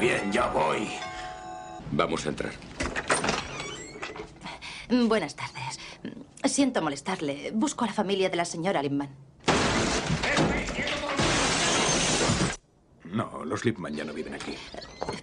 bien, 0.00 0.32
ya 0.32 0.48
voy. 0.48 0.88
Vamos 1.92 2.26
a 2.26 2.30
entrar. 2.30 2.52
Buenas 4.88 5.36
tardes. 5.36 5.78
Siento 6.44 6.82
molestarle. 6.82 7.52
Busco 7.54 7.84
a 7.84 7.88
la 7.88 7.92
familia 7.92 8.28
de 8.28 8.36
la 8.36 8.44
señora 8.44 8.82
Lipman. 8.82 9.10
No, 13.04 13.44
los 13.44 13.64
Lipman 13.64 13.94
ya 13.94 14.04
no 14.04 14.12
viven 14.12 14.34
aquí. 14.34 14.54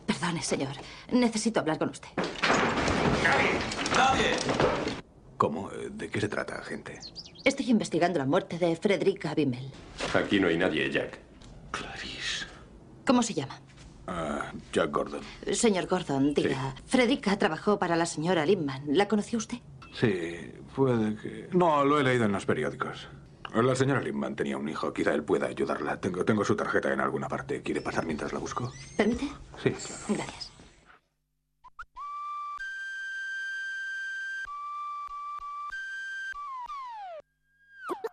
Perdone, 0.05 0.41
señor. 0.41 0.75
Necesito 1.11 1.59
hablar 1.59 1.77
con 1.79 1.89
usted. 1.89 2.09
¡Nadie! 3.95 4.31
¿Cómo? 5.37 5.69
¿De 5.69 6.09
qué 6.09 6.21
se 6.21 6.27
trata, 6.27 6.55
agente? 6.59 6.99
Estoy 7.43 7.69
investigando 7.69 8.19
la 8.19 8.25
muerte 8.25 8.57
de 8.57 8.75
Frederica 8.75 9.33
Bimmel. 9.33 9.71
Aquí 10.13 10.39
no 10.39 10.47
hay 10.47 10.57
nadie, 10.57 10.89
Jack. 10.91 11.19
Clarice. 11.71 12.45
¿Cómo 13.05 13.23
se 13.23 13.33
llama? 13.33 13.59
Ah, 14.07 14.51
Jack 14.71 14.91
Gordon. 14.91 15.21
Señor 15.51 15.85
Gordon, 15.85 16.33
diga. 16.33 16.73
Frederica 16.85 17.37
trabajó 17.37 17.77
para 17.77 17.95
la 17.95 18.05
señora 18.05 18.45
Lipman. 18.45 18.83
¿La 18.87 19.07
conoció 19.07 19.37
usted? 19.37 19.57
Sí, 19.93 20.53
puede 20.75 21.15
que... 21.17 21.49
No, 21.51 21.83
lo 21.83 21.99
he 21.99 22.03
leído 22.03 22.25
en 22.25 22.31
los 22.31 22.45
periódicos. 22.45 23.07
La 23.53 23.75
señora 23.75 24.01
Lipman 24.01 24.35
tenía 24.35 24.57
un 24.57 24.69
hijo. 24.69 24.93
Quizá 24.93 25.13
él 25.13 25.23
pueda 25.23 25.47
ayudarla. 25.47 25.99
Tengo, 25.99 26.23
tengo 26.23 26.45
su 26.45 26.55
tarjeta 26.55 26.93
en 26.93 27.01
alguna 27.01 27.27
parte. 27.27 27.61
¿Quiere 27.61 27.81
pasar 27.81 28.05
mientras 28.05 28.31
la 28.31 28.39
busco? 28.39 28.71
¿Permite? 28.95 29.25
Sí, 29.61 29.71
claro. 29.71 30.03
Gracias. 30.09 30.51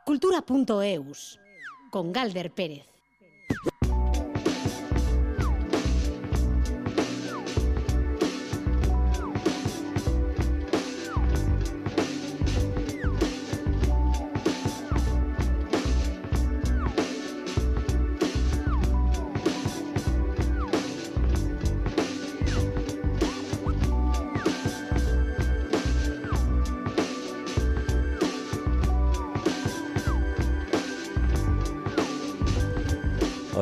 Cultura.eus 0.05 1.41
con 1.91 2.13
Galder 2.13 2.53
Pérez. 2.53 2.94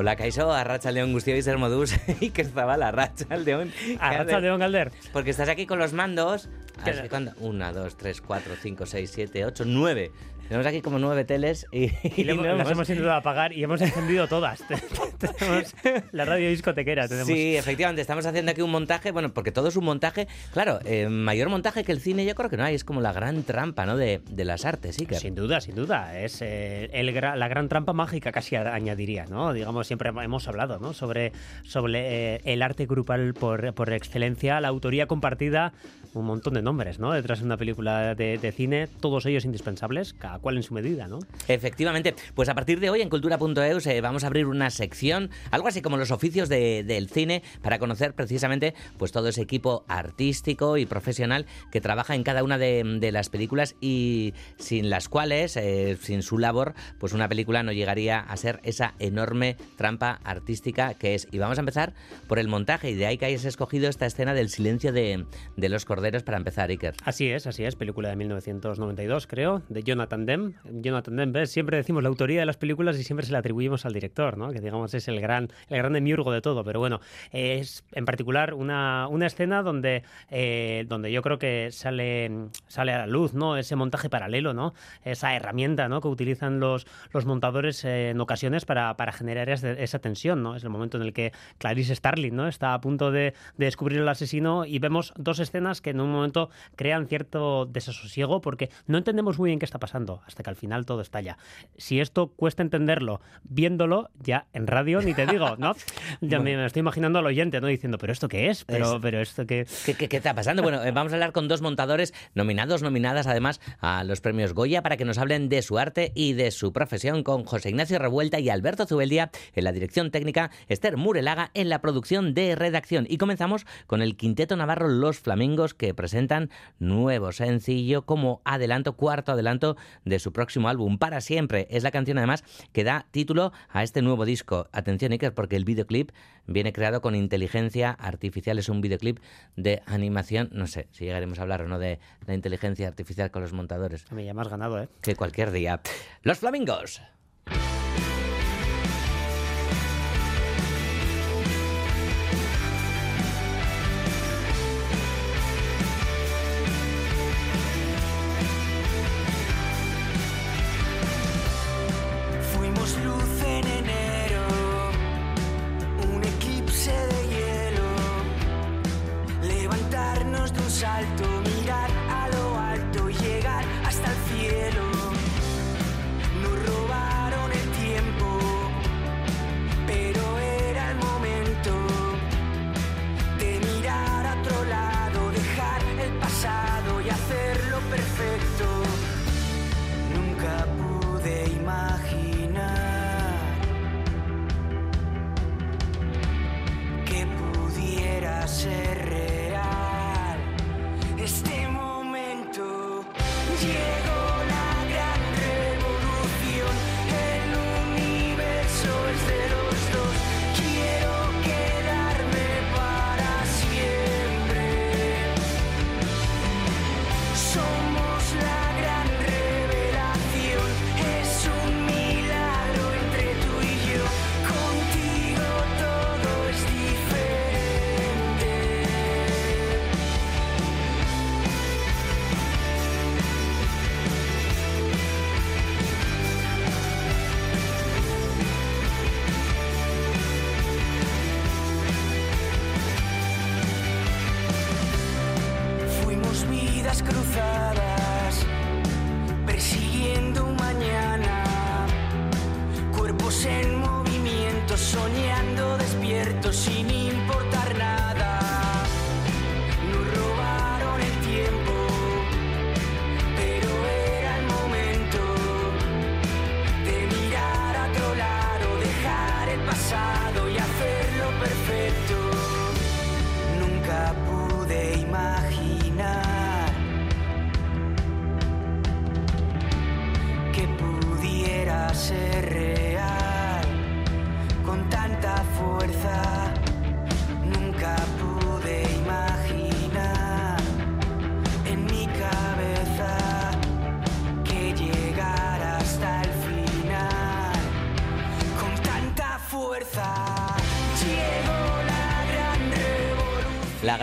Hola, 0.03 0.17
Kaiso, 0.19 0.49
Arratsaldeon 0.51 1.13
guztioi 1.15 1.45
zer 1.47 1.61
moduz, 1.63 1.93
Iker 2.27 2.49
Arratsaldeon. 2.59 3.69
Arratsaldeon, 4.01 4.59
Galder. 4.59 4.91
Porque 5.13 5.31
estás 5.31 5.49
aquí 5.49 5.65
con 5.65 5.79
los 5.79 5.93
mandos. 5.93 6.49
Así 6.83 7.09
cuando, 7.09 7.31
una, 7.39 7.73
dos, 7.73 7.97
tres, 7.97 8.21
cuatro, 8.21 8.57
cinco, 8.61 8.85
seis, 8.85 9.13
siete, 9.15 9.45
ocho, 9.45 9.63
nueve. 9.65 10.11
Tenemos 10.53 10.67
aquí 10.67 10.83
como 10.83 10.99
nueve 10.99 11.25
teles 11.25 11.67
y, 11.73 11.85
Y 12.15 12.25
le 12.25 12.33
hemos- 12.33 12.45
no 12.47 12.55
las 12.57 12.71
hemos- 12.71 12.89
intentado 12.91 13.15
apagar 13.17 13.55
y 13.55 13.65
hemos 13.65 13.81
encendido 13.81 14.29
todas. 14.29 14.63
tenemos 15.19 15.75
la 16.13 16.25
radio 16.27 16.51
discotequera. 16.51 17.09
Tenemos. 17.09 17.27
Sí, 17.27 17.57
efectivamente, 17.57 18.03
estamos 18.03 18.27
haciendo 18.27 18.53
aquí 18.53 18.61
un 18.61 18.71
montaje, 18.71 19.13
bueno, 19.13 19.33
porque 19.33 19.51
todo 19.51 19.69
es 19.69 19.77
un 19.77 19.85
montaje, 19.87 20.29
claro, 20.53 20.79
eh, 20.85 21.09
mayor 21.09 21.49
montaje 21.49 21.85
que 21.85 21.93
el 21.93 22.01
cine 22.01 22.27
yo 22.27 22.35
creo 22.35 22.51
que 22.51 22.59
no 22.59 22.65
hay, 22.65 22.75
es 22.75 22.85
como 22.85 23.01
la 23.01 23.13
gran 23.15 23.45
trampa, 23.45 23.87
¿no?, 23.87 23.97
de, 23.97 24.21
de 24.31 24.45
las 24.45 24.67
artes, 24.67 24.99
Iker. 24.99 25.19
Sin 25.19 25.35
duda, 25.35 25.61
sin 25.63 25.75
duda. 25.75 26.19
Es 26.21 26.43
eh, 26.43 26.91
el 26.93 27.15
gra- 27.15 27.35
la 27.35 27.49
gran 27.49 27.71
trampa 27.71 27.95
mágica, 27.95 28.31
casi 28.31 28.55
añadiría, 28.57 29.25
¿no? 29.27 29.55
Digamos, 29.55 29.87
siempre 29.87 30.11
hemos 30.11 30.49
hablado, 30.49 30.79
¿no? 30.81 30.93
Sobre, 30.93 31.33
sobre 31.63 32.35
eh, 32.35 32.41
el 32.45 32.61
arte 32.61 32.85
grupal 32.85 33.33
por, 33.33 33.73
por 33.73 33.91
excelencia, 33.93 34.61
la 34.61 34.69
autoría 34.69 35.07
compartida, 35.07 35.73
un 36.15 36.27
montón 36.27 36.55
de 36.55 36.63
nombres, 36.63 36.99
¿no? 36.99 37.13
Detrás 37.13 37.39
de 37.41 37.47
una 37.47 37.57
película 37.57 38.15
de, 38.15 38.37
de 38.39 38.53
cine, 38.53 38.87
todos 39.01 39.25
ellos 39.27 39.45
indispensables, 39.47 40.13
cada 40.13 40.39
cual 40.39 40.57
en 40.59 40.63
su 40.63 40.75
medida, 40.75 41.09
¿no? 41.09 41.21
Efectivamente, 41.49 42.15
pues 42.35 42.49
a 42.51 42.55
partir 42.55 42.81
de 42.81 42.91
hoy 42.91 43.01
en 43.01 43.09
cultura.eus 43.09 43.87
eh, 43.87 44.01
vamos 44.03 44.25
a 44.25 44.27
abrir 44.27 44.47
una 44.47 44.69
sección, 44.69 45.31
algo 45.51 45.69
así 45.69 45.81
como 45.81 45.97
los 45.97 46.11
oficios 46.11 46.49
de- 46.51 46.85
del 46.85 47.09
cine, 47.09 47.43
para 47.63 47.79
conocer 47.79 48.15
precisamente 48.15 48.75
pues 48.99 49.11
todo 49.11 49.29
ese 49.29 49.41
equipo 49.41 49.85
artístico 49.89 50.77
y 50.77 50.85
profesional 50.85 51.47
que 51.71 51.81
trabaja 51.81 52.15
en 52.15 52.25
cada 52.25 52.45
una 52.45 52.59
de, 52.59 52.83
de 53.01 53.13
las 53.13 53.31
películas 53.31 53.75
y 53.81 54.35
sin 54.59 54.91
las 54.91 55.09
cuales, 55.09 55.57
eh, 55.57 55.97
sin 56.01 56.23
su 56.23 56.39
labor, 56.39 56.75
pues 56.99 57.15
una 57.15 57.29
película 57.29 57.63
no 57.63 57.73
llegaría 57.73 58.19
a 58.21 58.37
ser 58.37 58.61
esa 58.65 58.95
enorme 58.99 59.57
trampa 59.77 60.21
artística 60.25 60.93
que 60.95 61.15
es. 61.15 61.27
Y 61.33 61.39
vamos 61.39 61.57
a 61.59 61.63
empezar 61.63 61.95
por 62.29 62.39
el 62.39 62.49
montaje 62.49 62.91
y 62.91 62.95
de 62.95 63.07
ahí 63.07 63.17
que 63.17 63.25
hayas 63.27 63.45
escogido 63.47 63.89
esta 63.89 64.05
escena 64.05 64.35
del 64.35 64.51
silencio 64.51 64.93
de, 64.93 65.25
de 65.57 65.69
los 65.71 65.85
corderos 65.87 66.02
para 66.03 66.37
empezar, 66.37 66.69
Iker. 66.69 66.95
Así 67.05 67.31
es, 67.31 67.47
así 67.47 67.65
es, 67.65 67.77
película 67.77 68.09
de 68.09 68.17
1992, 68.17 69.29
creo, 69.29 69.63
de 69.69 69.85
Jonathan 69.85 70.27
Demme. 70.27 70.55
Jonathan 70.65 71.17
Demme, 71.17 71.33
¿ves? 71.33 71.51
siempre 71.51 71.77
decimos 71.77 72.03
la 72.03 72.09
autoría 72.09 72.41
de 72.41 72.47
las 72.47 72.57
películas 72.57 72.99
y 72.99 73.05
siempre 73.05 73.25
se 73.25 73.33
la 73.33 73.39
atribuimos 73.39 73.87
al 73.87 73.93
director, 73.93 74.37
¿no? 74.37 74.51
Que 74.51 74.61
digamos 74.61 74.93
es 74.95 75.07
el 75.07 75.21
gran, 75.21 75.49
el 75.69 75.79
gran 75.79 75.93
demiurgo 75.93 76.33
de 76.33 76.41
todo, 76.41 76.65
pero 76.65 76.81
bueno, 76.81 77.01
es 77.31 77.85
en 77.93 78.05
particular 78.05 78.55
una, 78.55 79.07
una 79.09 79.27
escena 79.27 79.63
donde, 79.63 80.03
eh, 80.31 80.85
donde 80.89 81.13
yo 81.13 81.23
creo 81.23 81.39
que 81.39 81.69
sale, 81.71 82.31
sale 82.67 82.93
a 82.93 82.99
la 82.99 83.07
luz, 83.07 83.33
¿no? 83.33 83.57
Ese 83.57 83.77
montaje 83.77 84.11
paralelo, 84.11 84.55
¿no? 84.55 84.75
Esa 85.05 85.37
herramienta, 85.37 85.89
¿no? 85.89 86.01
Que 86.01 86.09
utilizan 86.09 86.59
los, 86.59 86.87
los 87.13 87.27
montadores 87.27 87.85
eh, 87.85 88.11
en 88.11 88.21
ocasiones 88.21 88.65
para, 88.65 88.97
para 88.97 89.13
generar 89.13 89.49
esa, 89.49 89.71
esa 89.71 90.01
tensión, 90.01 90.43
¿no? 90.43 90.57
Es 90.57 90.65
el 90.65 90.71
momento 90.71 90.97
en 90.97 91.05
el 91.05 91.13
que 91.13 91.33
Clarice 91.59 91.95
Starling, 91.95 92.35
¿no? 92.35 92.49
Está 92.49 92.75
a 92.75 92.81
punto 92.81 93.13
de, 93.13 93.35
de 93.57 93.67
descubrir 93.67 94.01
al 94.01 94.09
asesino 94.09 94.65
y 94.67 94.81
vemos 94.81 95.13
dos 95.17 95.39
escenas 95.39 95.81
que 95.81 95.92
en 95.93 96.01
un 96.01 96.11
momento 96.13 96.51
crean 96.77 97.07
cierto 97.07 97.67
desasosiego 97.67 98.41
porque 98.41 98.69
no 98.87 98.99
entendemos 98.99 99.39
muy 99.39 99.51
bien 99.51 99.59
qué 99.59 99.65
está 99.65 99.79
pasando 99.79 100.21
hasta 100.27 100.43
que 100.43 100.51
al 100.51 100.57
final 100.57 100.85
todo 100.85 101.01
estalla. 101.01 101.39
Si 101.77 102.01
esto 102.01 102.29
cuesta 102.35 102.63
entenderlo 102.63 103.21
viéndolo, 103.45 104.11
ya 104.21 104.47
en 104.53 104.67
radio 104.67 105.01
ni 105.01 105.15
te 105.15 105.27
digo, 105.27 105.57
¿no? 105.57 105.75
Ya 106.21 106.39
me, 106.41 106.57
me 106.57 106.67
estoy 106.67 106.81
imaginando 106.81 107.19
al 107.19 107.27
oyente, 107.27 107.61
¿no? 107.61 107.67
Diciendo, 107.67 107.99
¿pero 107.99 108.13
esto 108.13 108.29
qué 108.29 108.49
es? 108.51 108.65
Pero, 108.65 108.97
Es- 108.97 109.01
pero 109.03 109.21
esto 109.21 109.47
qué... 109.47 109.67
¿Qué, 109.87 109.95
qué, 109.95 110.09
qué 110.09 110.17
está 110.19 110.35
pasando? 110.35 110.63
Bueno, 110.63 110.83
eh, 110.85 110.91
vamos 110.93 111.13
a 111.13 111.17
hablar 111.17 111.33
con 111.33 111.49
dos 111.49 111.61
montadores 111.63 112.13
nominados, 112.35 112.83
nominadas 112.83 113.27
además 113.27 113.61
a 113.81 114.05
los 114.05 114.21
premios 114.21 114.53
Goya 114.55 114.83
para 114.83 114.97
que 114.97 115.05
nos 115.05 115.19
hablen 115.19 115.49
de 115.49 115.63
su 115.63 115.79
arte 115.79 116.13
y 116.15 116.33
de 116.35 116.51
su 116.51 116.73
profesión 116.73 117.23
con 117.23 117.45
José 117.45 117.71
Ignacio 117.71 117.99
Revuelta 117.99 118.41
y 118.41 118.49
Alberto 118.51 118.87
Zubeldia 118.87 119.31
en 119.55 119.65
la 119.65 119.73
dirección 119.73 120.11
técnica, 120.11 120.51
Esther 120.69 120.97
Murelaga 120.97 121.51
en 121.55 121.69
la 121.69 121.81
producción 121.81 122.35
de 122.35 122.55
redacción. 122.55 123.07
Y 123.09 123.19
comenzamos 123.19 123.67
con 123.87 124.03
el 124.03 124.17
quinteto 124.17 124.57
navarro 124.57 124.89
Los 124.89 125.19
Flamingos 125.19 125.75
que 125.83 125.95
presentan 125.95 126.49
nuevo 126.79 127.33
sencillo 127.33 128.07
como 128.07 128.41
adelanto, 128.45 128.93
cuarto 128.93 129.33
adelanto 129.33 129.77
de 130.05 130.21
su 130.21 130.33
próximo 130.33 130.69
álbum. 130.69 130.97
Para 130.97 131.21
siempre 131.21 131.67
es 131.71 131.83
la 131.83 131.91
canción 131.91 132.19
además 132.19 132.45
que 132.71 132.85
da 132.85 133.07
título 133.11 133.53
a 133.69 133.83
este 133.83 134.01
nuevo 134.01 134.25
disco. 134.25 134.69
Atención 134.71 135.11
Iker 135.11 135.35
porque 135.35 135.57
el 135.57 135.65
videoclip 135.65 136.13
viene 136.47 136.73
creado 136.73 137.01
con 137.03 137.17
inteligencia 137.17 137.91
artificial. 137.91 138.61
Es 138.61 138.69
un 138.69 138.81
videoclip 138.81 139.19
de 139.57 139.83
animación. 139.87 140.51
No 140.53 140.69
sé 140.69 140.87
si 140.93 141.05
llegaremos 141.05 141.41
a 141.41 141.43
hablar 141.43 141.63
o 141.63 141.67
no 141.67 141.81
de 141.81 141.99
la 142.29 142.35
inteligencia 142.35 142.87
artificial 142.87 143.33
con 143.33 143.43
los 143.43 143.53
montadores. 143.53 144.05
Me 144.13 144.25
llamas 144.25 144.47
ganado, 144.47 144.81
¿eh? 144.81 144.89
Que 145.01 145.17
cualquier 145.17 145.51
día. 145.51 145.81
Los 146.23 146.39
Flamingos. 146.39 147.03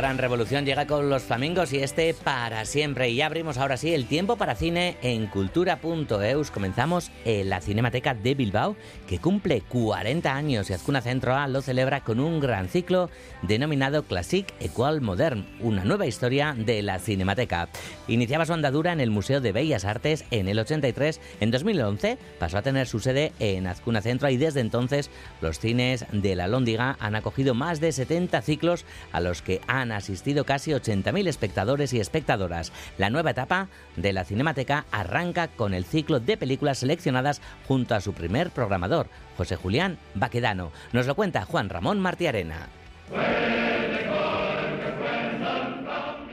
Gran 0.10 0.18
revolución 0.18 0.66
llega 0.66 0.88
con 0.88 1.08
los 1.08 1.22
flamingos 1.22 1.72
y 1.72 1.84
este 1.84 2.16
para 2.16 2.66
siempre. 2.66 3.10
Y 3.10 3.22
abrimos 3.22 3.60
ahora 3.60 3.78
sí 3.78 3.94
el 3.94 4.08
tiempo 4.08 4.38
para 4.38 4.56
cine 4.56 4.98
en 5.04 5.28
cultura.eus. 5.28 6.50
Comenzamos 6.50 7.12
en 7.30 7.50
la 7.50 7.62
Cinemateca 7.62 8.16
de 8.16 8.34
Bilbao, 8.34 8.76
que 9.08 9.20
cumple 9.20 9.62
40 9.62 10.34
años 10.34 10.70
y 10.70 10.74
Azcuna 10.74 11.02
Centro 11.02 11.36
A 11.36 11.48
lo 11.48 11.62
celebra 11.62 12.04
con 12.04 12.20
un 12.20 12.40
gran 12.40 12.68
ciclo 12.68 13.12
denominado 13.44 14.02
Classic 14.04 14.52
Equal 14.60 15.02
Modern, 15.02 15.46
una 15.60 15.84
nueva 15.84 16.08
historia 16.08 16.56
de 16.58 16.81
la 16.81 16.98
Cinemateca. 16.98 17.70
Iniciaba 18.08 18.48
su 18.48 18.54
andadura 18.54 18.94
en 18.94 19.00
el 19.00 19.12
Museo 19.12 19.42
de 19.42 19.52
Bellas 19.52 19.86
Artes 19.86 20.26
en 20.31 20.48
el 20.48 20.58
83. 20.58 21.22
En 21.40 21.52
2011 21.52 22.18
pasó 22.40 22.58
a 22.58 22.62
tener 22.64 22.88
su 22.88 23.00
sede 23.00 23.31
en 23.40 23.68
Azcuna 23.68 24.02
Centro 24.02 24.28
y 24.30 24.38
desde 24.38 24.62
entonces 24.62 25.12
los 25.40 25.60
cines 25.60 26.06
de 26.12 26.36
la 26.36 26.48
Lóndiga 26.48 26.98
han 27.00 27.14
acogido 27.14 27.54
más 27.54 27.80
de 27.80 27.92
70 27.92 28.42
ciclos 28.42 28.86
a 29.12 29.20
los 29.20 29.44
que 29.44 29.62
han 29.68 29.92
asistido 29.92 30.46
casi 30.46 30.72
80.000 30.72 31.28
espectadores 31.28 31.94
y 31.94 32.00
espectadoras. 32.00 32.72
La 32.98 33.12
nueva 33.12 33.31
etapa 33.31 33.70
de 33.98 34.14
la 34.14 34.26
Cinemateca 34.26 34.86
arranca 34.92 35.48
con 35.48 35.76
el 35.76 35.86
ciclo 35.86 36.20
de 36.20 36.36
películas 36.36 36.80
seleccionadas 36.80 37.19
junto 37.68 37.95
a 37.95 38.01
su 38.01 38.13
primer 38.13 38.50
programador, 38.51 39.07
José 39.38 39.56
Julián 39.56 39.98
Baquedano. 40.13 40.71
Nos 40.92 41.06
lo 41.07 41.16
cuenta 41.16 41.45
Juan 41.45 41.69
Ramón 41.69 42.00
Martiarena. 42.00 42.68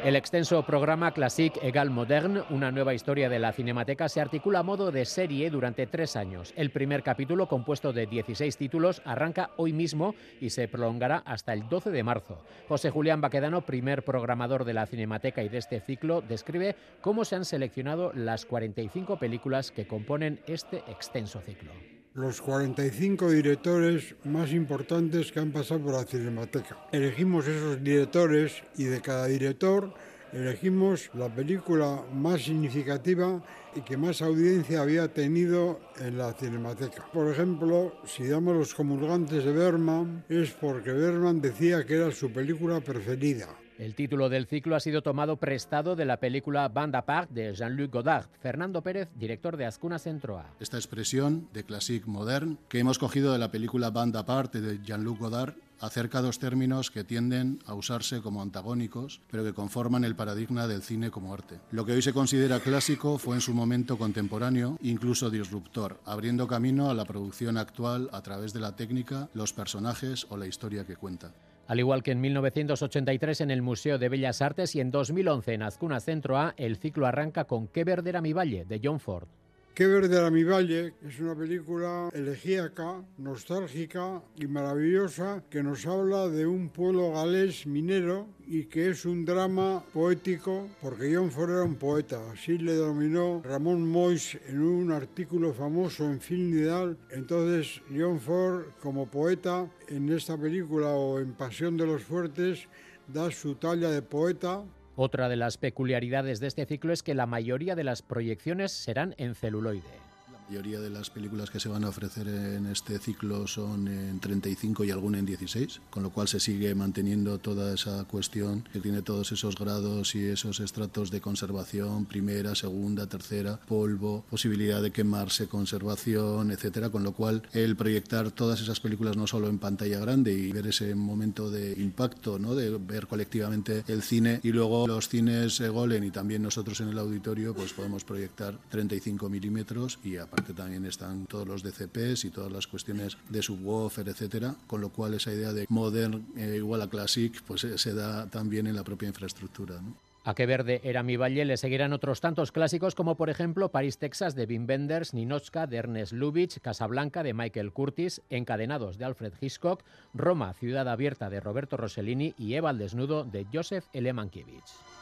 El 0.07 0.15
extenso 0.15 0.63
programa 0.63 1.11
Classic 1.11 1.53
Egal 1.61 1.91
Modern, 1.91 2.45
una 2.51 2.71
nueva 2.71 2.95
historia 2.95 3.29
de 3.29 3.41
la 3.41 3.53
Cinemateca, 3.53 4.09
se 4.09 4.21
articula 4.21 4.61
a 4.61 4.63
modo 4.63 4.93
de 4.93 5.05
serie 5.05 5.51
durante 5.51 5.89
tres 5.89 6.15
años. 6.15 6.55
El 6.57 6.71
primer 6.71 7.03
capítulo, 7.03 7.49
compuesto 7.49 7.93
de 7.93 8.07
16 8.07 8.57
títulos, 8.57 9.03
arranca 9.05 9.51
hoy 9.57 9.73
mismo 9.73 10.15
y 10.41 10.51
se 10.51 10.69
prolongará 10.69 11.25
hasta 11.27 11.53
el 11.53 11.69
12 11.69 11.91
de 11.91 12.05
marzo. 12.05 12.39
José 12.69 12.91
Julián 12.91 13.21
Baquedano, 13.21 13.63
primer 13.63 14.05
programador 14.05 14.65
de 14.65 14.75
la 14.75 14.87
Cinemateca 14.87 15.43
y 15.43 15.49
de 15.49 15.59
este 15.59 15.81
ciclo, 15.81 16.21
describe 16.21 16.77
cómo 17.01 17.25
se 17.25 17.35
han 17.35 17.45
seleccionado 17.45 18.13
las 18.15 18.47
45 18.47 19.19
películas 19.19 19.73
que 19.73 19.89
componen 19.89 20.39
este 20.47 20.85
extenso 20.89 21.41
ciclo 21.41 21.73
los 22.17 22.41
45 22.41 23.31
directores 23.31 24.15
más 24.25 24.51
importantes 24.51 25.31
que 25.31 25.39
han 25.39 25.53
pasado 25.53 25.81
por 25.81 25.93
la 25.93 26.05
Cinemateca. 26.05 26.89
Elegimos 26.91 27.47
esos 27.47 27.85
directores 27.85 28.63
y 28.79 28.85
de 28.85 29.03
cada 29.03 29.27
director 29.27 29.93
elegimos 30.33 31.11
la 31.13 31.29
película 31.29 32.03
más 32.15 32.43
significativa 32.43 33.43
y 33.75 33.83
que 33.83 33.99
más 33.99 34.23
audiencia 34.23 34.81
había 34.81 35.13
tenido 35.13 35.79
en 36.01 36.17
la 36.17 36.33
Cinemateca. 36.33 37.05
Por 37.13 37.31
ejemplo, 37.31 38.01
si 38.07 38.27
damos 38.27 38.57
los 38.57 38.75
comulgantes 38.75 39.45
de 39.45 39.53
Berman, 39.53 40.25
es 40.31 40.53
porque 40.53 40.93
Berman 40.93 41.43
decía 41.43 41.85
que 41.85 41.97
era 41.97 42.11
su 42.11 42.33
película 42.33 42.81
preferida. 42.81 43.49
El 43.79 43.95
título 43.95 44.31
del 44.31 44.47
ciclo 44.47 44.75
ha 44.75 44.81
sido 44.81 45.03
tomado 45.03 45.37
prestado 45.37 45.97
de 45.97 46.07
la 46.07 46.19
película 46.19 46.67
Bande 46.69 47.03
Park 47.03 47.29
de 47.29 47.55
Jean-Luc 47.55 47.93
Godard. 47.93 48.27
Fernando 48.41 48.81
Pérez, 48.83 49.11
director 49.15 49.59
de 49.59 49.67
Ascuna 49.67 49.99
Centroa. 49.99 50.47
Esta 50.61 50.79
expresión 50.79 51.51
de 51.53 51.65
classique 51.65 52.07
modern 52.07 52.59
que 52.71 52.79
hemos 52.79 52.99
cogido 52.99 53.35
de 53.35 53.39
la 53.39 53.51
película 53.51 53.91
Bande 53.91 54.19
Apart 54.19 54.55
de 54.55 54.83
Jean-Luc 54.83 55.19
Godard 55.19 55.57
acerca 55.79 56.23
dos 56.23 56.39
términos 56.39 56.91
que 56.91 57.05
tienden 57.05 57.59
a 57.67 57.75
usarse 57.75 58.23
como 58.23 58.41
antagónicos, 58.41 59.21
pero 59.31 59.45
que 59.45 59.53
conforman 59.53 60.05
el 60.05 60.17
paradigma 60.17 60.67
del 60.67 60.81
cine 60.81 61.11
como 61.11 61.35
arte. 61.35 61.61
Lo 61.71 61.85
que 61.85 61.93
hoy 61.93 62.01
se 62.01 62.15
considera 62.15 62.61
clásico 62.61 63.19
fue 63.19 63.35
en 63.35 63.43
su 63.43 63.53
momento 63.53 63.99
contemporáneo, 63.99 64.79
incluso 64.81 65.29
disruptor, 65.29 66.01
abriendo 66.07 66.49
camino 66.49 66.89
a 66.89 66.95
la 66.95 67.05
producción 67.05 67.59
actual 67.59 68.09
a 68.15 68.23
través 68.23 68.55
de 68.55 68.61
la 68.61 68.75
técnica, 68.75 69.29
los 69.35 69.53
personajes 69.53 70.27
o 70.31 70.39
la 70.39 70.47
historia 70.47 70.87
que 70.87 70.97
cuenta. 70.97 71.35
Al 71.67 71.81
igual 71.81 72.03
que 72.03 72.13
en 72.13 72.21
1983 72.21 73.41
en 73.41 73.51
el 73.51 73.63
Museo 73.63 73.99
de 73.99 74.09
Bellas 74.09 74.41
Artes 74.41 74.75
y 74.77 74.81
en 74.81 74.91
2011 74.91 75.55
en 75.55 75.63
Azcuna 75.63 76.01
Centro 76.01 76.39
A, 76.39 76.55
el 76.57 76.77
ciclo 76.77 77.07
arranca 77.07 77.45
con 77.45 77.67
Qué 77.67 77.83
verde 77.83 78.11
era 78.11 78.21
mi 78.21 78.33
valle, 78.33 78.65
de 78.65 78.81
John 78.83 79.01
Ford. 79.01 79.27
Qué 79.77 79.87
verde 79.87 80.17
era 80.17 80.31
mi 80.31 80.43
valle 80.43 80.95
es 81.07 81.21
una 81.21 81.35
película 81.35 82.09
elegíaca, 82.15 83.05
nostálgica 83.19 84.23
y 84.35 84.47
maravillosa 84.47 85.45
que 85.51 85.63
nos 85.63 85.85
habla 85.85 86.29
de 86.29 86.47
un 86.47 86.71
pueblo 86.71 87.13
galés 87.13 87.67
minero 87.67 88.27
y 88.47 88.65
que 88.65 88.89
es 88.89 89.05
un 89.05 89.27
drama 89.27 89.85
poético 89.93 90.67
porque 90.81 91.15
John 91.15 91.31
Ford 91.31 91.51
era 91.51 91.65
un 91.65 91.75
poeta. 91.75 92.19
Así 92.33 92.57
le 92.57 92.75
dominó 92.75 93.43
Ramón 93.45 93.87
Mois 93.87 94.39
en 94.49 94.63
un 94.63 94.93
artículo 94.93 95.53
famoso 95.53 96.07
en 96.07 96.23
Film 96.23 96.53
Nidal. 96.53 96.97
Entonces 97.11 97.83
John 97.95 98.19
Ford 98.19 98.69
como 98.81 99.11
poeta 99.11 99.71
en 99.89 100.09
esta 100.09 100.39
película 100.39 100.89
o 100.89 101.19
en 101.19 101.35
Pasión 101.35 101.77
de 101.77 101.85
los 101.85 102.03
Fuertes 102.03 102.67
da 103.09 103.31
su 103.31 103.57
talla 103.57 103.91
de 103.91 104.01
poeta 104.01 104.65
otra 104.97 105.29
de 105.29 105.37
las 105.37 105.59
peculiaridades 105.59 106.41
de 106.41 106.49
este 106.49 106.67
ciclo 106.67 106.93
es 106.93 107.03
que 107.03 107.15
la 107.15 107.27
mayoría 107.27 107.75
de 107.77 107.85
las 107.85 108.03
proyecciones 108.03 108.73
serán 108.73 109.15
en 109.19 109.35
celuloide. 109.35 110.06
La 110.47 110.53
mayoría 110.53 110.79
de 110.79 110.91
las 110.91 111.11
películas 111.11 111.51
que 111.51 111.59
se 111.59 111.69
van 111.69 111.83
a 111.83 111.89
ofrecer 111.89 112.29
en 112.29 112.67
este 112.67 113.01
ciclo 113.01 113.49
son 113.49 113.89
en 113.89 114.21
35 114.21 114.85
y 114.85 114.93
alguna 114.93 115.19
en 115.19 115.27
16, 115.27 115.81
con 115.91 116.05
lo 116.05 116.11
cual 116.11 116.29
se 116.29 116.39
sigue 116.39 116.73
manteniendo 116.73 117.39
toda 117.39 117.75
esa 117.75 118.05
cuestión 118.05 118.63
que 118.73 118.79
tiene 118.79 119.03
todos 119.03 119.33
esos 119.33 119.57
grados 119.57 120.15
y 120.15 120.25
esos 120.25 120.61
estratos 120.61 121.11
de 121.11 121.21
conservación, 121.21 122.07
primera, 122.07 122.55
segunda, 122.55 123.09
tercera, 123.09 123.59
polvo, 123.59 124.25
posibilidad 124.31 124.81
de 124.81 124.93
quemarse, 124.93 125.49
conservación, 125.49 126.53
etcétera, 126.53 126.91
con 126.91 127.03
lo 127.03 127.11
cual 127.11 127.43
el 127.53 127.75
proyectar 127.75 128.31
todas 128.31 128.61
esas 128.61 128.79
películas 128.79 129.17
no 129.17 129.27
solo 129.27 129.49
en 129.49 129.59
pantalla 129.59 129.99
grande 129.99 130.33
y 130.33 130.53
ver 130.53 130.69
ese 130.69 130.95
momento 130.95 131.51
de 131.51 131.73
impacto, 131.73 132.39
¿no? 132.39 132.55
de 132.55 132.79
ver 132.79 133.09
colectivamente 133.09 133.83
el 133.89 134.01
cine 134.01 134.39
y 134.45 134.53
luego 134.53 134.87
los 134.87 135.09
cines 135.09 135.61
Golen 135.61 136.05
y 136.05 136.13
también 136.13 136.43
nosotros 136.43 136.81
en 136.83 136.91
el 136.91 136.99
auditorio 137.01 137.53
pues 137.53 137.73
podemos 137.73 138.05
proyectar 138.05 138.57
35 138.71 139.29
milímetros 139.29 139.99
y 140.05 140.19
a 140.19 140.36
también 140.55 140.85
están 140.87 141.27
todos 141.27 141.47
los 141.47 141.63
DCPs 141.63 142.25
y 142.25 142.31
todas 142.31 142.53
las 142.53 142.67
cuestiones 142.67 143.17
de 143.29 143.43
subwoofer, 143.43 144.09
etcétera, 144.09 144.55
con 144.67 144.81
lo 144.81 144.91
cual 144.91 145.15
esa 145.15 145.33
idea 145.33 145.53
de 145.53 145.67
modern 145.69 146.27
eh, 146.37 146.55
igual 146.57 146.83
a 146.83 146.89
classic 146.89 147.43
pues 147.47 147.65
eh, 147.65 147.79
se 147.79 147.95
da 147.95 148.27
también 148.27 148.67
en 148.67 148.77
la 148.77 148.85
propia 148.85 149.09
infraestructura. 149.09 149.81
A 150.25 150.35
qué 150.35 150.45
verde 150.45 150.81
era 150.83 151.05
mi 151.05 151.17
valle 151.17 151.45
le 151.45 151.57
seguirán 151.57 151.93
otros 151.93 152.21
tantos 152.21 152.51
clásicos 152.51 152.97
como 152.97 153.15
por 153.15 153.31
ejemplo 153.31 153.71
París, 153.71 153.99
Texas 153.99 154.35
de 154.35 154.45
Wim 154.47 154.67
Wenders, 154.69 155.15
Ninochka 155.15 155.69
de 155.69 155.77
Ernest 155.77 156.13
Lubitsch, 156.13 156.59
Casablanca 156.59 157.23
de 157.23 157.33
Michael 157.33 157.73
Curtis, 157.73 158.21
Encadenados 158.29 158.99
de 158.99 159.05
Alfred 159.05 159.35
Hitchcock, 159.41 159.85
Roma, 160.15 160.53
Ciudad 160.55 160.89
Abierta 160.89 161.31
de 161.31 161.39
Roberto 161.39 161.77
Rossellini 161.77 162.35
y 162.39 162.55
Eva 162.55 162.71
al 162.71 162.79
Desnudo 162.79 163.23
de 163.23 163.47
Joseph 163.53 163.85
L. 163.93 164.13
Mankiewicz. 164.13 164.96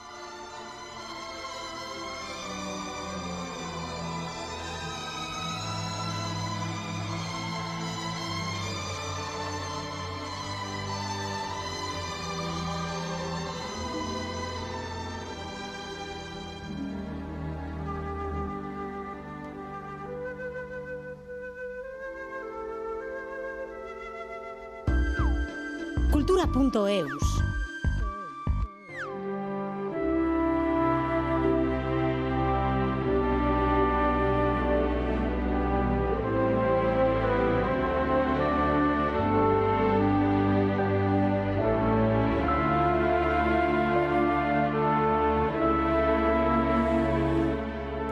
cultura.eus. 26.47 27.44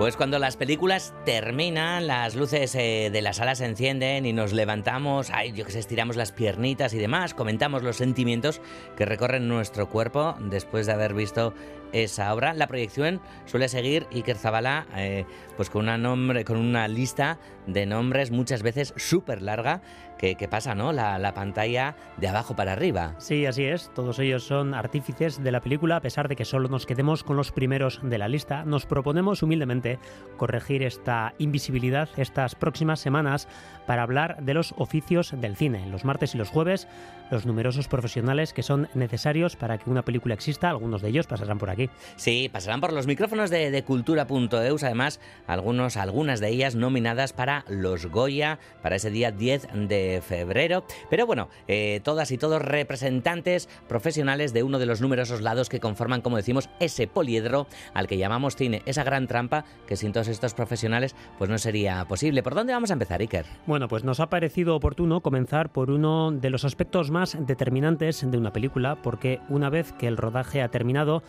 Pues 0.03 0.17
cuando 0.17 0.41
las 0.41 0.57
películas 0.57 1.15
terminan, 1.25 2.09
las 2.09 2.35
luces 2.35 2.75
eh, 2.75 3.09
de 3.13 3.23
la 3.23 3.33
sala 3.33 3.55
se 3.55 3.67
encienden 3.67 4.27
y 4.27 4.33
nos 4.33 4.53
levantamos, 4.53 5.31
ay, 5.31 5.53
yo 5.53 5.65
que 5.65 5.71
sé, 5.71 5.79
estiramos 5.79 6.17
las 6.17 6.33
piernitas 6.33 6.93
y 6.93 6.99
demás, 6.99 7.35
comentamos 7.35 7.85
los 7.85 7.99
sentimientos 7.99 8.61
que 8.97 9.07
recorren 9.07 9.47
nuestro 9.47 9.89
cuerpo 9.89 10.35
después 10.41 10.87
de 10.87 10.93
haber 10.95 11.15
visto 11.15 11.55
esa 11.93 12.33
obra. 12.35 12.55
La 12.55 12.67
proyección 12.67 13.21
suele 13.47 13.69
seguir 13.69 14.07
Iker 14.13 14.37
Zabala 14.37 14.87
eh, 14.97 15.25
pues 15.57 15.71
con 15.71 15.83
una, 15.83 15.99
nombre, 15.99 16.45
con 16.45 16.57
una 16.57 16.89
lista 16.89 17.39
de 17.67 17.87
nombres 17.87 18.31
muchas 18.31 18.63
veces 18.63 18.93
súper 18.97 19.43
larga 19.43 19.83
que, 20.19 20.37
que, 20.37 20.47
pasa 20.47 20.75
¿no? 20.75 20.93
La, 20.93 21.19
la, 21.19 21.35
pantalla 21.35 21.97
de 22.17 22.29
abajo 22.29 22.55
para 22.55 22.73
arriba. 22.73 23.17
Sí, 23.19 23.45
así 23.45 23.65
es. 23.65 23.91
Todos 23.93 24.21
ellos 24.21 24.45
son 24.45 24.73
artífices 24.73 25.43
de 25.43 25.51
la 25.51 25.61
película, 25.61 25.97
a 25.97 26.01
pesar 26.01 26.29
de 26.29 26.37
que 26.37 26.45
solo 26.45 26.69
nos 26.69 26.87
quedemos 26.87 27.25
con 27.25 27.37
los 27.37 27.51
primeros 27.51 28.01
de 28.05 28.19
la 28.19 28.29
lista. 28.29 28.65
Nos 28.65 28.87
proponemos 28.87 29.43
humildemente 29.43 29.99
corregir 30.37 30.85
esta 30.85 31.35
invisibilidad 31.39 32.09
estas 32.17 32.55
próximas 32.55 33.01
semanas 33.01 33.49
para 33.87 34.03
hablar 34.03 34.43
de 34.43 34.55
los 34.55 34.75
oficios 34.79 35.35
del 35.41 35.57
cine. 35.57 35.87
Los 35.89 36.05
martes 36.05 36.35
y 36.35 36.39
los 36.39 36.51
jueves, 36.51 36.87
los 37.33 37.47
numerosos 37.47 37.89
profesionales 37.89 38.53
que 38.53 38.63
son 38.63 38.89
necesarios 38.95 39.57
para 39.57 39.79
que 39.79 39.89
una 39.89 40.05
película 40.05 40.35
exista. 40.35 40.69
Algunos 40.69 41.01
de 41.01 41.09
ellos 41.09 41.27
pasarán 41.27 41.57
por 41.57 41.71
aquí. 41.71 41.89
Sí, 42.17 42.51
pasarán 42.53 42.83
por 42.83 42.93
los 42.93 43.07
micrófonos 43.07 43.49
de, 43.49 43.71
de 43.71 43.83
cultura.eus. 43.83 44.85
Además, 44.85 45.19
algunos, 45.47 45.97
algunas 45.97 46.41
de 46.41 46.49
ellas 46.49 46.75
nominadas 46.75 47.33
para 47.33 47.65
los 47.69 48.07
Goya, 48.07 48.59
para 48.83 48.97
ese 48.97 49.11
día 49.11 49.33
10 49.33 49.69
de 49.89 50.23
febrero. 50.23 50.85
Pero 51.09 51.27
bueno, 51.27 51.49
eh, 51.69 52.01
todas 52.05 52.31
y 52.33 52.39
todos 52.39 52.61
representantes 52.61 53.67
profesionales 53.89 54.53
de 54.53 54.63
uno 54.63 54.79
de 54.79 54.85
los 54.85 55.01
numerosos 55.01 55.41
lados 55.41 55.71
que 55.71 55.81
conforman, 55.81 56.21
como 56.21 56.37
decimos, 56.37 56.69
ese 56.81 57.07
poliedro 57.07 57.67
al 57.95 58.09
que 58.09 58.19
llamamos 58.19 58.57
cine. 58.57 58.83
Esa 58.85 59.05
gran 59.05 59.27
trampa 59.27 59.65
que 59.87 59.97
sin 59.97 60.13
todos 60.13 60.29
estos 60.29 60.53
profesionales 60.53 61.17
pues 61.39 61.49
no 61.49 61.57
sería 61.57 62.05
posible. 62.05 62.43
¿Por 62.43 62.55
dónde 62.55 62.75
vamos 62.75 62.91
a 62.91 62.93
empezar, 62.93 63.23
Iker? 63.23 63.47
Bueno, 63.67 63.89
pues 63.89 64.05
nos 64.05 64.21
ha 64.21 64.29
parecido 64.29 64.77
oportuno 64.77 65.23
comenzar 65.23 65.73
por 65.73 65.91
uno 65.91 66.31
de 66.31 66.51
los 66.51 66.67
aspectos 66.67 67.11
más 67.11 67.22
determinantes 67.39 68.29
de 68.29 68.39
una 68.39 68.53
película, 68.53 68.97
porque 68.97 69.41
una 69.49 69.71
vez 69.71 69.93
que 69.93 70.09
el 70.09 70.17
rodaje 70.17 70.63
ha 70.63 70.69
terminado, 70.69 71.23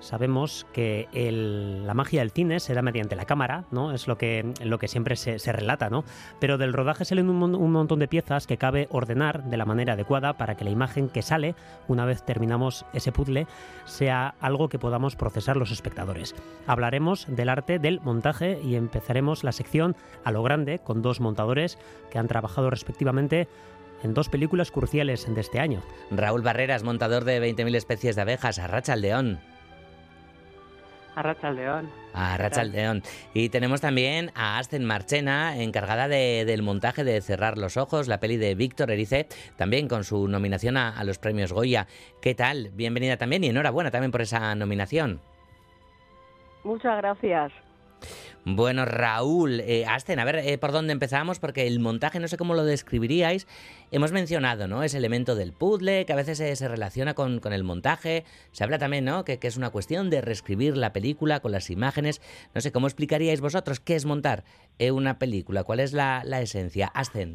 sabemos 0.00 0.66
que 0.72 1.08
la 1.84 1.94
magia 1.94 2.20
del 2.20 2.30
cine 2.30 2.60
se 2.60 2.74
da 2.74 2.82
mediante 2.82 3.16
la 3.16 3.24
cámara, 3.24 3.64
¿no? 3.70 3.92
Es 3.92 4.06
lo 4.06 4.18
que, 4.18 4.52
lo 4.62 4.78
que 4.78 4.88
siempre 4.88 5.16
se, 5.16 5.38
relata, 5.52 5.90
¿no? 5.90 6.04
Pero 6.40 6.58
del 6.58 6.72
rodaje 6.72 7.04
salen 7.04 7.28
un, 7.28 7.72
montón 7.72 7.98
de 7.98 8.08
piezas 8.08 8.46
que 8.46 8.56
cabe 8.56 8.88
ordenar 8.90 9.44
de 9.44 9.56
la 9.56 9.64
manera 9.64 9.94
adecuada 9.94 10.34
para 10.34 10.56
que 10.56 10.64
la 10.64 10.70
imagen 10.70 11.08
que 11.08 11.22
sale, 11.22 11.54
una 11.88 12.04
vez 12.04 12.24
terminamos 12.24 12.84
ese 12.92 13.12
puzzle, 13.12 13.46
sea 13.84 14.34
algo 14.40 14.68
que 14.68 14.78
podamos 14.78 15.16
procesar 15.16 15.56
los 15.56 15.70
espectadores. 15.70 16.34
Hablaremos 16.66 17.26
del 17.28 17.48
arte 17.48 17.78
del 17.78 18.00
montaje 18.00 18.60
y 18.62 18.76
empezaremos 18.76 19.44
la 19.44 19.52
sección 19.52 19.96
a 20.24 20.30
lo 20.30 20.42
grande 20.42 20.78
con 20.78 21.02
dos 21.02 21.20
montadores 21.20 21.78
que 22.10 22.18
han 22.18 22.28
trabajado 22.28 22.70
respectivamente 22.70 23.48
en 24.02 24.14
dos 24.14 24.28
películas 24.28 24.70
cruciales 24.70 25.32
de 25.32 25.40
este 25.40 25.60
año. 25.60 25.82
Raúl 26.10 26.42
Barreras, 26.42 26.82
montador 26.82 27.24
de 27.24 27.40
20.000 27.40 27.74
especies 27.76 28.16
de 28.16 28.22
abejas, 28.22 28.58
Arracha 28.58 28.94
al 28.94 29.02
León. 29.02 29.40
A 31.18 31.22
Rachaldeón. 31.22 31.90
A 32.14 32.36
Rachaldeón. 32.36 33.02
Y 33.34 33.48
tenemos 33.48 33.80
también 33.80 34.30
a 34.36 34.58
Asten 34.58 34.84
Marchena, 34.84 35.60
encargada 35.60 36.06
de, 36.06 36.44
del 36.44 36.62
montaje 36.62 37.02
de 37.02 37.20
Cerrar 37.20 37.58
los 37.58 37.76
Ojos, 37.76 38.06
la 38.06 38.20
peli 38.20 38.36
de 38.36 38.54
Víctor 38.54 38.92
Erice, 38.92 39.26
también 39.56 39.88
con 39.88 40.04
su 40.04 40.28
nominación 40.28 40.76
a, 40.76 40.96
a, 40.96 41.02
los 41.02 41.18
premios 41.18 41.52
Goya. 41.52 41.88
¿Qué 42.22 42.36
tal? 42.36 42.70
Bienvenida 42.72 43.16
también 43.16 43.42
y 43.42 43.48
enhorabuena 43.48 43.90
también 43.90 44.12
por 44.12 44.22
esa 44.22 44.54
nominación. 44.54 45.20
Muchas 46.62 46.98
gracias. 46.98 47.52
Bueno, 48.44 48.86
Raúl, 48.86 49.60
eh, 49.60 49.84
Asten, 49.86 50.18
a 50.18 50.24
ver 50.24 50.36
eh, 50.36 50.56
por 50.56 50.72
dónde 50.72 50.92
empezamos, 50.92 51.38
porque 51.38 51.66
el 51.66 51.80
montaje, 51.80 52.18
no 52.18 52.28
sé 52.28 52.38
cómo 52.38 52.54
lo 52.54 52.64
describiríais. 52.64 53.46
Hemos 53.90 54.12
mencionado, 54.12 54.68
¿no? 54.68 54.82
Ese 54.82 54.96
elemento 54.96 55.34
del 55.34 55.52
puzzle, 55.52 56.06
que 56.06 56.12
a 56.12 56.16
veces 56.16 56.38
se, 56.38 56.56
se 56.56 56.68
relaciona 56.68 57.14
con, 57.14 57.40
el 57.52 57.64
montaje. 57.64 58.24
Se 58.52 58.64
habla 58.64 58.78
también, 58.78 59.04
¿no? 59.04 59.24
Que, 59.24 59.38
que, 59.38 59.48
es 59.48 59.56
una 59.56 59.70
cuestión 59.70 60.08
de 60.08 60.22
reescribir 60.22 60.76
la 60.76 60.92
película 60.92 61.40
con 61.40 61.52
las 61.52 61.68
imágenes. 61.68 62.22
No 62.54 62.60
sé, 62.60 62.72
¿cómo 62.72 62.86
explicaríais 62.86 63.40
vosotros 63.40 63.80
qué 63.80 63.96
es 63.96 64.06
montar 64.06 64.44
eh, 64.78 64.92
una 64.92 65.18
película? 65.18 65.64
¿Cuál 65.64 65.80
es 65.80 65.92
la, 65.92 66.22
la 66.24 66.40
esencia? 66.40 66.86
Asten. 66.94 67.34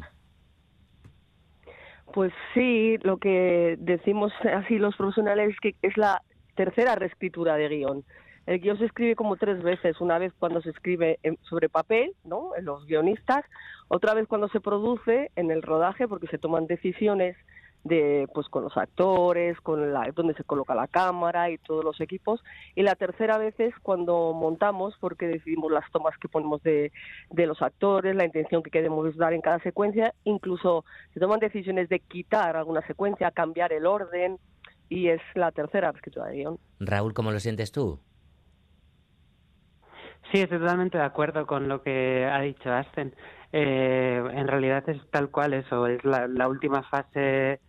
Pues 2.12 2.32
sí, 2.54 2.96
lo 3.02 3.18
que 3.18 3.76
decimos 3.78 4.32
así 4.56 4.78
los 4.78 4.96
profesionales 4.96 5.50
es 5.50 5.60
que 5.60 5.74
es 5.82 5.96
la 5.96 6.22
tercera 6.54 6.94
reescritura 6.94 7.56
de 7.56 7.68
guion. 7.68 8.04
El 8.46 8.60
guion 8.60 8.78
se 8.78 8.84
escribe 8.84 9.16
como 9.16 9.36
tres 9.36 9.62
veces, 9.62 10.00
una 10.00 10.18
vez 10.18 10.32
cuando 10.38 10.60
se 10.60 10.70
escribe 10.70 11.18
en, 11.22 11.38
sobre 11.48 11.68
papel, 11.68 12.14
¿no? 12.24 12.54
En 12.56 12.64
los 12.64 12.84
guionistas, 12.86 13.44
otra 13.88 14.14
vez 14.14 14.26
cuando 14.28 14.48
se 14.48 14.60
produce 14.60 15.30
en 15.36 15.50
el 15.50 15.62
rodaje, 15.62 16.06
porque 16.06 16.26
se 16.26 16.38
toman 16.38 16.66
decisiones 16.66 17.36
de, 17.84 18.26
pues, 18.32 18.48
con 18.48 18.64
los 18.64 18.76
actores, 18.76 19.60
con 19.60 19.92
la, 19.92 20.10
donde 20.14 20.34
se 20.34 20.44
coloca 20.44 20.74
la 20.74 20.88
cámara 20.88 21.50
y 21.50 21.58
todos 21.58 21.84
los 21.84 22.00
equipos, 22.00 22.42
y 22.74 22.82
la 22.82 22.94
tercera 22.94 23.38
vez 23.38 23.58
es 23.60 23.74
cuando 23.82 24.32
montamos, 24.32 24.94
porque 25.00 25.26
decidimos 25.26 25.70
las 25.70 25.90
tomas 25.90 26.16
que 26.18 26.28
ponemos 26.28 26.62
de, 26.62 26.92
de 27.30 27.46
los 27.46 27.60
actores, 27.62 28.16
la 28.16 28.24
intención 28.24 28.62
que 28.62 28.70
queremos 28.70 29.14
dar 29.16 29.34
en 29.34 29.42
cada 29.42 29.58
secuencia, 29.60 30.14
incluso 30.24 30.84
se 31.12 31.20
toman 31.20 31.40
decisiones 31.40 31.88
de 31.88 32.00
quitar 32.00 32.56
alguna 32.56 32.86
secuencia, 32.86 33.30
cambiar 33.30 33.72
el 33.72 33.86
orden, 33.86 34.38
y 34.88 35.08
es 35.08 35.20
la 35.34 35.50
tercera 35.50 35.90
escritura 35.90 36.26
de 36.26 36.36
guion. 36.36 36.58
Raúl, 36.78 37.14
¿cómo 37.14 37.32
lo 37.32 37.40
sientes 37.40 37.72
tú? 37.72 38.00
Sí, 40.34 40.40
estoy 40.40 40.58
totalmente 40.58 40.98
de 40.98 41.04
acuerdo 41.04 41.46
con 41.46 41.68
lo 41.68 41.80
que 41.80 42.24
ha 42.24 42.40
dicho 42.40 42.72
Asten. 42.72 43.14
Eh, 43.52 44.20
en 44.32 44.48
realidad 44.48 44.82
es 44.88 45.00
tal 45.12 45.30
cual 45.30 45.54
eso, 45.54 45.86
es 45.86 46.04
la, 46.04 46.26
la 46.26 46.48
última 46.48 46.82
fase, 46.82 47.60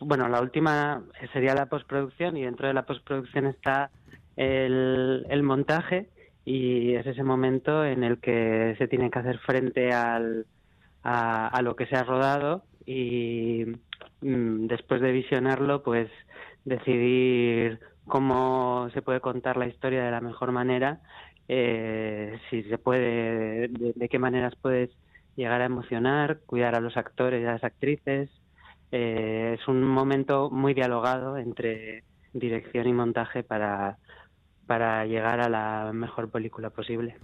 bueno, 0.00 0.26
la 0.26 0.40
última 0.40 1.02
sería 1.34 1.54
la 1.54 1.66
postproducción 1.66 2.38
y 2.38 2.44
dentro 2.44 2.68
de 2.68 2.72
la 2.72 2.86
postproducción 2.86 3.44
está 3.44 3.90
el, 4.34 5.42
montaje 5.42 6.08
y 6.46 6.94
es 6.94 7.06
ese 7.06 7.22
momento 7.22 7.84
en 7.84 8.02
el 8.02 8.16
que 8.18 8.76
se 8.78 8.88
tiene 8.88 9.10
que 9.10 9.18
hacer 9.18 9.38
frente 9.40 9.92
al, 9.92 10.46
a, 11.02 11.48
a 11.48 11.60
lo 11.60 11.76
que 11.76 11.84
se 11.84 11.96
ha 11.96 12.02
rodado 12.02 12.62
y 12.86 13.66
mm, 14.22 14.68
después 14.68 15.02
de 15.02 15.12
visionarlo, 15.12 15.82
pues 15.82 16.08
decidir 16.64 17.78
cómo 18.06 18.88
se 18.94 19.02
puede 19.02 19.20
contar 19.20 19.58
la 19.58 19.66
historia 19.66 20.04
de 20.04 20.10
la 20.10 20.22
mejor 20.22 20.52
manera 20.52 21.00
eh, 21.48 22.38
si 22.50 22.62
se 22.64 22.78
puede, 22.78 23.68
de, 23.68 24.08
qué 24.08 24.18
maneras 24.18 24.54
puedes 24.60 24.90
llegar 25.36 25.60
a 25.60 25.66
emocionar, 25.66 26.40
cuidar 26.46 26.74
a 26.74 26.80
los 26.80 26.96
actores 26.96 27.42
y 27.42 27.46
a 27.46 27.52
las 27.52 27.64
actrices. 27.64 28.30
Eh, 28.92 29.56
es 29.58 29.68
un 29.68 29.82
momento 29.82 30.50
muy 30.50 30.74
dialogado 30.74 31.36
entre 31.36 32.04
dirección 32.32 32.88
y 32.88 32.92
montaje 32.92 33.42
para, 33.42 33.98
para 34.66 35.06
llegar 35.06 35.40
a 35.40 35.48
la 35.48 35.92
mejor 35.92 36.30
película 36.30 36.70
posible. 36.70 37.16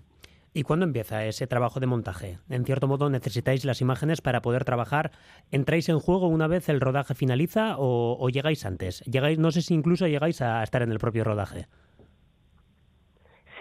¿Y 0.54 0.64
cuándo 0.64 0.84
empieza 0.84 1.24
ese 1.24 1.46
trabajo 1.46 1.80
de 1.80 1.86
montaje? 1.86 2.38
En 2.50 2.66
cierto 2.66 2.86
modo 2.86 3.08
necesitáis 3.08 3.64
las 3.64 3.80
imágenes 3.80 4.20
para 4.20 4.42
poder 4.42 4.64
trabajar. 4.64 5.10
¿Entráis 5.50 5.88
en 5.88 5.98
juego 5.98 6.28
una 6.28 6.46
vez 6.46 6.68
el 6.68 6.80
rodaje 6.80 7.14
finaliza 7.14 7.76
o, 7.78 8.18
o 8.20 8.28
llegáis 8.28 8.66
antes? 8.66 9.00
Llegáis, 9.06 9.38
no 9.38 9.50
sé 9.50 9.62
si 9.62 9.72
incluso 9.72 10.06
llegáis 10.06 10.42
a 10.42 10.62
estar 10.62 10.82
en 10.82 10.92
el 10.92 10.98
propio 10.98 11.24
rodaje. 11.24 11.68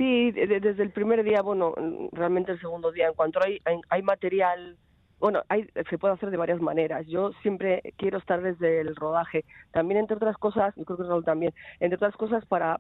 Sí, 0.02 0.32
desde 0.32 0.82
el 0.82 0.90
primer 0.90 1.24
día, 1.24 1.44
bueno, 1.44 1.76
realmente 2.12 2.54
el 2.54 2.60
segundo 2.60 2.92
día, 2.92 3.10
en 3.10 3.14
cuanto 3.14 3.40
hay, 3.40 3.62
hay, 3.88 4.02
material, 4.02 4.76
bueno, 5.20 5.44
hay, 5.48 5.68
se 5.92 6.00
puede 6.00 6.16
hacer 6.16 6.32
de 6.32 6.38
varias 6.38 6.60
maneras. 6.60 7.06
Yo 7.06 7.34
siempre 7.44 7.84
quiero 7.98 8.18
estar 8.18 8.42
desde 8.42 8.82
el 8.82 8.96
rodaje. 8.96 9.46
También, 9.70 10.00
entre 10.00 10.16
otras 10.16 10.40
cosas, 10.40 10.74
creo 10.74 10.98
que 10.98 11.04
Raúl 11.04 11.24
también, 11.24 11.54
entre 11.80 11.98
otras 11.98 12.16
cosas, 12.16 12.44
para 12.48 12.80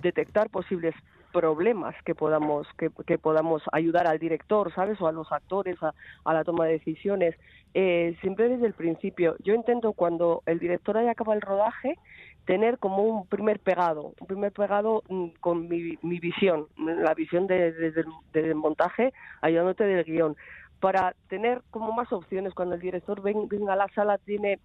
detectar 0.00 0.48
posibles 0.48 0.94
problemas 1.30 1.94
que 2.06 2.14
podamos 2.14 2.66
que, 2.78 2.88
que, 3.06 3.18
podamos 3.18 3.62
ayudar 3.72 4.06
al 4.06 4.18
director, 4.18 4.72
¿sabes? 4.72 4.98
O 5.02 5.08
a 5.08 5.12
los 5.12 5.30
actores 5.32 5.76
a, 5.82 5.92
a 6.24 6.32
la 6.32 6.42
toma 6.42 6.64
de 6.64 6.72
decisiones. 6.72 7.36
Eh, 7.74 8.16
siempre 8.22 8.48
desde 8.48 8.64
el 8.64 8.72
principio. 8.72 9.36
Yo 9.44 9.52
intento 9.52 9.92
cuando 9.92 10.42
el 10.46 10.58
director 10.58 10.96
haya 10.96 11.10
acabado 11.10 11.34
el 11.34 11.42
rodaje 11.42 11.98
tener 12.46 12.78
como 12.78 13.02
un 13.02 13.26
primer 13.26 13.60
pegado, 13.60 14.14
un 14.18 14.26
primer 14.26 14.52
pegado 14.52 15.02
mm, 15.08 15.28
con 15.40 15.68
mi, 15.68 15.98
mi 16.02 16.18
visión, 16.18 16.66
la 16.78 17.12
visión 17.12 17.46
de, 17.46 17.72
de, 17.72 18.04
de 18.32 18.54
montaje, 18.54 19.12
ayudándote 19.42 19.84
del 19.84 20.04
guion, 20.04 20.36
para 20.80 21.14
tener 21.28 21.62
como 21.70 21.92
más 21.92 22.12
opciones 22.12 22.54
cuando 22.54 22.76
el 22.76 22.80
director 22.80 23.20
ven, 23.20 23.48
venga 23.48 23.72
a 23.74 23.76
la 23.76 23.88
sala 23.94 24.18
tiene 24.18 24.58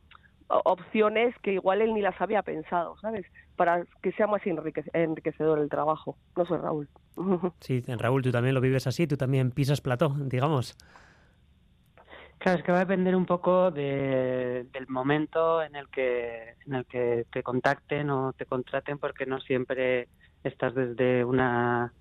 opciones 0.66 1.34
que 1.42 1.54
igual 1.54 1.82
él 1.82 1.94
ni 1.94 2.02
las 2.02 2.20
había 2.20 2.42
pensado, 2.42 2.98
¿sabes? 3.02 3.26
Para 3.56 3.86
que 4.02 4.12
sea 4.14 4.28
más 4.28 4.42
enriquecedor 4.46 5.60
el 5.60 5.70
trabajo. 5.70 6.18
No 6.36 6.46
sé, 6.46 6.58
Raúl. 6.58 6.88
Sí, 7.60 7.84
Raúl, 7.88 8.22
tú 8.22 8.32
también 8.32 8.56
lo 8.56 8.62
vives 8.62 8.88
así, 8.88 9.08
tú 9.08 9.18
también 9.18 9.52
pisas 9.52 9.82
plató, 9.82 10.16
digamos. 10.18 10.78
Claro, 12.41 12.57
es 12.57 12.63
que 12.65 12.71
va 12.71 12.79
a 12.79 12.86
depender 12.86 13.15
un 13.15 13.27
poco 13.27 13.69
de, 13.69 14.65
del 14.74 14.88
momento 14.88 15.62
en 15.62 15.75
el 15.75 15.88
que 15.89 16.55
en 16.65 16.74
el 16.74 16.86
que 16.88 17.27
te 17.31 17.43
contacten 17.43 18.10
o 18.10 18.33
te 18.33 18.48
contraten, 18.48 18.98
porque 18.98 19.27
no 19.27 19.39
siempre 19.41 20.07
estás 20.43 20.74
desde 20.74 21.24
una 21.24 21.93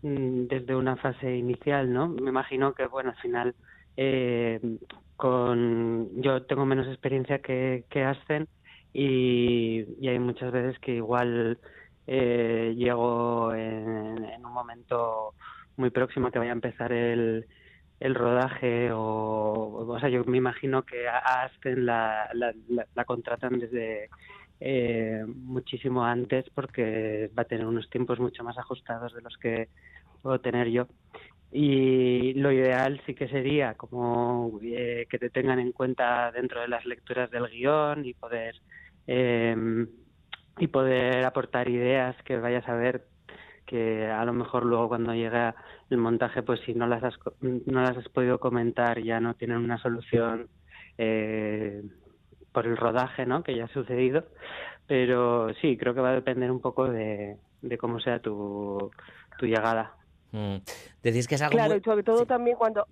desde 0.00 0.74
una 0.74 0.96
fase 0.96 1.36
inicial, 1.36 1.92
¿no? 1.92 2.08
Me 2.08 2.30
imagino 2.30 2.72
que 2.72 2.86
bueno, 2.86 3.10
al 3.10 3.16
final 3.16 3.54
eh, 3.98 4.58
con 5.16 6.08
yo 6.22 6.44
tengo 6.44 6.64
menos 6.64 6.86
experiencia 6.88 7.40
que, 7.40 7.84
que 7.90 8.04
Ascen 8.04 8.48
y, 8.94 10.08
hay 10.08 10.18
muchas 10.18 10.50
veces 10.50 10.78
que 10.78 10.92
igual 10.92 11.58
eh, 12.06 12.72
llego 12.74 13.52
en, 13.52 14.46
un 14.46 14.52
momento 14.52 15.34
muy 15.76 15.90
próximo 15.90 16.30
que 16.30 16.38
vaya 16.38 16.52
a 16.52 16.54
empezar 16.54 16.90
el, 16.90 17.46
el 18.04 18.14
rodaje 18.14 18.90
o, 18.92 19.86
o 19.88 19.98
sea, 20.00 20.08
yo 20.10 20.24
me 20.26 20.38
imagino 20.38 20.84
que 20.84 21.08
a 21.08 21.50
la, 22.34 22.52
la- 22.68 22.86
la 22.94 23.04
contratan 23.04 23.58
desde 23.58 24.08
eh, 24.60 25.24
muchísimo 25.26 26.04
antes 26.04 26.44
porque 26.54 27.30
va 27.38 27.42
a 27.42 27.46
tener 27.46 27.66
unos 27.66 27.88
tiempos 27.90 28.18
mucho 28.20 28.44
más 28.44 28.58
ajustados 28.58 29.14
de 29.14 29.22
los 29.22 29.36
que 29.38 29.70
puedo 30.22 30.40
tener 30.40 30.68
yo. 30.70 30.88
Y 31.50 32.34
lo 32.34 32.52
ideal 32.52 33.00
sí 33.06 33.14
que 33.14 33.28
sería 33.28 33.74
como 33.74 34.58
eh, 34.62 35.06
que 35.10 35.18
te 35.18 35.30
tengan 35.30 35.60
en 35.60 35.72
cuenta 35.72 36.32
dentro 36.32 36.60
de 36.62 36.68
las 36.68 36.84
lecturas 36.86 37.30
del 37.30 37.48
guion 37.48 38.04
y 38.06 38.14
poder 38.14 38.56
eh, 39.06 39.56
y 40.58 40.68
poder 40.68 41.24
aportar 41.24 41.68
ideas 41.68 42.16
que 42.24 42.36
vayas 42.38 42.68
a 42.68 42.74
ver 42.76 43.08
que 43.66 44.06
a 44.06 44.24
lo 44.24 44.32
mejor 44.32 44.64
luego 44.64 44.88
cuando 44.88 45.14
llega 45.14 45.54
el 45.90 45.98
montaje 45.98 46.42
pues 46.42 46.60
si 46.66 46.74
no 46.74 46.86
las 46.86 47.02
has, 47.02 47.14
no 47.40 47.82
las 47.82 47.96
has 47.96 48.08
podido 48.10 48.38
comentar 48.38 49.02
ya 49.02 49.20
no 49.20 49.34
tienen 49.34 49.58
una 49.58 49.78
solución 49.78 50.48
eh, 50.98 51.82
por 52.52 52.66
el 52.66 52.76
rodaje 52.76 53.26
¿no? 53.26 53.42
que 53.42 53.56
ya 53.56 53.64
ha 53.64 53.68
sucedido 53.68 54.24
pero 54.86 55.52
sí 55.60 55.76
creo 55.76 55.94
que 55.94 56.00
va 56.00 56.10
a 56.10 56.14
depender 56.14 56.50
un 56.50 56.60
poco 56.60 56.86
de, 56.88 57.38
de 57.62 57.78
cómo 57.78 58.00
sea 58.00 58.20
tu, 58.20 58.90
tu 59.38 59.46
llegada 59.46 59.96
Mm. 60.32 60.56
Decís 61.00 61.28
que 61.28 61.36
es 61.36 61.42
algo 61.42 61.52
Claro, 61.54 61.74
muy- 61.74 61.78
y 61.78 61.84
sobre 61.84 62.02
todo 62.02 62.26
también 62.26 62.56
cuando... 62.56 62.88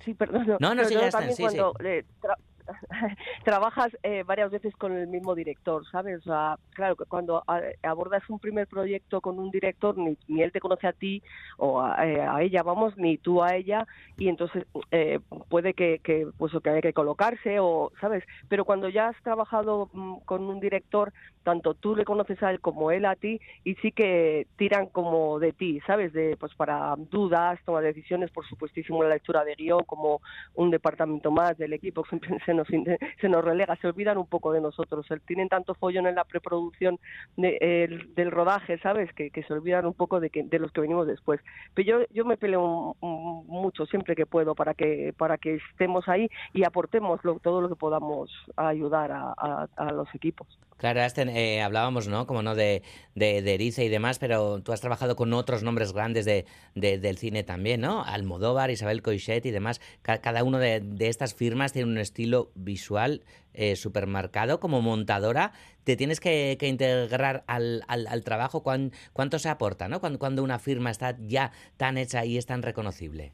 Sí, 0.00 0.14
perdón. 0.14 0.46
No, 0.58 0.74
no, 0.74 0.84
sobre 0.84 0.86
sí, 0.86 0.94
ya 0.94 1.10
sí, 1.34 1.42
cuando 1.42 1.74
eh, 1.80 2.06
tra- 2.18 2.36
trabajas 3.44 3.96
eh, 4.02 4.22
varias 4.24 4.50
veces 4.50 4.74
con 4.76 4.92
el 4.92 5.06
mismo 5.06 5.34
director, 5.34 5.84
¿sabes? 5.90 6.20
O 6.20 6.30
sea, 6.30 6.58
claro, 6.70 6.96
que 6.96 7.04
cuando 7.04 7.42
abordas 7.82 8.22
un 8.28 8.38
primer 8.38 8.66
proyecto 8.66 9.20
con 9.20 9.38
un 9.38 9.50
director, 9.50 9.96
ni, 9.96 10.16
ni 10.26 10.42
él 10.42 10.52
te 10.52 10.60
conoce 10.60 10.86
a 10.86 10.92
ti 10.92 11.22
o 11.56 11.80
a, 11.80 12.06
eh, 12.06 12.20
a 12.20 12.42
ella, 12.42 12.62
vamos, 12.62 12.96
ni 12.96 13.18
tú 13.18 13.42
a 13.42 13.54
ella, 13.54 13.86
y 14.16 14.28
entonces 14.28 14.66
eh, 14.90 15.20
puede 15.48 15.74
que, 15.74 16.00
que, 16.02 16.26
pues, 16.36 16.52
que 16.62 16.70
haya 16.70 16.80
que 16.80 16.92
colocarse, 16.92 17.58
o, 17.60 17.92
¿sabes? 18.00 18.24
Pero 18.48 18.64
cuando 18.64 18.88
ya 18.88 19.08
has 19.08 19.22
trabajado 19.22 19.90
mm, 19.92 20.18
con 20.24 20.42
un 20.42 20.60
director, 20.60 21.12
tanto 21.42 21.74
tú 21.74 21.96
le 21.96 22.04
conoces 22.04 22.42
a 22.42 22.50
él 22.50 22.60
como 22.60 22.90
él 22.90 23.04
a 23.06 23.16
ti, 23.16 23.40
y 23.64 23.74
sí 23.76 23.92
que 23.92 24.46
tiran 24.56 24.86
como 24.86 25.38
de 25.38 25.52
ti, 25.52 25.80
¿sabes? 25.86 26.12
De, 26.12 26.36
pues 26.36 26.54
para 26.54 26.94
dudas, 26.96 27.58
toma 27.64 27.80
de 27.80 27.88
decisiones, 27.88 28.30
por 28.30 28.46
supuestísimo 28.46 29.02
la 29.02 29.14
lectura 29.14 29.44
de 29.44 29.54
guion, 29.54 29.84
como 29.84 30.20
un 30.54 30.70
departamento 30.70 31.30
más 31.30 31.56
del 31.56 31.72
equipo, 31.72 32.04
siempre 32.08 32.38
se 32.44 32.54
nos, 32.58 32.68
se 33.20 33.28
nos 33.28 33.44
relega, 33.44 33.76
se 33.76 33.86
olvidan 33.88 34.18
un 34.18 34.26
poco 34.26 34.52
de 34.52 34.60
nosotros. 34.60 35.06
Tienen 35.26 35.48
tanto 35.48 35.74
follón 35.74 36.06
en 36.06 36.14
la 36.16 36.24
preproducción 36.24 36.98
de- 37.36 37.56
el- 37.60 38.14
del 38.14 38.30
rodaje, 38.30 38.78
¿sabes? 38.78 39.10
Que, 39.14 39.30
se 39.42 39.52
olvidan 39.54 39.86
un 39.86 39.94
poco 39.94 40.20
de, 40.20 40.28
que, 40.30 40.42
de 40.42 40.58
los 40.58 40.72
que 40.72 40.80
venimos 40.82 41.06
después. 41.06 41.40
Pero 41.74 42.00
yo, 42.00 42.06
yo 42.10 42.24
me 42.24 42.36
peleo 42.36 42.96
mucho 43.00 43.86
siempre 43.86 44.14
que 44.16 44.26
puedo 44.26 44.54
para 44.54 44.74
que, 44.74 45.14
para 45.16 45.38
que 45.38 45.60
estemos 45.70 46.08
ahí 46.08 46.28
y 46.52 46.64
aportemos 46.64 47.24
lo- 47.24 47.38
todo 47.38 47.60
lo 47.60 47.68
que 47.68 47.76
podamos 47.76 48.30
ayudar 48.56 49.12
a, 49.12 49.32
a- 49.36 49.68
a 49.76 49.92
los 49.92 50.12
equipos. 50.14 50.46
Claro, 50.78 51.00
eh, 51.00 51.60
hablábamos, 51.60 52.06
¿no? 52.06 52.28
Como 52.28 52.40
no 52.42 52.54
de, 52.54 52.84
de, 53.16 53.42
de 53.42 53.58
y 53.84 53.88
demás, 53.88 54.20
pero 54.20 54.62
tú 54.62 54.72
has 54.72 54.80
trabajado 54.80 55.16
con 55.16 55.32
otros 55.32 55.64
nombres 55.64 55.92
grandes 55.92 56.24
de, 56.24 56.46
de- 56.76 56.98
del 56.98 57.18
cine 57.18 57.42
también, 57.42 57.80
¿no? 57.80 58.04
Almodóvar, 58.04 58.70
Isabel 58.70 59.02
Coixet 59.02 59.44
y 59.44 59.50
demás. 59.50 59.80
Ca- 60.02 60.20
cada 60.20 60.44
uno 60.44 60.58
de, 60.58 60.80
estas 61.08 61.34
firmas 61.34 61.72
tiene 61.72 61.90
un 61.90 61.98
estilo 61.98 62.52
visual 62.54 63.24
eh, 63.54 63.74
supermarcado. 63.74 64.60
Como 64.60 64.80
montadora, 64.80 65.52
te 65.82 65.96
tienes 65.96 66.20
que, 66.20 66.56
que 66.60 66.68
integrar 66.68 67.42
al, 67.48 67.82
al, 67.88 68.06
al 68.06 68.22
trabajo. 68.22 68.62
¿Cuán- 68.62 68.92
¿Cuánto 69.12 69.40
se 69.40 69.48
aporta, 69.48 69.88
¿no? 69.88 69.98
Cuando, 70.00 70.20
cuando 70.20 70.44
una 70.44 70.60
firma 70.60 70.92
está 70.92 71.16
ya 71.20 71.50
tan 71.76 71.98
hecha 71.98 72.24
y 72.24 72.38
es 72.38 72.46
tan 72.46 72.62
reconocible. 72.62 73.32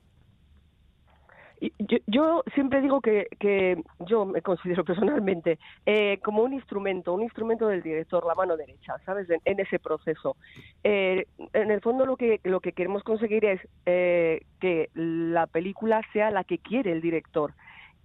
Yo, 1.94 1.98
yo 2.07 2.44
siempre 2.54 2.80
digo 2.80 3.00
que, 3.00 3.28
que 3.38 3.83
yo 4.00 4.24
me 4.24 4.42
considero 4.42 4.85
personalmente 4.85 5.59
eh, 5.87 6.18
como 6.22 6.42
un 6.42 6.52
instrumento, 6.52 7.12
un 7.12 7.22
instrumento 7.22 7.68
del 7.68 7.83
director, 7.83 8.26
la 8.26 8.35
mano 8.35 8.57
derecha, 8.57 8.96
¿sabes? 9.04 9.28
En, 9.30 9.40
en 9.44 9.61
ese 9.61 9.78
proceso. 9.78 10.37
Eh, 10.83 11.26
en 11.52 11.70
el 11.70 11.80
fondo 11.80 12.07
lo 12.07 12.16
que 12.16 12.40
lo 12.44 12.61
que 12.61 12.72
queremos 12.72 13.02
conseguir 13.02 13.44
es 13.44 13.61
eh, 13.87 14.42
que 14.61 14.90
la 14.94 15.46
película 15.46 16.02
sea 16.12 16.30
la 16.30 16.44
que 16.44 16.59
quiere 16.59 16.92
el 16.92 17.00
director. 17.00 17.52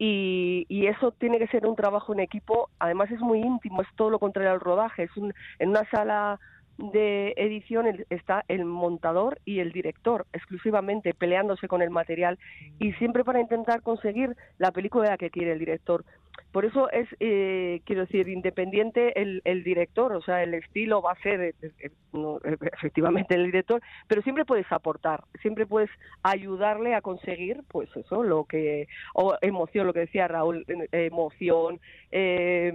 Y, 0.01 0.65
y 0.69 0.87
eso 0.87 1.11
tiene 1.11 1.39
que 1.39 1.47
ser 1.47 1.65
un 1.65 1.75
trabajo 1.75 2.13
en 2.13 2.21
equipo. 2.21 2.69
Además 2.79 3.11
es 3.11 3.19
muy 3.19 3.39
íntimo, 3.41 3.81
es 3.81 3.87
todo 3.95 4.09
lo 4.09 4.19
contrario 4.19 4.51
al 4.51 4.61
rodaje. 4.61 5.03
Es 5.03 5.17
un, 5.17 5.33
en 5.59 5.69
una 5.69 5.83
sala 5.89 6.39
de 6.79 7.33
edición 7.35 7.85
está 8.09 8.45
el 8.47 8.63
montador 8.63 9.39
y 9.43 9.59
el 9.59 9.71
director 9.71 10.25
exclusivamente 10.31 11.13
peleándose 11.13 11.67
con 11.67 11.81
el 11.81 11.89
material 11.89 12.39
y 12.79 12.93
siempre 12.93 13.25
para 13.25 13.41
intentar 13.41 13.81
conseguir 13.81 14.35
la 14.57 14.71
película 14.71 15.17
que 15.17 15.29
quiere 15.29 15.51
el 15.51 15.59
director. 15.59 16.05
Por 16.53 16.63
eso 16.63 16.89
es, 16.91 17.07
eh, 17.19 17.81
quiero 17.83 18.03
decir, 18.03 18.29
independiente 18.29 19.21
el, 19.21 19.41
el 19.43 19.63
director, 19.63 20.13
o 20.13 20.21
sea, 20.21 20.41
el 20.41 20.53
estilo 20.53 21.01
va 21.01 21.11
a 21.11 21.21
ser 21.21 21.41
eh, 21.41 21.53
eh, 21.61 21.71
eh, 22.13 22.57
efectivamente 22.73 23.35
el 23.35 23.45
director, 23.45 23.81
pero 24.07 24.21
siempre 24.21 24.45
puedes 24.45 24.71
aportar, 24.71 25.25
siempre 25.41 25.67
puedes 25.67 25.89
ayudarle 26.23 26.95
a 26.95 27.01
conseguir, 27.01 27.61
pues 27.67 27.89
eso, 27.95 28.23
lo 28.23 28.45
que, 28.45 28.87
o 29.13 29.35
emoción, 29.41 29.85
lo 29.85 29.93
que 29.93 30.01
decía 30.01 30.29
Raúl, 30.29 30.65
emoción, 30.91 31.81
eh, 32.11 32.71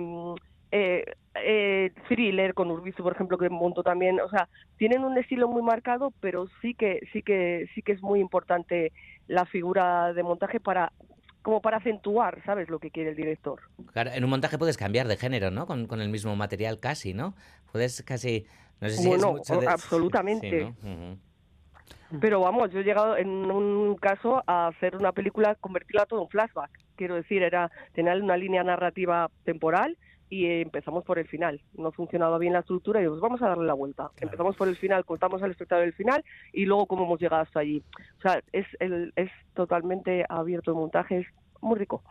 eh, 0.76 1.04
eh, 1.36 1.92
thriller 2.08 2.52
con 2.52 2.70
Urbizu, 2.70 3.02
por 3.02 3.12
ejemplo, 3.14 3.38
que 3.38 3.48
monto 3.48 3.82
también, 3.82 4.20
o 4.20 4.28
sea, 4.28 4.48
tienen 4.76 5.04
un 5.04 5.16
estilo 5.16 5.46
muy 5.48 5.62
marcado, 5.62 6.12
pero 6.20 6.46
sí 6.60 6.74
que 6.74 6.98
sí 7.12 7.22
que 7.22 7.66
sí 7.74 7.82
que 7.82 7.92
es 7.92 8.02
muy 8.02 8.18
importante 8.18 8.92
la 9.28 9.44
figura 9.46 10.12
de 10.12 10.22
montaje 10.24 10.58
para 10.58 10.92
como 11.42 11.60
para 11.60 11.76
acentuar, 11.76 12.42
¿sabes? 12.44 12.68
Lo 12.70 12.78
que 12.78 12.90
quiere 12.90 13.10
el 13.10 13.16
director. 13.16 13.60
Claro, 13.92 14.10
en 14.12 14.24
un 14.24 14.30
montaje 14.30 14.58
puedes 14.58 14.76
cambiar 14.78 15.06
de 15.06 15.16
género, 15.16 15.50
¿no? 15.50 15.66
Con, 15.66 15.86
con 15.86 16.00
el 16.00 16.08
mismo 16.08 16.34
material 16.34 16.80
casi, 16.80 17.12
¿no? 17.14 17.34
Puedes 17.70 18.02
casi... 18.02 18.46
No 18.80 18.88
sé 18.88 18.96
si 18.96 19.02
es 19.02 19.08
Bueno, 19.08 19.36
mucho 19.38 19.60
de- 19.60 19.68
absolutamente. 19.68 20.50
Sí, 20.50 20.64
¿no? 20.64 20.70
Ujú. 20.90 21.18
Pero 22.20 22.40
vamos, 22.40 22.70
yo 22.70 22.80
he 22.80 22.84
llegado 22.84 23.16
en 23.16 23.28
un 23.28 23.96
caso 23.96 24.42
a 24.46 24.68
hacer 24.68 24.96
una 24.96 25.12
película, 25.12 25.54
convertirla 25.56 26.06
todo 26.06 26.22
en 26.22 26.28
flashback. 26.28 26.70
Quiero 26.96 27.16
decir, 27.16 27.42
era 27.42 27.70
tener 27.92 28.22
una 28.22 28.36
línea 28.36 28.62
narrativa 28.62 29.28
temporal 29.44 29.96
y 30.34 30.46
empezamos 30.62 31.04
por 31.04 31.20
el 31.20 31.28
final. 31.28 31.60
No 31.74 31.92
funcionaba 31.92 32.38
bien 32.38 32.54
la 32.54 32.58
estructura 32.58 32.98
y 32.98 33.04
dijimos, 33.04 33.20
vamos 33.20 33.40
a 33.40 33.50
darle 33.50 33.66
la 33.66 33.74
vuelta. 33.74 34.10
Empezamos 34.20 34.56
por 34.56 34.66
el 34.66 34.74
final, 34.76 35.04
contamos 35.04 35.40
al 35.44 35.52
espectador 35.52 35.84
el 35.84 35.92
final 35.92 36.24
y 36.52 36.66
luego 36.66 36.86
cómo 36.86 37.04
hemos 37.04 37.20
llegado 37.20 37.42
hasta 37.42 37.60
allí. 37.60 37.84
O 38.18 38.20
sea, 38.20 38.42
es, 38.52 38.66
el, 38.80 39.12
es 39.14 39.30
totalmente 39.54 40.24
abierto 40.28 40.72
el 40.72 40.76
montaje, 40.76 41.18
es 41.18 41.26
muy 41.60 41.78
rico. 41.78 42.02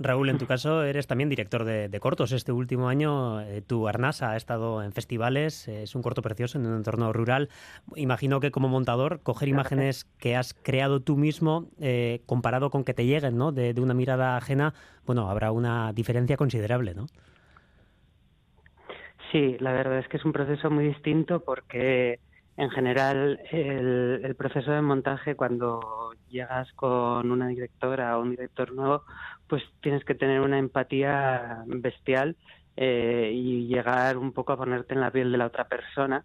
Raúl, 0.00 0.28
en 0.28 0.38
tu 0.38 0.46
caso 0.46 0.84
eres 0.84 1.08
también 1.08 1.28
director 1.28 1.64
de, 1.64 1.88
de 1.88 2.00
cortos. 2.00 2.32
Este 2.32 2.52
último 2.52 2.88
año 2.88 3.40
eh, 3.40 3.62
tu 3.62 3.88
Arnasa 3.88 4.30
ha 4.30 4.36
estado 4.36 4.82
en 4.82 4.92
festivales, 4.92 5.66
es 5.66 5.94
un 5.96 6.02
corto 6.02 6.22
precioso 6.22 6.58
en 6.58 6.66
un 6.66 6.76
entorno 6.76 7.12
rural. 7.12 7.48
Imagino 7.96 8.38
que 8.38 8.52
como 8.52 8.68
montador, 8.68 9.20
coger 9.22 9.48
imágenes 9.48 10.04
que 10.18 10.36
has 10.36 10.54
creado 10.54 11.00
tú 11.00 11.16
mismo, 11.16 11.68
eh, 11.80 12.22
comparado 12.26 12.70
con 12.70 12.84
que 12.84 12.94
te 12.94 13.06
lleguen 13.06 13.36
¿no? 13.36 13.50
de, 13.50 13.74
de 13.74 13.80
una 13.80 13.94
mirada 13.94 14.36
ajena, 14.36 14.72
bueno, 15.04 15.28
habrá 15.28 15.50
una 15.50 15.92
diferencia 15.92 16.36
considerable, 16.36 16.94
¿no? 16.94 17.06
Sí, 19.32 19.56
la 19.58 19.72
verdad 19.72 19.98
es 19.98 20.08
que 20.08 20.16
es 20.16 20.24
un 20.24 20.32
proceso 20.32 20.70
muy 20.70 20.86
distinto 20.86 21.40
porque 21.40 22.20
en 22.56 22.70
general 22.70 23.40
el, 23.52 24.20
el 24.24 24.34
proceso 24.34 24.70
de 24.70 24.80
montaje 24.80 25.36
cuando 25.36 26.12
llegas 26.28 26.72
con 26.72 27.30
una 27.30 27.48
directora 27.48 28.16
o 28.16 28.22
un 28.22 28.30
director 28.30 28.72
nuevo, 28.72 29.04
pues 29.48 29.62
tienes 29.80 30.04
que 30.04 30.14
tener 30.14 30.40
una 30.40 30.58
empatía 30.58 31.64
bestial 31.66 32.36
eh, 32.76 33.32
y 33.34 33.66
llegar 33.66 34.16
un 34.18 34.32
poco 34.32 34.52
a 34.52 34.56
ponerte 34.56 34.94
en 34.94 35.00
la 35.00 35.10
piel 35.10 35.32
de 35.32 35.38
la 35.38 35.46
otra 35.46 35.66
persona 35.68 36.24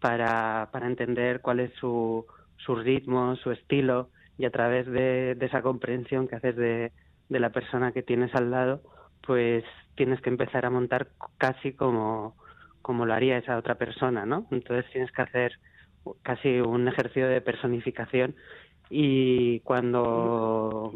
para, 0.00 0.68
para 0.72 0.86
entender 0.86 1.40
cuál 1.40 1.60
es 1.60 1.72
su, 1.74 2.26
su 2.56 2.74
ritmo, 2.74 3.36
su 3.36 3.52
estilo 3.52 4.10
y 4.38 4.46
a 4.46 4.50
través 4.50 4.86
de, 4.86 5.34
de 5.34 5.46
esa 5.46 5.62
comprensión 5.62 6.26
que 6.26 6.36
haces 6.36 6.56
de, 6.56 6.92
de 7.28 7.40
la 7.40 7.50
persona 7.50 7.92
que 7.92 8.02
tienes 8.02 8.34
al 8.34 8.50
lado, 8.50 8.82
pues 9.26 9.64
tienes 9.94 10.20
que 10.20 10.30
empezar 10.30 10.64
a 10.66 10.70
montar 10.70 11.08
casi 11.38 11.72
como, 11.72 12.36
como 12.80 13.06
lo 13.06 13.14
haría 13.14 13.38
esa 13.38 13.56
otra 13.56 13.76
persona, 13.76 14.26
¿no? 14.26 14.46
Entonces 14.50 14.90
tienes 14.92 15.12
que 15.12 15.22
hacer 15.22 15.58
casi 16.22 16.60
un 16.60 16.88
ejercicio 16.88 17.28
de 17.28 17.40
personificación 17.40 18.34
y 18.90 19.60
cuando, 19.60 20.91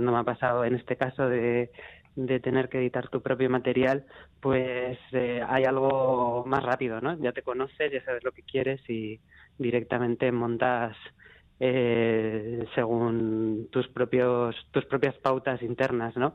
cuando 0.00 0.12
me 0.12 0.18
ha 0.18 0.24
pasado 0.24 0.64
en 0.64 0.76
este 0.76 0.96
caso 0.96 1.28
de, 1.28 1.70
de 2.16 2.40
tener 2.40 2.70
que 2.70 2.78
editar 2.78 3.08
tu 3.10 3.20
propio 3.20 3.50
material, 3.50 4.06
pues 4.40 4.98
eh, 5.12 5.42
hay 5.46 5.64
algo 5.64 6.42
más 6.46 6.62
rápido, 6.62 7.02
¿no? 7.02 7.18
Ya 7.18 7.32
te 7.32 7.42
conoces, 7.42 7.92
ya 7.92 8.02
sabes 8.02 8.24
lo 8.24 8.32
que 8.32 8.42
quieres 8.42 8.80
y 8.88 9.20
directamente 9.58 10.32
montas 10.32 10.96
eh, 11.58 12.64
según 12.74 13.68
tus 13.70 13.88
propios 13.88 14.56
tus 14.70 14.86
propias 14.86 15.16
pautas 15.18 15.60
internas, 15.60 16.16
¿no? 16.16 16.34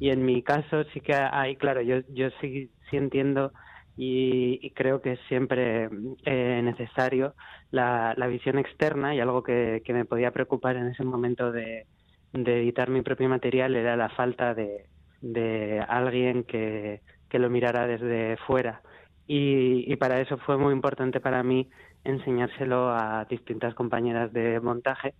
Y 0.00 0.08
en 0.08 0.24
mi 0.24 0.42
caso 0.42 0.84
sí 0.94 1.02
que 1.02 1.12
hay, 1.14 1.56
claro, 1.56 1.82
yo 1.82 1.96
yo 2.08 2.30
sí, 2.40 2.70
sí 2.88 2.96
entiendo 2.96 3.52
y, 3.94 4.58
y 4.62 4.70
creo 4.70 5.02
que 5.02 5.12
es 5.12 5.20
siempre 5.28 5.90
eh, 6.24 6.60
necesario 6.64 7.34
la, 7.70 8.14
la 8.16 8.26
visión 8.26 8.58
externa 8.58 9.14
y 9.14 9.20
algo 9.20 9.42
que, 9.42 9.82
que 9.84 9.92
me 9.92 10.06
podía 10.06 10.30
preocupar 10.30 10.76
en 10.76 10.86
ese 10.86 11.04
momento 11.04 11.52
de, 11.52 11.86
de 12.32 12.62
editar 12.62 12.90
mi 12.90 13.02
propio 13.02 13.28
material 13.28 13.74
era 13.76 13.96
la 13.96 14.08
falta 14.08 14.54
de, 14.54 14.86
de 15.20 15.84
alguien 15.88 16.44
que, 16.44 17.00
que 17.28 17.38
lo 17.38 17.50
mirara 17.50 17.86
desde 17.86 18.36
fuera. 18.46 18.82
Y, 19.26 19.90
y 19.90 19.96
para 19.96 20.20
eso 20.20 20.36
fue 20.38 20.58
muy 20.58 20.72
importante 20.72 21.20
para 21.20 21.42
mí 21.42 21.68
enseñárselo 22.04 22.90
a 22.90 23.24
distintas 23.26 23.74
compañeras 23.74 24.32
de 24.32 24.60
montaje 24.60 25.14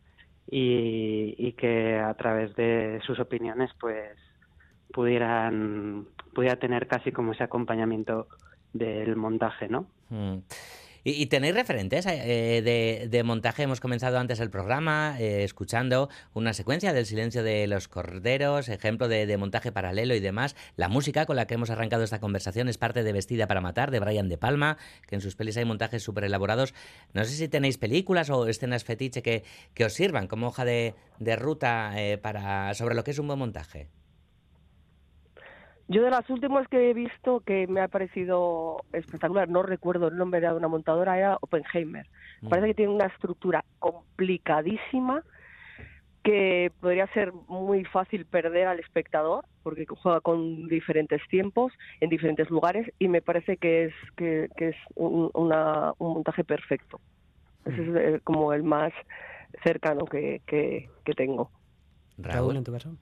y, 0.51 1.35
y 1.39 1.53
que 1.53 1.99
a 1.99 2.13
través 2.15 2.55
de 2.57 3.01
sus 3.07 3.21
opiniones 3.21 3.71
pues 3.79 4.19
pudieran 4.93 6.07
pudiera 6.35 6.57
tener 6.57 6.87
casi 6.87 7.13
como 7.13 7.33
ese 7.33 7.45
acompañamiento 7.45 8.27
del 8.73 9.17
montaje, 9.17 9.69
¿no? 9.69 9.87
Mm. 10.11 10.39
¿Y, 11.05 11.27
tenéis 11.27 11.55
referentes 11.55 12.07
eh, 12.07 12.63
de, 12.63 13.09
de 13.09 13.23
montaje? 13.25 13.65
Hemos 13.65 13.81
comenzado 13.81 14.19
antes 14.19 14.39
el 14.39 14.51
programa 14.51 15.17
eh, 15.19 15.43
escuchando 15.43 16.09
una 16.33 16.53
secuencia 16.53 16.93
del 16.93 17.07
silencio 17.07 17.43
de 17.43 17.67
los 17.67 17.89
corderos, 17.89 18.69
ejemplo 18.69 19.09
de, 19.09 19.27
de 19.27 19.37
montaje 19.37 19.73
paralelo 19.73 20.15
y 20.15 20.21
demás. 20.21 20.55
La 20.77 20.89
música 20.89 21.27
con 21.27 21.35
la 21.35 21.49
que 21.49 21.55
hemos 21.55 21.71
arrancado 21.71 22.05
esta 22.05 22.21
conversación 22.21 22.69
es 22.69 22.79
parte 22.79 23.03
de 23.03 23.13
Vestida 23.13 23.49
para 23.49 23.61
Matar, 23.61 23.91
de 23.91 23.99
Brian 23.99 24.29
De 24.29 24.39
Palma, 24.39 24.79
que 25.09 25.17
en 25.17 25.21
sus 25.21 25.35
pelis 25.35 25.57
hay 25.57 25.65
montajes 25.65 26.05
súper 26.05 26.23
elaborados. 26.23 26.73
No 27.15 27.25
sé 27.25 27.33
si 27.33 27.49
tenéis 27.49 27.79
películas 27.79 28.31
o 28.31 28.47
escenas 28.47 28.85
fetiche 28.85 29.23
que, 29.23 29.43
que 29.75 29.85
os 29.85 29.95
sirvan 29.95 30.29
como 30.29 30.47
hoja 30.47 30.65
de, 30.65 30.95
de 31.19 31.35
ruta 31.35 31.95
eh, 31.97 32.17
para 32.17 32.75
sobre 32.75 32.95
lo 32.95 33.03
que 33.03 33.11
es 33.11 33.19
un 33.19 33.27
buen 33.27 33.41
montaje. 33.41 33.89
Yo 35.93 36.03
de 36.03 36.11
las 36.11 36.29
últimas 36.31 36.67
que 36.69 36.91
he 36.91 36.95
visto 36.95 37.41
que 37.41 37.67
me 37.67 37.81
ha 37.81 37.89
parecido 37.89 38.83
espectacular, 38.93 39.49
no 39.49 39.63
recuerdo 39.63 40.09
el 40.09 40.17
nombre 40.17 40.41
de 40.41 40.53
una 40.53 40.69
montadora, 40.69 41.19
era 41.19 41.37
Oppenheimer. 41.41 42.07
Mm. 42.41 42.49
Parece 42.49 42.69
que 42.69 42.75
tiene 42.75 42.93
una 42.95 43.07
estructura 43.07 43.65
complicadísima 43.79 45.23
que 46.25 46.71
podría 46.81 47.07
ser 47.09 47.33
muy 47.33 47.85
fácil 47.85 48.27
perder 48.27 48.69
al 48.69 48.79
espectador 48.79 49.45
porque 49.63 49.85
juega 49.89 50.21
con 50.21 50.69
diferentes 50.69 51.21
tiempos 51.29 51.73
en 52.01 52.11
diferentes 52.11 52.49
lugares 52.49 52.89
y 52.99 53.09
me 53.09 53.23
parece 53.23 53.57
que 53.57 53.87
es 53.87 53.95
que, 54.17 54.49
que 54.57 54.69
es 54.69 54.77
un, 54.95 55.31
una- 55.35 55.93
un 55.99 56.15
montaje 56.15 56.45
perfecto. 56.45 57.01
Ese 57.65 57.83
es 57.83 57.89
eh, 57.97 58.21
como 58.25 58.53
el 58.53 58.63
más 58.63 58.93
cercano 59.65 60.05
que, 60.05 60.43
que, 60.47 60.89
que 61.05 61.13
tengo. 61.13 61.51
Raúl, 62.19 62.57
en 62.57 62.65
tu 62.65 62.73
caso. 62.73 62.97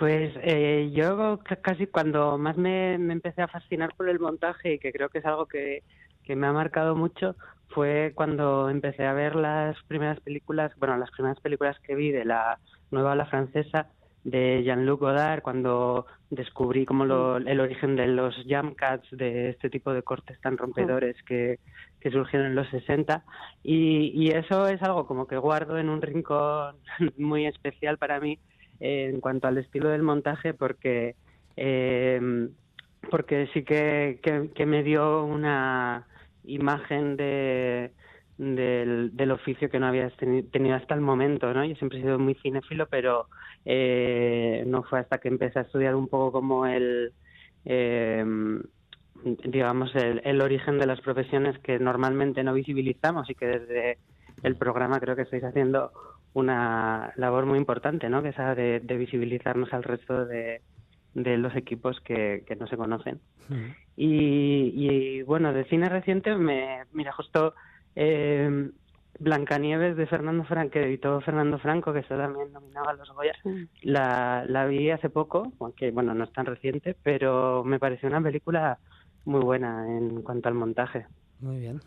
Pues 0.00 0.32
eh, 0.42 0.90
yo 0.94 1.40
ca- 1.40 1.56
casi 1.62 1.86
cuando 1.86 2.38
más 2.38 2.56
me, 2.56 2.96
me 2.98 3.12
empecé 3.12 3.42
a 3.42 3.48
fascinar 3.48 3.94
por 3.96 4.08
el 4.08 4.18
montaje 4.20 4.74
y 4.74 4.78
que 4.78 4.92
creo 4.92 5.10
que 5.10 5.18
es 5.18 5.26
algo 5.26 5.46
que, 5.46 5.84
que 6.22 6.36
me 6.36 6.46
ha 6.46 6.52
marcado 6.54 6.96
mucho 6.96 7.36
fue 7.68 8.12
cuando 8.16 8.70
empecé 8.70 9.04
a 9.06 9.12
ver 9.12 9.36
las 9.36 9.76
primeras 9.86 10.20
películas, 10.22 10.72
bueno, 10.78 10.96
las 10.98 11.10
primeras 11.10 11.40
películas 11.40 11.78
que 11.82 11.94
vi 11.94 12.12
de 12.12 12.24
la 12.24 12.60
nueva 12.90 13.12
ola 13.12 13.26
francesa 13.26 13.92
de 14.22 14.62
Jean-Luc 14.64 15.00
Godard, 15.00 15.42
cuando 15.42 16.06
descubrí 16.30 16.86
como 16.86 17.04
lo- 17.06 17.36
el 17.38 17.60
origen 17.60 17.96
de 17.96 18.06
los 18.08 18.34
jam 18.48 18.74
cuts, 18.76 19.08
de 19.12 19.50
este 19.50 19.70
tipo 19.70 19.92
de 19.92 20.02
cortes 20.02 20.40
tan 20.40 20.56
rompedores 20.58 21.16
que, 21.26 21.60
que 22.00 22.10
surgieron 22.10 22.48
en 22.48 22.54
los 22.56 22.68
60. 22.70 23.24
Y, 23.62 24.12
y 24.14 24.30
eso 24.32 24.66
es 24.68 24.82
algo 24.82 25.06
como 25.06 25.26
que 25.26 25.36
guardo 25.38 25.78
en 25.78 25.88
un 25.90 26.02
rincón 26.02 26.82
muy 27.18 27.46
especial 27.46 27.98
para 27.98 28.20
mí 28.20 28.40
en 28.80 29.20
cuanto 29.20 29.48
al 29.48 29.58
estilo 29.58 29.90
del 29.90 30.02
montaje, 30.02 30.54
porque, 30.54 31.16
eh, 31.56 32.20
porque 33.10 33.48
sí 33.54 33.64
que, 33.64 34.20
que, 34.22 34.66
me 34.66 34.82
dio 34.82 35.24
una 35.24 36.06
imagen 36.44 37.16
de, 37.16 37.92
del, 38.38 39.10
del 39.16 39.30
oficio 39.32 39.68
que 39.70 39.78
no 39.78 39.86
había 39.86 40.08
teni- 40.16 40.50
tenido 40.50 40.76
hasta 40.76 40.94
el 40.94 41.00
momento, 41.02 41.52
¿no? 41.54 41.64
Yo 41.64 41.74
siempre 41.76 41.98
he 41.98 42.02
sido 42.02 42.18
muy 42.18 42.34
cinéfilo, 42.36 42.86
pero 42.88 43.28
eh, 43.64 44.64
no 44.66 44.82
fue 44.84 45.00
hasta 45.00 45.18
que 45.18 45.28
empecé 45.28 45.58
a 45.60 45.62
estudiar 45.62 45.94
un 45.94 46.08
poco 46.08 46.32
como 46.32 46.66
el, 46.66 47.12
eh, 47.64 48.24
digamos, 49.44 49.94
el 49.94 50.40
origen 50.40 50.78
de 50.78 50.86
las 50.86 51.00
profesiones 51.00 51.58
que 51.60 51.78
normalmente 51.78 52.42
no 52.42 52.54
visibilizamos 52.54 53.28
y 53.30 53.34
que 53.34 53.46
desde 53.46 53.98
el 54.42 54.56
programa 54.56 55.00
creo 55.00 55.16
que 55.16 55.22
estáis 55.22 55.44
haciendo 55.44 55.92
una 56.32 57.12
labor 57.16 57.46
muy 57.46 57.58
importante, 57.58 58.08
¿no? 58.08 58.22
Que 58.22 58.28
es 58.28 58.38
la 58.38 58.54
de, 58.54 58.80
de 58.80 58.96
visibilizarnos 58.96 59.72
al 59.72 59.82
resto 59.82 60.26
de, 60.26 60.62
de 61.14 61.36
los 61.38 61.54
equipos 61.56 62.00
que, 62.00 62.44
que 62.46 62.56
no 62.56 62.66
se 62.66 62.76
conocen. 62.76 63.20
Y, 63.96 64.72
y, 64.74 65.22
bueno, 65.22 65.52
de 65.52 65.64
cine 65.64 65.88
reciente, 65.88 66.36
me, 66.36 66.84
mira, 66.92 67.12
justo 67.12 67.54
eh, 67.96 68.70
Blancanieves 69.18 69.96
de 69.96 70.06
Fernando 70.06 70.44
Franco, 70.44 70.70
que 70.70 70.84
editó 70.84 71.20
Fernando 71.20 71.58
Franco, 71.58 71.92
que 71.92 71.98
está 71.98 72.16
también 72.16 72.52
nominado 72.52 72.88
a 72.88 72.94
los 72.94 73.10
Goya, 73.12 73.34
la, 73.82 74.44
la 74.46 74.66
vi 74.66 74.90
hace 74.90 75.10
poco, 75.10 75.52
aunque 75.60 75.90
bueno, 75.90 76.14
no 76.14 76.24
es 76.24 76.32
tan 76.32 76.46
reciente, 76.46 76.96
pero 77.02 77.64
me 77.64 77.78
pareció 77.78 78.08
una 78.08 78.22
película 78.22 78.78
muy 79.24 79.40
buena 79.40 79.84
en 79.86 80.22
cuanto 80.22 80.48
al 80.48 80.54
montaje. 80.54 81.06
Muy 81.40 81.58
bien. 81.58 81.80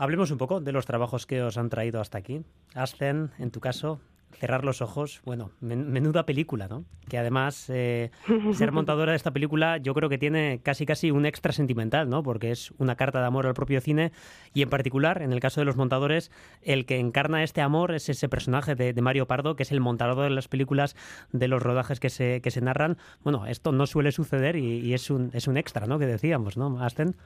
Hablemos 0.00 0.30
un 0.30 0.38
poco 0.38 0.60
de 0.60 0.72
los 0.72 0.86
trabajos 0.86 1.26
que 1.26 1.42
os 1.42 1.58
han 1.58 1.68
traído 1.68 2.00
hasta 2.00 2.16
aquí. 2.16 2.40
Ascen, 2.74 3.32
en 3.38 3.50
tu 3.50 3.60
caso, 3.60 4.00
cerrar 4.38 4.64
los 4.64 4.80
ojos, 4.80 5.20
bueno, 5.26 5.50
men- 5.60 5.90
menuda 5.92 6.24
película, 6.24 6.68
¿no? 6.68 6.84
Que 7.08 7.18
además, 7.18 7.66
eh, 7.68 8.10
ser 8.54 8.72
montadora 8.72 9.12
de 9.12 9.16
esta 9.16 9.32
película 9.32 9.76
yo 9.76 9.92
creo 9.92 10.08
que 10.08 10.16
tiene 10.16 10.60
casi 10.62 10.86
casi 10.86 11.10
un 11.10 11.26
extra 11.26 11.52
sentimental, 11.52 12.08
¿no? 12.08 12.22
Porque 12.22 12.50
es 12.50 12.72
una 12.78 12.96
carta 12.96 13.20
de 13.20 13.26
amor 13.26 13.46
al 13.46 13.52
propio 13.52 13.80
cine 13.82 14.10
y 14.54 14.62
en 14.62 14.70
particular, 14.70 15.20
en 15.20 15.32
el 15.34 15.40
caso 15.40 15.60
de 15.60 15.66
los 15.66 15.76
montadores, 15.76 16.30
el 16.62 16.86
que 16.86 16.98
encarna 16.98 17.42
este 17.42 17.60
amor 17.60 17.92
es 17.92 18.08
ese 18.08 18.28
personaje 18.30 18.74
de, 18.74 18.94
Mario 19.02 19.26
Pardo, 19.26 19.54
que 19.54 19.64
es 19.64 19.72
el 19.72 19.80
montador 19.80 20.22
de 20.24 20.30
las 20.30 20.48
películas, 20.48 20.96
de 21.32 21.46
los 21.48 21.62
rodajes 21.62 22.00
que 22.00 22.08
se, 22.08 22.40
que 22.40 22.50
se 22.50 22.62
narran. 22.62 22.96
Bueno, 23.22 23.44
esto 23.46 23.70
no 23.72 23.86
suele 23.86 24.12
suceder 24.12 24.56
y, 24.56 24.94
es, 24.94 25.10
un, 25.10 25.30
es 25.34 25.46
un 25.46 25.58
extra, 25.58 25.86
¿no? 25.86 25.98
Que 25.98 26.06
decíamos, 26.06 26.56
¿no? 26.56 26.82
Ascen. 26.82 27.16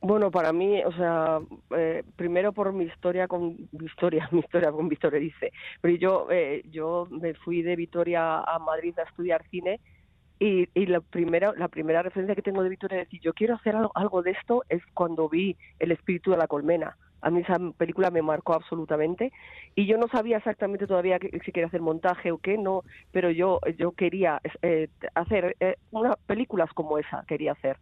Bueno, 0.00 0.30
para 0.30 0.52
mí, 0.52 0.80
o 0.84 0.92
sea, 0.92 1.40
eh, 1.76 2.04
primero 2.14 2.52
por 2.52 2.72
mi 2.72 2.84
historia 2.84 3.26
con 3.26 3.56
mi 3.72 3.86
historia, 3.86 4.28
mi 4.32 4.40
historia 4.40 4.70
con 4.70 4.88
Victoria 4.88 5.18
dice, 5.18 5.52
pero 5.80 5.96
yo 5.96 6.28
eh, 6.30 6.62
yo 6.70 7.08
me 7.10 7.34
fui 7.34 7.62
de 7.62 7.74
Vitoria 7.74 8.40
a 8.40 8.58
Madrid 8.60 8.96
a 8.98 9.02
estudiar 9.02 9.44
cine 9.50 9.80
y, 10.38 10.68
la 10.86 11.00
primera 11.00 11.52
la 11.56 11.66
primera 11.66 12.02
referencia 12.02 12.36
que 12.36 12.42
tengo 12.42 12.62
de 12.62 12.68
Vitoria 12.68 12.98
de 12.98 13.04
decir 13.04 13.20
yo 13.20 13.34
quiero 13.34 13.56
hacer 13.56 13.74
algo, 13.74 13.90
algo 13.96 14.22
de 14.22 14.30
esto 14.32 14.62
es 14.68 14.82
cuando 14.94 15.28
vi 15.28 15.56
El 15.80 15.90
espíritu 15.90 16.30
de 16.30 16.36
la 16.36 16.46
colmena. 16.46 16.96
A 17.20 17.30
mí 17.30 17.40
esa 17.40 17.56
película 17.76 18.12
me 18.12 18.22
marcó 18.22 18.54
absolutamente 18.54 19.32
y 19.74 19.86
yo 19.86 19.98
no 19.98 20.06
sabía 20.06 20.36
exactamente 20.36 20.86
todavía 20.86 21.18
si 21.18 21.50
quería 21.50 21.66
hacer 21.66 21.80
montaje 21.80 22.30
o 22.30 22.38
qué, 22.38 22.56
no, 22.56 22.84
pero 23.10 23.32
yo 23.32 23.58
yo 23.76 23.90
quería 23.90 24.40
eh, 24.62 24.86
hacer 25.16 25.56
eh, 25.58 25.74
una 25.90 26.14
películas 26.14 26.72
como 26.72 26.98
esa 26.98 27.24
quería 27.26 27.52
hacer. 27.52 27.78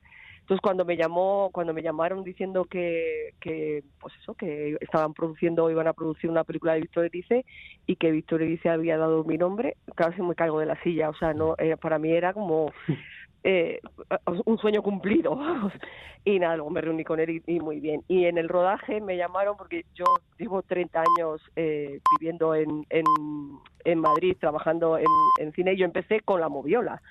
Entonces 0.46 0.62
cuando 0.62 0.84
me 0.84 0.96
llamó, 0.96 1.50
cuando 1.52 1.74
me 1.74 1.82
llamaron 1.82 2.22
diciendo 2.22 2.66
que, 2.66 3.34
que 3.40 3.82
pues 3.98 4.14
eso, 4.22 4.34
que 4.34 4.76
estaban 4.80 5.12
produciendo, 5.12 5.68
iban 5.72 5.88
a 5.88 5.92
producir 5.92 6.30
una 6.30 6.44
película 6.44 6.74
de 6.74 6.82
Víctor 6.82 7.06
Erice 7.06 7.44
y 7.84 7.96
que 7.96 8.12
Víctor 8.12 8.42
Erice 8.42 8.68
había 8.68 8.96
dado 8.96 9.24
mi 9.24 9.38
nombre, 9.38 9.76
casi 9.96 10.22
me 10.22 10.36
caigo 10.36 10.60
de 10.60 10.66
la 10.66 10.80
silla. 10.84 11.08
O 11.08 11.16
sea, 11.16 11.34
no, 11.34 11.56
eh, 11.58 11.76
para 11.76 11.98
mí 11.98 12.12
era 12.12 12.32
como 12.32 12.70
eh, 13.42 13.80
un 14.44 14.56
sueño 14.58 14.82
cumplido. 14.82 15.36
y 16.24 16.38
nada, 16.38 16.54
luego 16.54 16.70
me 16.70 16.80
reuní 16.80 17.02
con 17.02 17.18
él 17.18 17.30
y, 17.30 17.42
y 17.48 17.58
muy 17.58 17.80
bien. 17.80 18.04
Y 18.06 18.26
en 18.26 18.38
el 18.38 18.48
rodaje 18.48 19.00
me 19.00 19.16
llamaron 19.16 19.56
porque 19.56 19.84
yo 19.96 20.04
llevo 20.38 20.62
30 20.62 21.00
años 21.00 21.42
eh, 21.56 21.98
viviendo 22.20 22.54
en, 22.54 22.86
en, 22.90 23.04
en 23.84 23.98
Madrid, 23.98 24.36
trabajando 24.38 24.96
en, 24.96 25.06
en 25.40 25.52
cine 25.54 25.72
y 25.72 25.78
yo 25.78 25.86
empecé 25.86 26.20
con 26.20 26.40
la 26.40 26.48
moviola. 26.48 27.02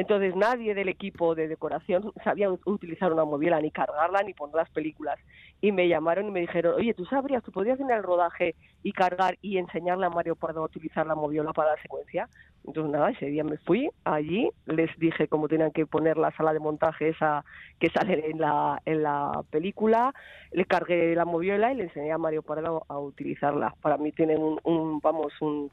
Entonces 0.00 0.34
nadie 0.34 0.74
del 0.74 0.88
equipo 0.88 1.34
de 1.34 1.46
decoración 1.46 2.10
sabía 2.24 2.50
utilizar 2.64 3.12
una 3.12 3.26
moviola, 3.26 3.60
ni 3.60 3.70
cargarla, 3.70 4.22
ni 4.22 4.32
poner 4.32 4.56
las 4.56 4.70
películas. 4.70 5.18
Y 5.60 5.72
me 5.72 5.88
llamaron 5.88 6.26
y 6.26 6.30
me 6.30 6.40
dijeron, 6.40 6.72
oye, 6.74 6.94
¿tú 6.94 7.04
sabrías, 7.04 7.42
tú 7.42 7.52
podrías 7.52 7.76
venir 7.76 7.92
al 7.92 8.02
rodaje 8.02 8.54
y 8.82 8.92
cargar 8.92 9.36
y 9.42 9.58
enseñarle 9.58 10.06
a 10.06 10.08
Mario 10.08 10.36
Pardo 10.36 10.62
a 10.62 10.64
utilizar 10.64 11.06
la 11.06 11.14
moviola 11.14 11.52
para 11.52 11.72
la 11.72 11.82
secuencia? 11.82 12.30
Entonces 12.66 12.90
nada, 12.90 13.10
ese 13.10 13.26
día 13.26 13.44
me 13.44 13.58
fui 13.58 13.90
allí, 14.04 14.48
les 14.64 14.88
dije 14.98 15.28
cómo 15.28 15.48
tenían 15.48 15.70
que 15.70 15.84
poner 15.84 16.16
la 16.16 16.30
sala 16.30 16.54
de 16.54 16.60
montaje 16.60 17.10
esa 17.10 17.44
que 17.78 17.90
sale 17.90 18.30
en 18.30 18.40
la, 18.40 18.80
en 18.86 19.02
la 19.02 19.42
película, 19.50 20.14
le 20.52 20.64
cargué 20.64 21.14
la 21.14 21.26
moviola 21.26 21.74
y 21.74 21.76
le 21.76 21.82
enseñé 21.84 22.10
a 22.10 22.16
Mario 22.16 22.40
Pardo 22.40 22.86
a 22.88 22.98
utilizarla. 22.98 23.74
Para 23.82 23.98
mí 23.98 24.12
tienen 24.12 24.42
un, 24.42 24.58
un 24.64 24.98
vamos, 25.00 25.34
un, 25.42 25.70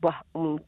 buah, 0.00 0.22
un, 0.32 0.62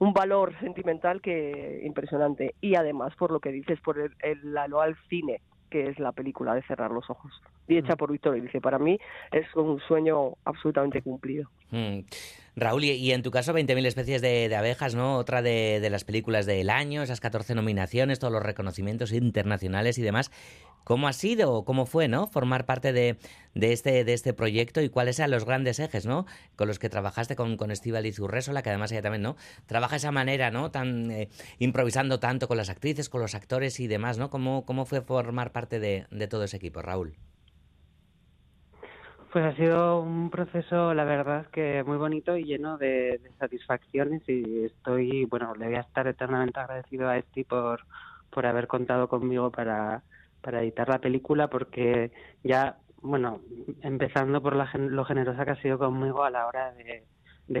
un 0.00 0.12
valor 0.12 0.58
sentimental 0.60 1.20
que 1.20 1.80
impresionante 1.84 2.54
y 2.60 2.74
además 2.76 3.14
por 3.16 3.30
lo 3.30 3.40
que 3.40 3.50
dices 3.52 3.80
por 3.80 3.98
el, 3.98 4.12
el 4.20 4.56
halo 4.56 4.80
al 4.80 4.96
cine 5.08 5.40
que 5.70 5.88
es 5.88 5.98
la 5.98 6.12
película 6.12 6.54
de 6.54 6.62
Cerrar 6.62 6.92
los 6.92 7.10
Ojos. 7.10 7.32
Y 7.66 7.78
hecha 7.78 7.96
por 7.96 8.12
Víctor 8.12 8.40
dice, 8.40 8.60
para 8.60 8.78
mí 8.78 8.96
es 9.32 9.44
un 9.56 9.80
sueño 9.88 10.34
absolutamente 10.44 11.02
cumplido. 11.02 11.50
Mm. 11.70 12.00
Raúl, 12.54 12.84
y- 12.84 12.92
y 12.92 13.10
en 13.10 13.22
tu 13.24 13.32
caso 13.32 13.52
20.000 13.52 13.84
especies 13.86 14.22
de, 14.22 14.48
de 14.48 14.54
abejas, 14.54 14.94
¿no? 14.94 15.16
Otra 15.16 15.42
de, 15.42 15.80
de 15.80 15.90
las 15.90 16.04
películas 16.04 16.46
del 16.46 16.70
año, 16.70 17.02
esas 17.02 17.18
14 17.20 17.56
nominaciones, 17.56 18.20
todos 18.20 18.32
los 18.32 18.42
reconocimientos 18.44 19.12
internacionales 19.12 19.98
y 19.98 20.02
demás. 20.02 20.30
¿Cómo 20.84 21.08
ha 21.08 21.12
sido 21.12 21.52
o 21.52 21.64
cómo 21.64 21.86
fue, 21.86 22.08
¿no? 22.08 22.26
Formar 22.26 22.66
parte 22.66 22.92
de, 22.92 23.16
de 23.54 23.72
este, 23.72 24.04
de 24.04 24.12
este 24.12 24.34
proyecto 24.34 24.80
y 24.82 24.88
cuáles 24.90 25.18
eran 25.18 25.30
los 25.30 25.44
grandes 25.44 25.78
ejes, 25.80 26.06
¿no? 26.06 26.26
Con 26.56 26.68
los 26.68 26.78
que 26.78 26.88
trabajaste 26.88 27.36
con, 27.36 27.56
con 27.56 27.70
Estíbaliz 27.70 28.18
Urresola, 28.20 28.62
que 28.62 28.70
además 28.70 28.92
ella 28.92 29.02
también, 29.02 29.22
¿no? 29.22 29.36
Trabaja 29.66 29.96
esa 29.96 30.12
manera, 30.12 30.50
¿no? 30.50 30.70
Tan 30.70 31.10
eh, 31.10 31.28
improvisando 31.58 32.20
tanto 32.20 32.48
con 32.48 32.56
las 32.56 32.70
actrices, 32.70 33.08
con 33.08 33.20
los 33.20 33.34
actores 33.34 33.80
y 33.80 33.86
demás, 33.86 34.18
¿no? 34.18 34.30
¿Cómo, 34.30 34.64
cómo 34.64 34.84
fue 34.84 35.00
formar 35.00 35.52
parte 35.52 35.80
de, 35.80 36.06
de 36.10 36.28
todo 36.28 36.44
ese 36.44 36.58
equipo, 36.58 36.82
Raúl? 36.82 37.14
Pues 39.32 39.44
ha 39.46 39.56
sido 39.56 40.00
un 40.00 40.30
proceso, 40.30 40.94
la 40.94 41.02
verdad, 41.02 41.46
que 41.50 41.82
muy 41.82 41.96
bonito 41.96 42.36
y 42.36 42.44
lleno 42.44 42.78
de, 42.78 43.18
de 43.18 43.30
satisfacciones 43.40 44.22
y 44.28 44.66
estoy, 44.66 45.24
bueno, 45.24 45.56
le 45.56 45.66
voy 45.66 45.74
a 45.74 45.80
estar 45.80 46.06
eternamente 46.06 46.60
agradecido 46.60 47.08
a 47.08 47.18
Esti 47.18 47.42
por, 47.42 47.80
por 48.30 48.46
haber 48.46 48.68
contado 48.68 49.08
conmigo 49.08 49.50
para, 49.50 50.04
para 50.44 50.62
editar 50.62 50.88
la 50.88 50.98
película 50.98 51.48
porque 51.48 52.12
ya, 52.42 52.76
bueno, 53.00 53.40
empezando 53.82 54.42
por 54.42 54.54
la, 54.54 54.70
lo 54.74 55.04
generosa 55.04 55.44
que 55.44 55.50
ha 55.52 55.62
sido 55.62 55.78
conmigo 55.78 56.22
a 56.22 56.30
la 56.30 56.46
hora 56.46 56.72
de, 56.74 57.04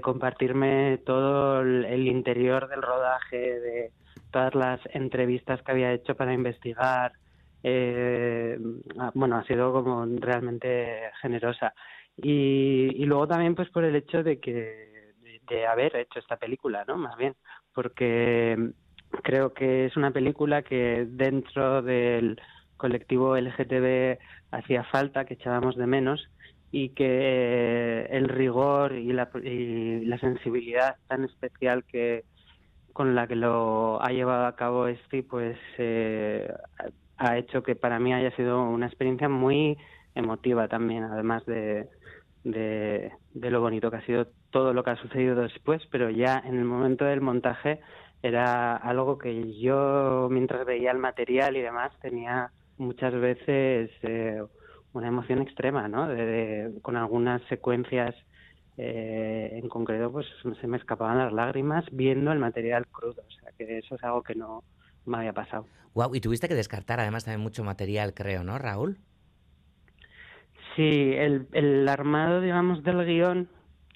compartirme 0.02 0.98
todo 0.98 1.60
el, 1.62 2.06
interior 2.06 2.68
del 2.68 2.82
rodaje, 2.82 3.60
de 3.60 3.90
todas 4.30 4.54
las 4.54 4.80
entrevistas 4.92 5.62
que 5.62 5.72
había 5.72 5.92
hecho 5.92 6.14
para 6.14 6.34
investigar, 6.34 7.12
eh, 7.62 8.58
ah, 8.98 9.10
bueno, 9.14 9.36
ha 9.36 9.44
sido 9.44 9.72
como 9.72 10.06
realmente 10.20 11.10
generosa. 11.22 11.72
Y, 12.16 12.90
y 12.94 13.04
luego 13.06 13.26
también 13.26 13.54
pues 13.54 13.70
por 13.70 13.84
el 13.84 13.96
hecho 13.96 14.22
de 14.22 14.38
que 14.38 14.94
de 15.48 15.66
haber 15.66 15.96
hecho 15.96 16.18
esta 16.18 16.36
película, 16.36 16.84
¿no? 16.86 16.96
Más 16.96 17.16
bien, 17.16 17.34
porque 17.74 18.72
creo 19.22 19.52
que 19.52 19.86
es 19.86 19.96
una 19.96 20.10
película 20.10 20.62
que 20.62 21.06
dentro 21.08 21.82
del 21.82 22.40
colectivo 22.76 23.36
LGTB 23.36 24.18
hacía 24.50 24.84
falta, 24.84 25.24
que 25.24 25.34
echábamos 25.34 25.76
de 25.76 25.86
menos 25.86 26.28
y 26.70 26.88
que 26.90 28.06
el 28.10 28.28
rigor 28.28 28.94
y 28.94 29.12
la, 29.12 29.30
y 29.42 30.04
la 30.06 30.18
sensibilidad 30.18 30.96
tan 31.06 31.24
especial 31.24 31.84
que 31.84 32.24
con 32.92 33.14
la 33.14 33.26
que 33.26 33.36
lo 33.36 34.02
ha 34.02 34.10
llevado 34.10 34.46
a 34.46 34.56
cabo 34.56 34.88
este 34.88 35.22
pues 35.22 35.56
eh, 35.78 36.52
ha 37.16 37.38
hecho 37.38 37.62
que 37.62 37.76
para 37.76 37.98
mí 37.98 38.12
haya 38.12 38.34
sido 38.36 38.62
una 38.64 38.86
experiencia 38.86 39.28
muy 39.28 39.78
emotiva 40.14 40.68
también, 40.68 41.04
además 41.04 41.44
de, 41.46 41.88
de, 42.44 43.12
de 43.34 43.50
lo 43.50 43.60
bonito 43.60 43.90
que 43.90 43.96
ha 43.96 44.06
sido 44.06 44.26
todo 44.50 44.72
lo 44.72 44.84
que 44.84 44.90
ha 44.90 44.96
sucedido 44.96 45.36
después, 45.36 45.82
pero 45.90 46.10
ya 46.10 46.42
en 46.44 46.58
el 46.58 46.64
momento 46.64 47.04
del 47.04 47.20
montaje 47.20 47.80
era 48.22 48.76
algo 48.76 49.18
que 49.18 49.52
yo 49.60 50.28
mientras 50.30 50.64
veía 50.64 50.90
el 50.90 50.98
material 50.98 51.56
y 51.56 51.62
demás 51.62 51.92
tenía 52.00 52.50
muchas 52.76 53.14
veces 53.14 53.90
eh, 54.02 54.42
una 54.92 55.08
emoción 55.08 55.40
extrema, 55.42 55.88
¿no? 55.88 56.08
De- 56.08 56.26
de- 56.26 56.80
con 56.82 56.96
algunas 56.96 57.42
secuencias 57.48 58.14
eh, 58.76 59.50
en 59.52 59.68
concreto, 59.68 60.10
pues 60.12 60.26
se 60.60 60.66
me 60.66 60.76
escapaban 60.76 61.18
las 61.18 61.32
lágrimas 61.32 61.84
viendo 61.92 62.32
el 62.32 62.38
material 62.38 62.86
crudo, 62.88 63.22
o 63.26 63.30
sea 63.40 63.50
que 63.56 63.78
eso 63.78 63.94
es 63.94 64.02
algo 64.04 64.22
que 64.22 64.34
no 64.34 64.64
me 65.04 65.18
había 65.18 65.32
pasado. 65.32 65.66
Wow, 65.94 66.14
y 66.14 66.20
tuviste 66.20 66.48
que 66.48 66.54
descartar 66.54 66.98
además 67.00 67.24
también 67.24 67.40
mucho 67.40 67.62
material, 67.64 68.14
creo, 68.14 68.42
¿no, 68.42 68.58
Raúl? 68.58 68.98
Sí, 70.74 71.12
el, 71.14 71.46
el 71.52 71.88
armado, 71.88 72.40
digamos, 72.40 72.82
del 72.82 73.04
guion, 73.04 73.48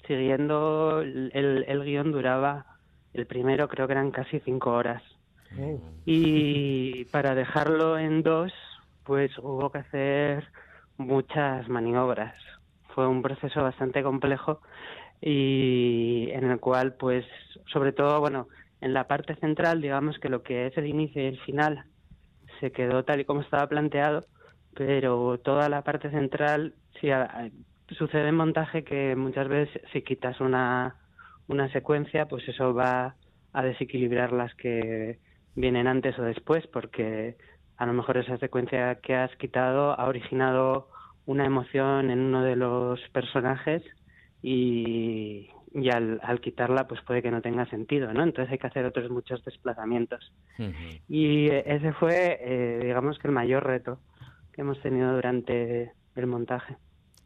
siguiendo 0.07 1.01
el, 1.01 1.29
el, 1.33 1.65
el 1.67 1.83
guion 1.83 2.11
duraba, 2.11 2.65
el 3.13 3.27
primero 3.27 3.67
creo 3.67 3.85
que 3.87 3.93
eran 3.93 4.11
casi 4.11 4.39
cinco 4.41 4.71
horas. 4.71 5.03
Y 6.05 7.05
para 7.05 7.35
dejarlo 7.35 7.97
en 7.99 8.23
dos, 8.23 8.53
pues 9.09 9.35
hubo 9.39 9.71
que 9.71 9.79
hacer 9.79 10.47
muchas 10.97 11.67
maniobras. 11.67 12.35
Fue 12.93 13.07
un 13.07 13.23
proceso 13.23 13.63
bastante 13.63 14.03
complejo 14.03 14.61
y 15.19 16.29
en 16.31 16.43
el 16.43 16.59
cual, 16.59 16.93
pues, 16.93 17.25
sobre 17.73 17.91
todo, 17.91 18.19
bueno, 18.19 18.49
en 18.81 18.93
la 18.93 19.07
parte 19.07 19.33
central, 19.37 19.81
digamos 19.81 20.19
que 20.19 20.29
lo 20.29 20.43
que 20.43 20.67
es 20.67 20.77
el 20.77 20.85
inicio 20.85 21.23
y 21.23 21.25
el 21.25 21.39
final 21.39 21.85
se 22.59 22.71
quedó 22.71 23.03
tal 23.03 23.21
y 23.21 23.25
como 23.25 23.41
estaba 23.41 23.65
planteado, 23.65 24.27
pero 24.75 25.39
toda 25.39 25.69
la 25.69 25.81
parte 25.83 26.11
central, 26.11 26.75
sí, 27.01 27.09
sucede 27.97 28.27
en 28.27 28.35
montaje 28.35 28.83
que 28.83 29.15
muchas 29.15 29.47
veces 29.47 29.81
si 29.91 30.03
quitas 30.03 30.39
una, 30.39 30.97
una 31.47 31.67
secuencia, 31.71 32.27
pues 32.27 32.47
eso 32.47 32.75
va 32.75 33.15
a 33.53 33.63
desequilibrar 33.63 34.33
las 34.33 34.53
que 34.53 35.17
vienen 35.55 35.87
antes 35.87 36.17
o 36.19 36.21
después, 36.21 36.67
porque 36.67 37.37
a 37.79 37.85
lo 37.85 37.93
mejor 37.93 38.17
esa 38.17 38.37
secuencia 38.37 38.95
que 38.95 39.15
has 39.15 39.33
quitado 39.37 39.97
ha 39.97 40.05
originado 40.05 40.89
una 41.25 41.45
emoción 41.45 42.11
en 42.11 42.19
uno 42.19 42.43
de 42.43 42.57
los 42.57 42.99
personajes 43.13 43.81
y, 44.41 45.49
y 45.73 45.89
al, 45.89 46.19
al 46.21 46.41
quitarla 46.41 46.87
pues 46.89 47.01
puede 47.03 47.21
que 47.21 47.31
no 47.31 47.41
tenga 47.41 47.65
sentido, 47.67 48.11
¿no? 48.13 48.23
Entonces 48.23 48.51
hay 48.51 48.57
que 48.57 48.67
hacer 48.67 48.85
otros 48.85 49.09
muchos 49.09 49.45
desplazamientos. 49.45 50.33
Y 51.07 51.47
eh, 51.47 51.63
ese 51.67 51.93
fue, 51.93 52.37
eh, 52.41 52.79
digamos 52.83 53.17
que 53.17 53.29
el 53.29 53.33
mayor 53.33 53.65
reto 53.65 53.99
que 54.51 54.59
hemos 54.59 54.81
tenido 54.81 55.13
durante 55.13 55.93
el 56.17 56.27
montaje. 56.27 56.75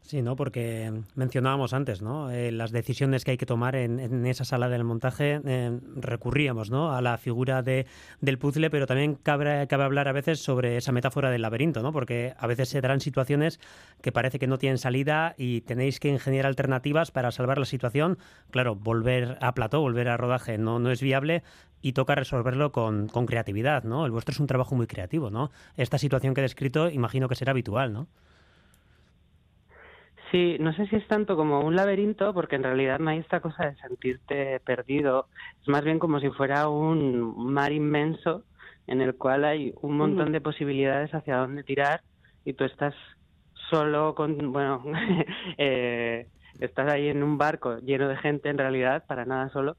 Sí, 0.06 0.20
¿no? 0.20 0.36
Porque 0.36 0.92
mencionábamos 1.14 1.72
antes, 1.72 2.02
¿no? 2.02 2.30
Eh, 2.30 2.52
las 2.52 2.72
decisiones 2.72 3.24
que 3.24 3.30
hay 3.30 3.36
que 3.38 3.46
tomar 3.46 3.74
en, 3.74 4.26
esa 4.26 4.44
sala 4.44 4.68
del 4.68 4.84
montaje 4.84 5.40
eh, 5.46 5.80
recurríamos, 5.96 6.70
¿no? 6.70 6.92
A 6.92 7.00
la 7.00 7.16
figura 7.16 7.62
de, 7.62 7.86
del 8.20 8.38
puzzle, 8.38 8.68
pero 8.68 8.86
también 8.86 9.14
cabe, 9.14 9.66
cabe 9.66 9.84
hablar 9.84 10.06
a 10.08 10.12
veces 10.12 10.40
sobre 10.40 10.76
esa 10.76 10.92
metáfora 10.92 11.30
del 11.30 11.40
laberinto, 11.40 11.82
¿no? 11.82 11.90
Porque 11.90 12.34
a 12.36 12.46
veces 12.46 12.68
se 12.68 12.82
darán 12.82 13.00
situaciones 13.00 13.60
que 14.02 14.12
parece 14.12 14.38
que 14.38 14.46
no 14.46 14.58
tienen 14.58 14.76
salida 14.76 15.34
y 15.38 15.62
tenéis 15.62 16.00
que 16.00 16.10
ingeniar 16.10 16.44
alternativas 16.44 17.10
para 17.10 17.32
salvar 17.32 17.56
la 17.56 17.64
situación. 17.64 18.18
Claro, 18.50 18.74
volver 18.74 19.38
a 19.40 19.54
plató, 19.54 19.80
volver 19.80 20.10
a 20.10 20.18
rodaje 20.18 20.58
no, 20.58 20.78
no 20.80 20.90
es 20.90 21.00
viable 21.00 21.42
y 21.80 21.94
toca 21.94 22.14
resolverlo 22.14 22.72
con, 22.72 23.08
con 23.08 23.24
creatividad, 23.24 23.84
¿no? 23.84 24.04
El 24.04 24.12
vuestro 24.12 24.32
es 24.32 24.40
un 24.40 24.48
trabajo 24.48 24.74
muy 24.74 24.86
creativo, 24.86 25.30
¿no? 25.30 25.50
Esta 25.78 25.96
situación 25.96 26.34
que 26.34 26.42
he 26.42 26.42
descrito 26.42 26.90
imagino 26.90 27.26
que 27.26 27.36
será 27.36 27.52
habitual, 27.52 27.94
¿no? 27.94 28.06
Sí, 30.34 30.56
no 30.58 30.72
sé 30.74 30.88
si 30.88 30.96
es 30.96 31.06
tanto 31.06 31.36
como 31.36 31.60
un 31.60 31.76
laberinto, 31.76 32.34
porque 32.34 32.56
en 32.56 32.64
realidad 32.64 32.98
no 32.98 33.10
hay 33.10 33.18
esta 33.20 33.38
cosa 33.38 33.66
de 33.66 33.76
sentirte 33.76 34.58
perdido. 34.58 35.28
Es 35.62 35.68
más 35.68 35.84
bien 35.84 36.00
como 36.00 36.18
si 36.18 36.28
fuera 36.30 36.68
un 36.68 37.52
mar 37.52 37.70
inmenso 37.70 38.42
en 38.88 39.00
el 39.00 39.14
cual 39.14 39.44
hay 39.44 39.72
un 39.80 39.96
montón 39.96 40.32
de 40.32 40.40
posibilidades 40.40 41.14
hacia 41.14 41.36
dónde 41.36 41.62
tirar 41.62 42.00
y 42.44 42.54
tú 42.54 42.64
estás 42.64 42.96
solo 43.70 44.16
con, 44.16 44.50
bueno, 44.52 44.82
eh, 45.56 46.26
estás 46.58 46.92
ahí 46.92 47.06
en 47.06 47.22
un 47.22 47.38
barco 47.38 47.78
lleno 47.78 48.08
de 48.08 48.16
gente 48.16 48.48
en 48.48 48.58
realidad, 48.58 49.04
para 49.06 49.24
nada 49.24 49.50
solo, 49.50 49.76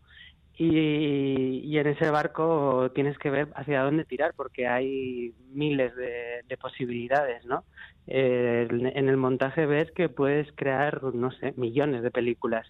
y, 0.58 1.62
y 1.64 1.78
en 1.78 1.88
ese 1.88 2.10
barco 2.10 2.92
tienes 2.94 3.18
que 3.18 3.30
ver 3.30 3.50
hacia 3.56 3.82
dónde 3.84 4.06
tirar 4.06 4.34
porque 4.36 4.68
hay 4.68 5.34
miles 5.52 5.96
de, 5.96 6.42
de 6.48 6.58
posibilidades, 6.58 7.46
¿no? 7.46 7.64
Eh, 8.08 8.68
en 8.70 9.10
el 9.10 9.18
montaje 9.18 9.66
ves 9.66 9.92
que 9.92 10.10
puedes 10.10 10.52
crear, 10.54 11.04
no 11.04 11.32
sé, 11.32 11.54
millones 11.58 12.04
de 12.04 12.12
películas 12.12 12.68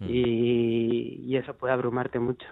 y, 0.00 1.20
y 1.26 1.36
eso 1.36 1.54
puede 1.54 1.74
abrumarte 1.74 2.18
mucho. 2.18 2.46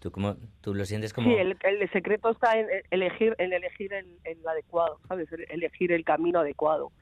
¿Tú, 0.00 0.10
cómo, 0.12 0.36
tú 0.60 0.74
lo 0.74 0.84
sientes 0.84 1.12
como...? 1.12 1.28
Sí, 1.28 1.34
el, 1.34 1.56
el 1.62 1.90
secreto 1.90 2.30
está 2.30 2.58
en 2.58 2.68
elegir, 2.90 3.34
en 3.38 3.52
elegir 3.52 3.92
el, 3.92 4.06
el 4.24 4.46
adecuado, 4.46 5.00
¿sabes? 5.08 5.28
Elegir 5.48 5.90
el 5.92 6.04
camino 6.04 6.40
adecuado. 6.40 6.92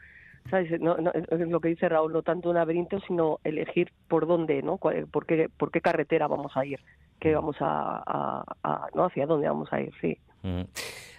¿Sabes? 0.50 0.80
No, 0.80 0.96
no, 0.96 1.10
es 1.12 1.40
lo 1.48 1.60
que 1.60 1.68
dice 1.68 1.88
Raúl, 1.88 2.12
no 2.12 2.22
tanto 2.22 2.50
un 2.50 2.54
laberinto, 2.56 3.00
sino 3.00 3.38
elegir 3.44 3.92
por 4.08 4.26
dónde, 4.26 4.62
¿no? 4.62 4.76
¿Por 4.76 5.26
qué, 5.26 5.48
por 5.56 5.70
qué 5.70 5.80
carretera 5.80 6.26
vamos 6.28 6.56
a 6.56 6.64
ir? 6.64 6.80
¿Qué 7.20 7.34
vamos 7.34 7.56
a, 7.60 8.02
a- 8.06 8.44
a- 8.62 8.88
¿no? 8.94 9.04
¿Hacia 9.06 9.26
dónde 9.26 9.48
vamos 9.48 9.72
a 9.72 9.80
ir? 9.80 9.92
Sí. 10.00 10.18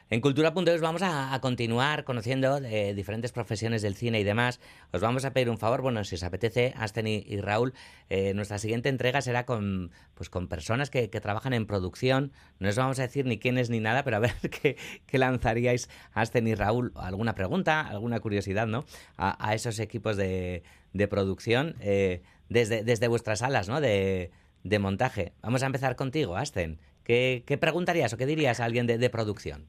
En 0.10 0.22
Cultura.es 0.22 0.80
vamos 0.80 1.02
a, 1.04 1.38
continuar 1.41 2.06
conociendo 2.06 2.60
eh, 2.60 2.93
diferentes 2.93 3.34
profesiones 3.34 3.82
del 3.82 3.93
cine 3.93 4.22
y 4.22 4.24
demás. 4.24 4.62
Os 4.93 5.02
vamos 5.02 5.26
a 5.26 5.34
pedir 5.34 5.50
un 5.50 5.58
favor, 5.58 5.82
bueno, 5.82 6.02
si 6.06 6.15
os 6.15 6.24
apetece, 6.24 6.74
Asten 6.78 7.08
y, 7.08 7.26
y 7.28 7.41
Raúl, 7.41 7.74
eh, 8.10 8.34
nuestra 8.34 8.58
siguiente 8.58 8.88
entrega 8.88 9.22
será 9.22 9.46
con, 9.46 9.91
pues, 10.13 10.30
con 10.30 10.48
personas 10.48 10.89
que, 10.89 11.10
trabajan 11.10 11.52
en 11.52 11.65
producción. 11.65 12.32
No 12.60 12.70
os 12.70 12.78
vamos 12.78 13.00
a 13.00 13.02
decir 13.02 13.26
ni 13.26 13.38
quiénes 13.38 13.70
ni 13.70 13.82
nada, 13.82 14.06
pero 14.06 14.15
a 14.15 14.20
ver 14.22 14.34
qué, 14.50 14.78
lanzaríais, 15.17 15.89
Asten 16.13 16.48
y 16.48 16.56
Raúl, 16.56 16.93
alguna 16.96 17.36
pregunta, 17.36 17.82
alguna 17.82 18.22
curiosidad, 18.22 18.65
¿no? 18.65 18.86
A, 19.17 19.56
esos 19.56 19.78
equipos 19.80 20.15
de, 20.15 20.63
producción 21.10 21.76
eh, 21.82 22.22
desde, 22.48 22.86
desde 22.86 23.10
vuestras 23.10 23.39
salas, 23.39 23.67
¿no? 23.67 23.82
De, 23.82 24.32
montaje. 24.80 25.34
Vamos 25.41 25.63
a 25.63 25.65
empezar 25.65 25.98
contigo, 25.98 26.38
Asten. 26.38 26.80
¿Qué, 27.04 27.58
preguntarías 27.60 28.13
o 28.13 28.17
qué 28.17 28.26
dirías 28.26 28.62
a 28.62 28.65
alguien 28.65 28.88
de 28.88 29.10
producción? 29.10 29.67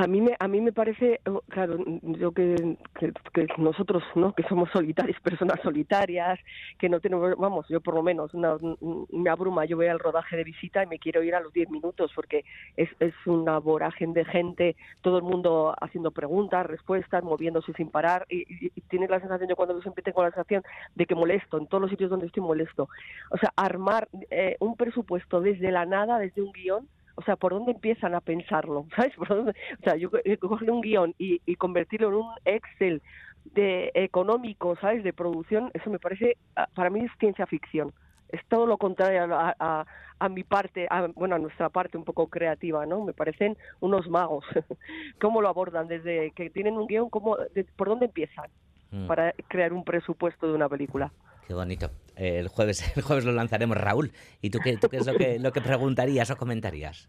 A 0.00 0.06
mí 0.06 0.20
me, 0.20 0.36
a 0.38 0.46
mí 0.46 0.60
me 0.60 0.72
parece, 0.72 1.18
oh, 1.26 1.42
claro, 1.48 1.76
yo 2.02 2.30
que, 2.30 2.54
nosotros, 3.58 4.04
¿no? 4.14 4.32
Que 4.32 4.44
somos 4.44 4.70
solitarios, 4.70 5.18
personas 5.24 5.58
solitarias, 5.60 6.38
que 6.78 6.88
no 6.88 7.00
tenemos, 7.00 7.36
vamos, 7.36 7.66
yo 7.68 7.80
por 7.80 7.94
lo 7.94 8.04
menos, 8.04 8.32
una, 8.32 8.56
me 9.10 9.28
abruma, 9.28 9.64
yo 9.64 9.76
voy 9.76 9.88
al 9.88 9.98
rodaje 9.98 10.36
de 10.36 10.44
visita 10.44 10.84
y 10.84 10.86
me 10.86 11.00
quiero 11.00 11.24
ir 11.24 11.34
a 11.34 11.40
los 11.40 11.52
10 11.52 11.68
minutos 11.70 12.12
porque 12.14 12.44
es, 12.76 12.88
es 13.00 13.12
una 13.26 13.58
vorágine 13.58 14.14
de 14.14 14.24
gente, 14.24 14.76
todo 15.02 15.16
el 15.18 15.24
mundo 15.24 15.74
haciendo 15.80 16.12
preguntas, 16.12 16.64
respuestas, 16.64 17.24
moviéndose 17.24 17.72
sin 17.72 17.90
parar 17.90 18.24
y, 18.28 18.42
y- 18.66 18.70
y 18.76 18.80
tienes 18.82 19.10
la 19.10 19.18
sensación, 19.18 19.48
yo 19.48 19.56
cuando 19.56 19.82
siempre 19.82 20.04
tengo 20.04 20.22
la 20.22 20.30
sensación 20.30 20.62
de 20.94 21.06
que 21.06 21.16
molesto, 21.16 21.58
en 21.58 21.66
todos 21.66 21.80
los 21.80 21.90
sitios 21.90 22.08
donde 22.10 22.26
estoy 22.26 22.44
molesto. 22.44 22.88
O 23.32 23.36
sea, 23.38 23.52
armar 23.56 24.06
eh, 24.30 24.54
un 24.60 24.76
presupuesto 24.76 25.40
desde 25.40 25.72
la 25.72 25.86
nada, 25.86 26.20
desde 26.20 26.40
un 26.42 26.52
guion, 26.52 26.86
o 27.18 27.22
sea, 27.22 27.34
¿por 27.36 27.52
dónde 27.52 27.72
empiezan 27.72 28.14
a 28.14 28.20
pensarlo? 28.20 28.86
¿Sabes? 28.96 29.14
¿Por 29.16 29.28
dónde? 29.28 29.50
O 29.80 29.82
sea, 29.82 29.96
yo 29.96 30.08
eh, 30.24 30.36
coger 30.38 30.70
un 30.70 30.80
guion 30.80 31.14
y, 31.18 31.40
y 31.44 31.56
convertirlo 31.56 32.08
en 32.08 32.14
un 32.14 32.32
Excel 32.44 33.02
de 33.44 33.90
económico, 33.94 34.76
¿sabes? 34.76 35.02
De 35.02 35.12
producción, 35.12 35.70
eso 35.74 35.90
me 35.90 35.98
parece, 35.98 36.36
ah, 36.56 36.68
para 36.74 36.90
mí 36.90 37.00
es 37.04 37.10
ciencia 37.18 37.46
ficción. 37.46 37.92
Es 38.28 38.40
todo 38.48 38.66
lo 38.66 38.76
contrario 38.76 39.24
a, 39.34 39.54
a- 39.58 39.86
a 40.20 40.28
mi 40.28 40.44
parte, 40.44 40.86
a- 40.90 41.08
bueno, 41.14 41.36
a 41.36 41.38
nuestra 41.38 41.68
parte 41.70 41.96
un 41.96 42.04
poco 42.04 42.28
creativa, 42.28 42.84
¿no? 42.86 43.04
Me 43.04 43.14
parecen 43.14 43.56
unos 43.80 44.08
magos. 44.08 44.44
¿Cómo 45.20 45.40
lo 45.40 45.48
abordan? 45.48 45.86
Desde 45.88 46.30
que 46.32 46.50
tienen 46.50 46.76
un 46.76 46.86
guion, 46.86 47.08
¿cómo, 47.10 47.36
de- 47.54 47.64
¿por 47.76 47.88
dónde 47.88 48.06
empiezan 48.06 48.46
Mm. 48.90 49.06
para 49.06 49.32
crear 49.48 49.74
un 49.74 49.84
presupuesto 49.84 50.46
de 50.48 50.54
una 50.54 50.66
película? 50.68 51.12
Qué 51.48 51.54
bonito. 51.54 51.90
Eh, 52.14 52.38
el 52.40 52.48
jueves, 52.48 52.84
el 52.96 53.02
jueves 53.02 53.24
lo 53.24 53.32
lanzaremos, 53.32 53.78
Raúl. 53.78 54.12
¿Y 54.42 54.50
tú 54.50 54.58
qué, 54.62 54.76
tú 54.76 54.90
qué 54.90 54.98
es 54.98 55.06
lo 55.06 55.14
que, 55.14 55.38
lo 55.38 55.50
que 55.50 55.62
preguntarías 55.62 56.30
o 56.30 56.36
comentarías? 56.36 57.08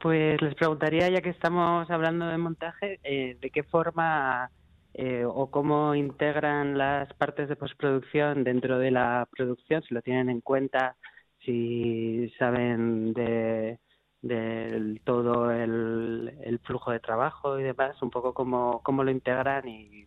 Pues 0.00 0.40
les 0.40 0.54
preguntaría, 0.54 1.10
ya 1.10 1.20
que 1.20 1.28
estamos 1.28 1.88
hablando 1.90 2.26
de 2.26 2.38
montaje, 2.38 2.98
eh, 3.04 3.36
de 3.40 3.50
qué 3.50 3.62
forma 3.62 4.50
eh, 4.94 5.24
o 5.24 5.50
cómo 5.50 5.94
integran 5.94 6.78
las 6.78 7.12
partes 7.12 7.50
de 7.50 7.56
postproducción 7.56 8.42
dentro 8.42 8.78
de 8.78 8.90
la 8.90 9.28
producción, 9.30 9.82
si 9.82 9.92
lo 9.92 10.00
tienen 10.00 10.30
en 10.30 10.40
cuenta, 10.40 10.96
si 11.44 12.32
saben 12.38 13.12
de 13.12 13.78
del 14.22 15.00
todo 15.04 15.50
el, 15.50 16.32
el 16.44 16.58
flujo 16.60 16.92
de 16.92 17.00
trabajo 17.00 17.58
y 17.58 17.64
demás, 17.64 18.00
un 18.02 18.10
poco 18.10 18.32
cómo, 18.32 18.80
cómo 18.84 19.02
lo 19.02 19.10
integran 19.10 19.68
y 19.68 20.06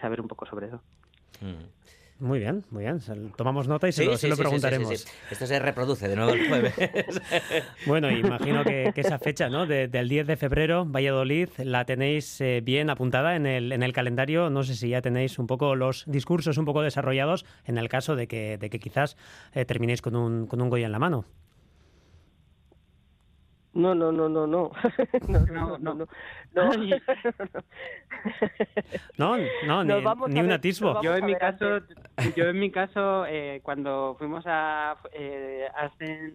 saber 0.00 0.20
un 0.20 0.26
poco 0.26 0.46
sobre 0.46 0.66
eso. 0.66 0.82
Muy 2.22 2.38
bien, 2.38 2.64
muy 2.70 2.84
bien. 2.84 3.00
Tomamos 3.36 3.66
nota 3.66 3.88
y 3.88 3.92
se 3.92 4.02
Sí, 4.02 4.06
lo, 4.08 4.12
sí, 4.16 4.20
se 4.20 4.28
lo 4.28 4.36
preguntaremos. 4.36 4.96
sí. 4.96 5.08
Esto 5.28 5.44
se 5.44 5.58
reproduce 5.58 6.06
de 6.06 6.14
nuevo 6.14 6.32
el 6.32 6.46
jueves. 6.46 6.72
Bueno, 7.86 8.10
imagino 8.12 8.62
que, 8.62 8.92
que 8.94 9.00
esa 9.00 9.18
fecha, 9.18 9.48
¿no? 9.48 9.66
De- 9.66 9.88
del 9.88 10.08
10 10.08 10.28
de 10.28 10.36
febrero, 10.36 10.84
Valladolid, 10.86 11.48
la 11.58 11.84
tenéis 11.84 12.40
eh, 12.40 12.60
bien 12.62 12.90
apuntada 12.90 13.34
en 13.34 13.44
el, 13.46 13.72
en 13.72 13.82
el 13.82 13.92
calendario. 13.92 14.50
No 14.50 14.62
sé 14.62 14.76
si 14.76 14.90
ya 14.90 15.02
tenéis 15.02 15.40
un 15.40 15.48
poco 15.48 15.74
los 15.74 16.04
discursos 16.06 16.58
un 16.58 16.64
poco 16.64 16.82
desarrollados 16.82 17.44
en 17.64 17.76
el 17.76 17.88
caso 17.88 18.14
de 18.14 18.28
que, 18.28 18.56
de 18.56 18.70
que 18.70 18.78
quizás 18.78 19.16
eh, 19.52 19.64
terminéis 19.64 20.00
con 20.00 20.14
un, 20.14 20.46
con 20.46 20.62
un 20.62 20.70
Goya 20.70 20.86
en 20.86 20.92
la 20.92 21.00
mano. 21.00 21.24
No, 23.74 23.94
no, 23.94 24.12
no, 24.12 24.28
no, 24.28 24.46
no. 24.46 24.70
no, 25.28 25.40
no, 25.46 25.78
no, 25.78 25.78
no. 25.78 25.94
no. 25.94 26.08
No, 29.16 29.36
no, 29.66 29.84
Nos 29.84 29.96
ni, 29.98 30.04
vamos 30.04 30.30
ni 30.30 30.40
un 30.40 30.52
atisbo. 30.52 31.00
Yo 31.02 31.16
en 31.16 31.24
mi 31.24 31.34
caso, 31.36 31.80
yo 32.36 32.44
en 32.44 32.58
mi 32.60 32.70
caso, 32.70 33.24
eh, 33.26 33.60
cuando 33.62 34.14
fuimos 34.18 34.44
a 34.46 34.96
eh, 35.12 35.66
Asen 35.74 36.34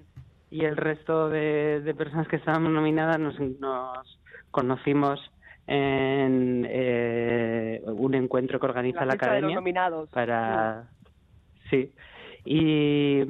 y 0.49 0.65
el 0.65 0.77
resto 0.77 1.29
de, 1.29 1.81
de 1.81 1.93
personas 1.93 2.27
que 2.27 2.37
estábamos 2.37 2.71
nominadas, 2.71 3.19
nos, 3.19 3.39
nos 3.39 4.19
conocimos 4.49 5.19
en 5.67 6.65
eh, 6.69 7.81
un 7.85 8.15
encuentro 8.15 8.59
que 8.59 8.65
organiza 8.65 9.01
la, 9.01 9.07
La 9.07 9.13
academia 9.13 9.55
nominados. 9.55 10.09
para 10.09 10.85
sí 11.69 11.91
y 12.45 13.23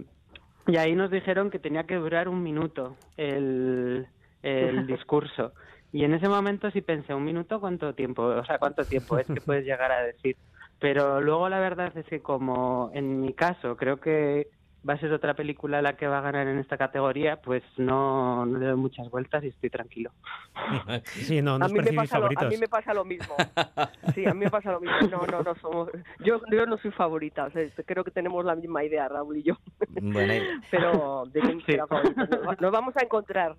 y 0.67 0.77
ahí 0.77 0.95
nos 0.95 1.11
dijeron 1.11 1.49
que 1.49 1.59
tenía 1.59 1.85
que 1.85 1.95
durar 1.95 2.27
un 2.29 2.43
minuto 2.43 2.97
el, 3.17 4.07
el 4.41 4.85
discurso. 4.87 5.53
Y 5.91 6.03
en 6.03 6.13
ese 6.13 6.27
momento 6.29 6.69
sí 6.71 6.81
pensé, 6.81 7.13
¿un 7.13 7.23
minuto 7.25 7.59
cuánto 7.61 7.95
tiempo? 7.95 8.23
O 8.23 8.45
sea, 8.45 8.59
¿cuánto 8.59 8.85
tiempo 8.87 9.17
es 9.17 9.29
que 9.31 9.41
puedes 9.41 9.63
llegar 9.65 9.91
a 9.91 10.03
decir? 10.03 10.37
Pero 10.79 11.21
luego 11.21 11.49
la 11.49 11.59
verdad 11.59 11.97
es 11.97 12.05
que 12.07 12.21
como 12.21 12.91
en 12.93 13.21
mi 13.21 13.33
caso 13.33 13.77
creo 13.77 13.99
que 13.99 14.47
va 14.87 14.93
a 14.93 14.97
ser 14.99 15.11
otra 15.11 15.33
película 15.33 15.81
la 15.81 15.97
que 15.97 16.07
va 16.07 16.19
a 16.19 16.21
ganar 16.21 16.47
en 16.47 16.59
esta 16.59 16.77
categoría, 16.77 17.37
pues 17.41 17.63
no, 17.77 18.45
no 18.45 18.57
le 18.57 18.65
doy 18.67 18.75
muchas 18.77 19.09
vueltas 19.09 19.43
y 19.43 19.47
estoy 19.47 19.69
tranquilo. 19.69 20.11
Sí, 21.05 21.41
no, 21.41 21.57
no 21.59 21.65
a 21.65 21.69
mí, 21.69 21.79
me 21.79 21.93
pasa 21.93 22.19
lo, 22.19 22.27
a 22.35 22.43
mí 22.45 22.57
me 22.57 22.67
pasa 22.67 22.93
lo 22.93 23.05
mismo. 23.05 23.35
Sí, 24.15 24.25
a 24.25 24.33
mí 24.33 24.45
me 24.45 24.49
pasa 24.49 24.71
lo 24.71 24.79
mismo. 24.79 24.97
No, 25.11 25.25
no, 25.27 25.43
no 25.43 25.55
somos. 25.55 25.89
Yo, 26.23 26.41
yo 26.51 26.65
no 26.65 26.77
soy 26.77 26.91
favorita. 26.91 27.45
o 27.45 27.51
sea, 27.51 27.63
creo 27.85 28.03
que 28.03 28.11
tenemos 28.11 28.43
la 28.45 28.55
misma 28.55 28.83
idea, 28.83 29.07
Raúl 29.07 29.37
y 29.37 29.43
yo. 29.43 29.57
Bueno, 30.01 30.33
ahí- 30.33 30.41
Pero 30.71 31.25
de 31.31 31.41
quién 31.41 31.61
favorita. 31.87 32.25
Nos, 32.25 32.47
va- 32.47 32.57
nos 32.59 32.71
vamos 32.71 32.93
a 32.97 33.03
encontrar. 33.03 33.55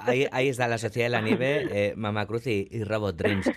Ahí, 0.00 0.26
ahí 0.32 0.48
está 0.48 0.68
la 0.68 0.78
Sociedad 0.78 1.06
de 1.06 1.10
la 1.10 1.20
Nieve, 1.22 1.66
eh, 1.70 1.94
Mama 1.96 2.26
Cruz 2.26 2.46
y, 2.46 2.68
y 2.70 2.84
Robot 2.84 3.16
Dreams. 3.16 3.50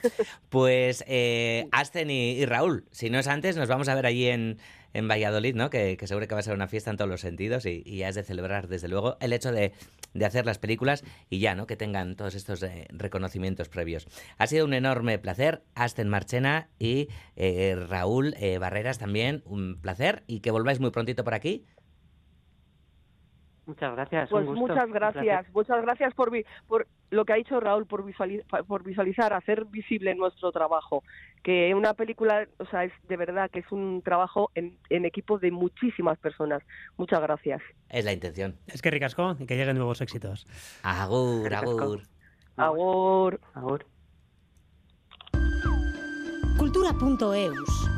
Pues 0.49 1.03
eh, 1.07 1.67
Asten 1.71 2.09
y, 2.12 2.31
y 2.33 2.45
Raúl, 2.45 2.85
si 2.91 3.09
no 3.09 3.19
es 3.19 3.27
antes, 3.27 3.57
nos 3.57 3.67
vamos 3.67 3.89
a 3.89 3.95
ver 3.95 4.05
allí 4.05 4.27
en, 4.27 4.57
en 4.93 5.08
Valladolid, 5.08 5.56
¿no? 5.56 5.69
Que, 5.69 5.97
seguro 6.06 6.28
que 6.28 6.36
va 6.36 6.39
a 6.39 6.43
ser 6.43 6.54
una 6.54 6.67
fiesta 6.67 6.91
en 6.91 6.97
todos 6.97 7.10
los 7.10 7.21
sentidos 7.21 7.65
y, 7.65 7.84
y 7.86 8.04
es 8.04 8.15
de 8.15 8.23
celebrar, 8.23 8.67
desde 8.67 8.88
luego, 8.88 9.17
el 9.19 9.34
hecho 9.34 9.52
de, 9.52 9.73
de 10.13 10.25
hacer 10.25 10.45
las 10.45 10.58
películas 10.58 11.04
y 11.30 11.39
ya, 11.39 11.56
¿no? 11.56 11.67
Que 11.67 11.75
tengan 11.75 12.15
todos 12.15 12.36
estos 12.36 12.63
eh, 12.63 12.88
reconocimientos 12.89 13.69
previos. 13.69 14.08
Ha 14.38 14.47
sido 14.47 14.65
un 14.65 14.73
enorme 14.73 15.19
placer, 15.19 15.63
Asten 15.75 16.10
Marchena 16.10 16.69
y 16.80 17.10
eh, 17.36 17.75
Raúl 17.88 18.36
eh, 18.39 18.58
Barreras 18.58 18.97
también, 18.97 19.43
un 19.45 19.80
placer 19.80 20.23
y 20.28 20.39
que 20.39 20.52
volváis 20.52 20.80
muy 20.80 20.91
prontito 20.91 21.23
por 21.23 21.34
aquí. 21.34 21.65
Muchas 23.69 23.93
gracias. 23.93 24.29
Pues 24.29 24.47
un 24.47 24.55
gusto, 24.55 24.73
muchas 24.73 24.89
gracias, 24.89 25.45
muchas 25.53 25.82
gracias 25.84 26.13
por, 26.15 26.32
vi- 26.32 26.43
por 26.67 26.88
lo 27.12 27.23
que 27.23 27.34
ha 27.34 27.36
dicho 27.36 27.60
Raúl, 27.60 27.86
por 27.86 28.03
visualizar, 28.84 29.32
hacer 29.34 29.65
visible 29.65 30.15
nuestro 30.15 30.52
trabajo. 30.52 31.04
Que 31.44 31.75
una 31.75 31.94
película, 31.94 32.48
o 32.58 32.65
sea, 32.65 32.83
es 32.85 32.91
de 33.08 33.15
verdad 33.15 33.52
que 33.52 33.60
es 33.60 33.71
un 33.71 34.02
trabajo 34.04 34.50
en, 34.56 34.75
en 34.89 35.06
equipo 35.06 35.37
de 35.37 35.52
muchísimas 35.52 36.17
personas. 36.17 36.63
Muchas 36.98 37.21
gracias. 37.21 37.62
Es 37.89 38.04
la 38.06 38.12
intención. 38.12 38.56
Es 38.65 38.81
que 38.81 38.89
ricasco 38.89 39.35
y 39.39 39.46
que 39.46 39.56
lleguen 39.56 39.77
nuevos 39.77 40.02
éxitos. 40.02 40.48
Agur, 40.81 41.54
agur. 41.54 42.02
Agur. 42.58 43.39
Agur. 43.54 43.85
Cultura.eus. 46.58 47.89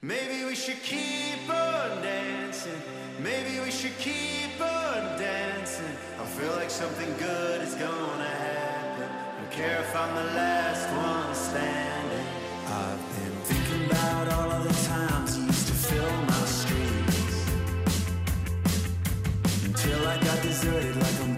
Maybe 0.00 0.44
we 0.44 0.54
should 0.54 0.80
keep 0.84 1.50
on 1.50 2.02
dancing. 2.02 2.80
Maybe 3.20 3.58
we 3.58 3.72
should 3.72 3.98
keep 3.98 4.60
on 4.60 5.18
dancing. 5.18 5.90
I 6.20 6.24
feel 6.24 6.52
like 6.52 6.70
something 6.70 7.12
good 7.18 7.62
is 7.62 7.74
gonna 7.74 8.24
happen. 8.24 9.08
Don't 9.38 9.50
care 9.50 9.80
if 9.80 9.96
I'm 9.96 10.14
the 10.14 10.34
last 10.34 10.88
one 10.94 11.34
standing. 11.34 12.26
I've 12.68 13.00
been 13.18 13.32
thinking 13.42 13.90
about 13.90 14.28
all 14.34 14.52
of 14.52 14.68
the 14.68 14.86
times 14.86 15.36
you 15.36 15.46
used 15.46 15.66
to 15.66 15.74
fill 15.74 16.22
my 16.26 16.44
streets. 16.46 17.50
Until 19.64 20.06
I 20.06 20.16
got 20.20 20.40
deserted 20.42 20.94
like 20.94 21.20
I'm 21.22 21.37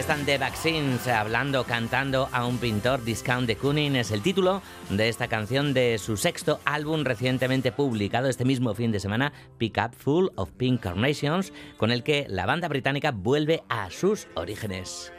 Están 0.00 0.24
The 0.24 0.38
Vaccines 0.38 1.06
hablando, 1.08 1.64
cantando 1.64 2.30
a 2.32 2.46
un 2.46 2.56
pintor. 2.56 3.04
Discount 3.04 3.46
de 3.46 3.56
Kooning 3.56 3.96
es 3.96 4.10
el 4.12 4.22
título 4.22 4.62
de 4.88 5.10
esta 5.10 5.28
canción 5.28 5.74
de 5.74 5.98
su 5.98 6.16
sexto 6.16 6.58
álbum 6.64 7.04
recientemente 7.04 7.70
publicado 7.70 8.30
este 8.30 8.46
mismo 8.46 8.74
fin 8.74 8.92
de 8.92 8.98
semana, 8.98 9.34
Pick 9.58 9.76
Up 9.76 9.94
Full 9.94 10.28
of 10.36 10.52
Pink 10.52 10.80
Carnations, 10.80 11.52
con 11.76 11.90
el 11.90 12.02
que 12.02 12.24
la 12.30 12.46
banda 12.46 12.66
británica 12.68 13.10
vuelve 13.10 13.62
a 13.68 13.90
sus 13.90 14.26
orígenes. 14.36 15.12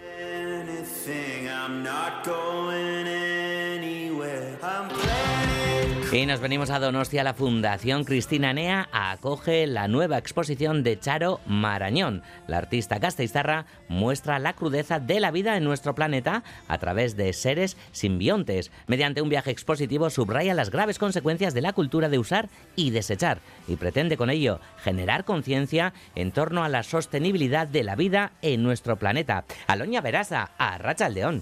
Y 6.14 6.26
nos 6.26 6.42
venimos 6.42 6.70
a 6.72 6.80
Donostia. 6.80 7.24
La 7.24 7.34
Fundación 7.34 8.04
Cristina 8.04 8.52
Nea 8.52 8.90
acoge 8.92 9.66
la 9.66 9.88
nueva 9.88 10.18
exposición 10.18 10.84
de 10.84 11.00
Charo 11.00 11.40
Marañón. 11.46 12.22
La 12.48 12.58
artista 12.58 13.00
gasteiztarra 13.00 13.66
muestra 13.88 14.38
la 14.38 14.52
crudeza 14.52 15.00
de 15.00 15.22
la 15.22 15.32
vida 15.32 15.56
en 15.56 15.64
nuestro 15.64 15.96
planeta 15.96 16.44
a 16.68 16.78
través 16.80 17.16
de 17.16 17.32
seres 17.32 17.78
simbiontes. 17.94 18.72
Mediante 18.88 19.22
un 19.22 19.30
viaje 19.30 19.52
expositivo 19.52 20.10
subraya 20.10 20.54
las 20.54 20.70
graves 20.70 21.00
consecuencias 21.00 21.54
de 21.54 21.62
la 21.62 21.72
cultura 21.72 22.10
de 22.10 22.20
usar 22.20 22.50
y 22.76 22.90
desechar 22.90 23.40
y 23.70 23.78
pretende 23.78 24.18
con 24.18 24.30
ello 24.30 24.60
generar 24.84 25.24
conciencia 25.24 25.94
en 26.16 26.34
torno 26.34 26.66
a 26.66 26.70
la 26.70 26.84
sostenibilidad 26.84 27.68
de 27.68 27.86
la 27.86 27.96
vida 27.96 28.34
en 28.42 28.64
nuestro 28.64 28.98
planeta. 28.98 29.46
Aloña 29.66 30.02
Verasa, 30.02 30.52
a 30.58 30.78
Racha 30.78 31.08
León. 31.08 31.42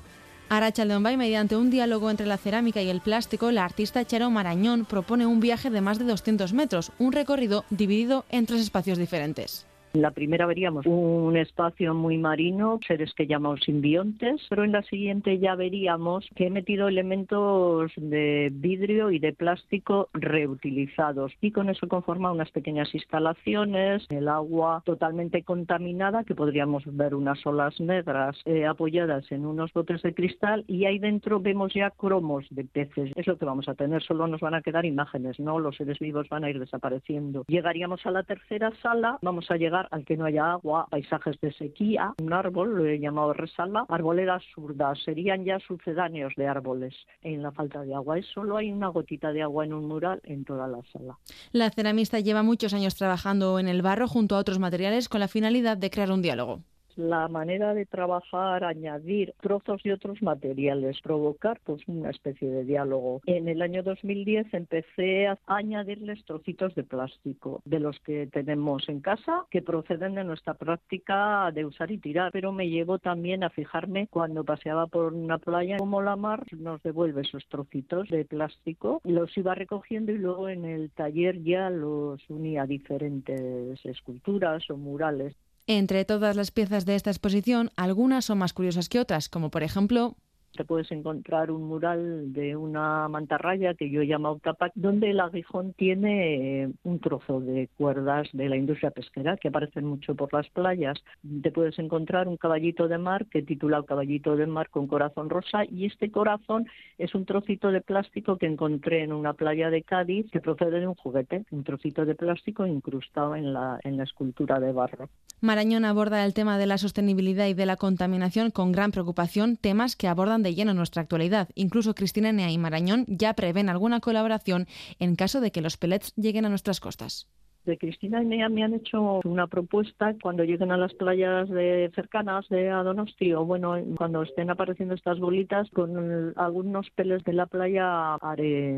Aracha 0.50 0.84
Leombay, 0.84 1.16
mediante 1.16 1.56
un 1.56 1.70
diálogo 1.70 2.10
entre 2.10 2.26
la 2.26 2.38
cerámica 2.38 2.82
y 2.82 2.90
el 2.90 3.02
plástico, 3.02 3.52
la 3.52 3.66
artista 3.66 4.04
Charo 4.04 4.32
Marañón 4.32 4.84
propone 4.84 5.28
un 5.28 5.40
viaje 5.40 5.70
de 5.70 5.80
más 5.80 6.00
de 6.00 6.06
200 6.06 6.54
metros, 6.54 6.92
un 6.98 7.12
recorrido 7.12 7.66
dividido 7.70 8.26
en 8.30 8.48
tres 8.48 8.62
espacios 8.62 8.98
diferentes. 8.98 9.69
La 9.94 10.12
primera 10.12 10.46
veríamos 10.46 10.86
un 10.86 11.36
espacio 11.36 11.96
muy 11.96 12.20
marino, 12.20 12.80
seres 12.88 13.12
que 13.16 13.26
llamamos 13.26 13.62
simbiontes, 13.62 14.46
pero 14.48 14.64
en 14.64 14.72
la 14.72 14.84
siguiente 14.84 15.40
ya 15.40 15.56
veríamos 15.56 16.30
que 16.36 16.46
he 16.46 16.50
metido 16.52 16.88
elementos 16.88 17.92
de 17.96 18.50
vidrio 18.54 19.10
y 19.10 19.18
de 19.18 19.34
plástico 19.34 20.10
reutilizados 20.14 21.34
y 21.42 21.52
con 21.52 21.70
eso 21.70 21.88
conforma 21.88 22.32
unas 22.32 22.52
pequeñas 22.52 22.94
instalaciones, 22.94 24.06
el 24.10 24.28
agua 24.28 24.84
totalmente 24.86 25.44
contaminada 25.44 26.24
que 26.24 26.36
podríamos 26.36 26.84
ver 26.86 27.16
unas 27.16 27.44
olas 27.48 27.80
negras 27.80 28.40
eh, 28.46 28.68
apoyadas 28.68 29.32
en 29.32 29.46
unos 29.46 29.74
botes 29.74 30.04
de 30.04 30.14
cristal 30.14 30.66
y 30.68 30.86
ahí 30.86 31.00
dentro 31.00 31.40
vemos 31.40 31.74
ya 31.74 31.90
cromos 31.90 32.46
de 32.52 32.64
peces. 32.64 33.12
Es 33.16 33.26
lo 33.26 33.38
que 33.38 33.46
vamos 33.46 33.68
a 33.68 33.74
tener, 33.74 34.04
solo 34.04 34.28
nos 34.28 34.42
van 34.42 34.54
a 34.54 34.62
quedar 34.62 34.86
imágenes, 34.86 35.40
¿no? 35.40 35.60
Los 35.60 35.78
seres 35.78 35.98
vivos 35.98 36.30
van 36.30 36.44
a 36.44 36.50
ir 36.52 36.60
desapareciendo. 36.60 37.44
Llegaríamos 37.48 38.06
a 38.06 38.12
la 38.12 38.22
tercera 38.22 38.72
sala, 38.84 39.18
vamos 39.24 39.50
a 39.50 39.58
llegar 39.58 39.79
al 39.92 40.06
que 40.06 40.18
no 40.18 40.26
haya 40.26 40.52
agua, 40.52 40.88
paisajes 40.90 41.40
de 41.42 41.54
sequía, 41.54 42.14
un 42.22 42.34
árbol, 42.34 42.76
lo 42.76 42.86
he 42.86 43.00
llamado 43.00 43.34
resala, 43.34 43.86
arboledas 43.88 44.44
zurdas, 44.54 45.00
serían 45.04 45.46
ya 45.46 45.60
sucedáneos 45.60 46.34
de 46.36 46.48
árboles 46.48 46.96
en 47.22 47.42
la 47.42 47.52
falta 47.52 47.82
de 47.82 47.94
agua. 47.94 48.18
Es 48.18 48.26
solo 48.28 48.58
hay 48.58 48.72
una 48.72 48.88
gotita 48.88 49.32
de 49.32 49.42
agua 49.42 49.66
en 49.66 49.74
un 49.74 49.88
mural 49.88 50.20
en 50.24 50.44
toda 50.44 50.68
la 50.68 50.80
sala. 50.92 51.18
La 51.52 51.70
ceramista 51.70 52.20
lleva 52.20 52.44
muchos 52.44 52.74
años 52.74 52.96
trabajando 52.96 53.60
en 53.60 53.68
el 53.68 53.82
barro 53.82 54.08
junto 54.08 54.36
a 54.36 54.40
otros 54.40 54.60
materiales 54.60 55.10
con 55.10 55.20
la 55.20 55.28
finalidad 55.28 55.78
de 55.78 55.90
crear 55.90 56.12
un 56.12 56.22
diálogo 56.22 56.62
la 57.00 57.28
manera 57.30 57.74
de 57.74 57.86
trabajar, 57.86 58.64
añadir 58.64 59.34
trozos 59.42 59.82
de 59.84 59.94
otros 59.94 60.22
materiales, 60.22 61.00
provocar 61.02 61.60
pues 61.64 61.82
una 61.88 62.10
especie 62.10 62.50
de 62.50 62.66
diálogo. 62.66 63.22
En 63.26 63.48
el 63.48 63.62
año 63.62 63.84
2010 63.84 64.54
empecé 64.54 65.28
a 65.28 65.38
añadirles 65.48 66.24
trocitos 66.26 66.76
de 66.76 66.84
plástico 66.84 67.62
de 67.66 67.80
los 67.80 68.00
que 68.02 68.28
tenemos 68.28 68.88
en 68.90 69.00
casa 69.00 69.46
que 69.50 69.62
proceden 69.62 70.16
de 70.16 70.26
nuestra 70.26 70.56
práctica 70.56 71.52
de 71.52 71.66
usar 71.66 71.92
y 71.92 71.98
tirar, 71.98 72.32
pero 72.32 72.52
me 72.52 72.70
llevo 72.70 73.00
también 73.00 73.44
a 73.44 73.50
fijarme 73.50 74.08
cuando 74.08 74.44
paseaba 74.44 74.88
por 74.88 75.14
una 75.14 75.38
playa 75.38 75.78
como 75.78 76.02
la 76.02 76.18
mar 76.18 76.46
nos 76.58 76.84
devuelve 76.84 77.22
esos 77.22 77.48
trocitos 77.48 78.10
de 78.10 78.26
plástico, 78.26 79.02
los 79.06 79.36
iba 79.38 79.56
recogiendo 79.56 80.12
y 80.12 80.18
luego 80.18 80.50
en 80.50 80.66
el 80.66 80.92
taller 80.92 81.42
ya 81.44 81.70
los 81.70 82.22
unía 82.30 82.64
a 82.64 82.68
diferentes 82.68 83.86
esculturas 83.86 84.70
o 84.70 84.78
murales. 84.78 85.36
Entre 85.72 86.04
todas 86.04 86.36
las 86.36 86.50
piezas 86.50 86.88
de 86.88 86.96
esta 86.96 87.12
exposición, 87.12 87.70
algunas 87.76 88.26
son 88.26 88.40
más 88.40 88.54
curiosas 88.54 88.90
que 88.90 89.00
otras, 89.00 89.30
como 89.30 89.52
por 89.52 89.62
ejemplo 89.62 90.18
te 90.56 90.66
puedes 90.66 90.92
encontrar 90.92 91.52
un 91.52 91.64
mural 91.64 92.34
de 92.34 92.56
una 92.56 93.08
mantarraya 93.08 93.74
que 93.74 93.90
yo 93.90 94.02
llamo 94.02 94.40
Tapac, 94.40 94.72
donde 94.76 95.12
el 95.12 95.20
aguijón 95.20 95.74
tiene 95.74 96.64
eh, 96.64 96.70
un 96.84 97.00
trozo 97.00 97.40
de 97.40 97.70
cuerdas 97.78 98.28
de 98.34 98.50
la 98.50 98.58
industria 98.58 98.92
pesquera 98.92 99.38
que 99.38 99.48
aparecen 99.48 99.86
mucho 99.86 100.16
por 100.16 100.34
las 100.34 100.50
playas. 100.50 100.98
Te 101.42 101.52
puedes 101.52 101.78
encontrar 101.80 102.28
un 102.28 102.38
caballito 102.38 102.88
de 102.88 102.98
mar 102.98 103.26
que 103.28 103.42
titula 103.42 103.84
Caballito 103.84 104.36
de 104.36 104.48
mar 104.48 104.70
con 104.70 104.88
corazón 104.88 105.30
rosa 105.30 105.64
y 105.66 105.86
este 105.86 106.12
corazón 106.12 106.68
es 106.98 107.16
un 107.16 107.26
trocito 107.26 107.72
de 107.72 107.82
plástico 107.82 108.38
que 108.38 108.46
encontré 108.46 109.04
en 109.04 109.14
una 109.14 109.34
playa 109.34 109.70
de 109.70 109.84
Cádiz 109.84 110.30
que 110.32 110.42
procede 110.42 110.80
de 110.80 110.88
un 110.88 110.96
juguete, 110.96 111.46
un 111.52 111.64
trocito 111.64 112.06
de 112.06 112.16
plástico 112.16 112.66
incrustado 112.66 113.36
en 113.36 113.54
la, 113.54 113.80
en 113.84 113.98
la 113.98 114.04
escultura 114.04 114.60
de 114.60 114.72
barro. 114.72 115.10
Marañón 115.42 115.86
aborda 115.86 116.26
el 116.26 116.34
tema 116.34 116.58
de 116.58 116.66
la 116.66 116.78
sostenibilidad 116.78 117.48
y 117.48 117.54
de 117.54 117.66
la 117.66 117.78
contaminación 117.78 118.52
con 118.52 118.74
gran 118.74 118.92
preocupación, 118.92 119.56
temas 119.56 119.96
que 119.96 120.10
abordan 120.10 120.39
de 120.44 120.56
lleno 120.56 120.74
nuestra 120.74 121.02
actualidad. 121.02 121.50
Incluso 121.56 121.96
Cristina 121.96 122.32
Nea 122.32 122.52
y 122.52 122.58
Marañón 122.58 123.06
ya 123.08 123.34
prevén 123.34 123.70
alguna 123.70 124.00
colaboración 124.00 124.68
en 125.00 125.16
caso 125.16 125.42
de 125.42 125.52
que 125.52 125.62
los 125.62 125.78
pellets 125.78 126.14
lleguen 126.16 126.46
a 126.46 126.50
nuestras 126.50 126.80
costas 126.80 127.28
de 127.70 127.78
Cristina 127.78 128.22
y 128.22 128.26
Nea 128.26 128.50
me 128.50 128.64
han 128.64 128.74
hecho 128.74 129.22
una 129.24 129.48
propuesta 129.48 130.16
cuando 130.22 130.44
lleguen 130.44 130.72
a 130.72 130.78
las 130.78 130.94
playas 130.94 131.48
de 131.50 131.92
cercanas 131.96 132.48
de 132.50 132.70
Adonosti 132.70 133.34
o 133.34 133.46
bueno, 133.46 133.78
cuando 133.98 134.24
estén 134.24 134.50
apareciendo 134.50 134.96
estas 134.96 135.20
bolitas 135.20 135.70
con 135.70 136.34
algunos 136.36 136.90
peles 136.92 137.24
de 137.24 137.34
la 137.34 137.46
playa 137.46 138.16
haré 138.16 138.76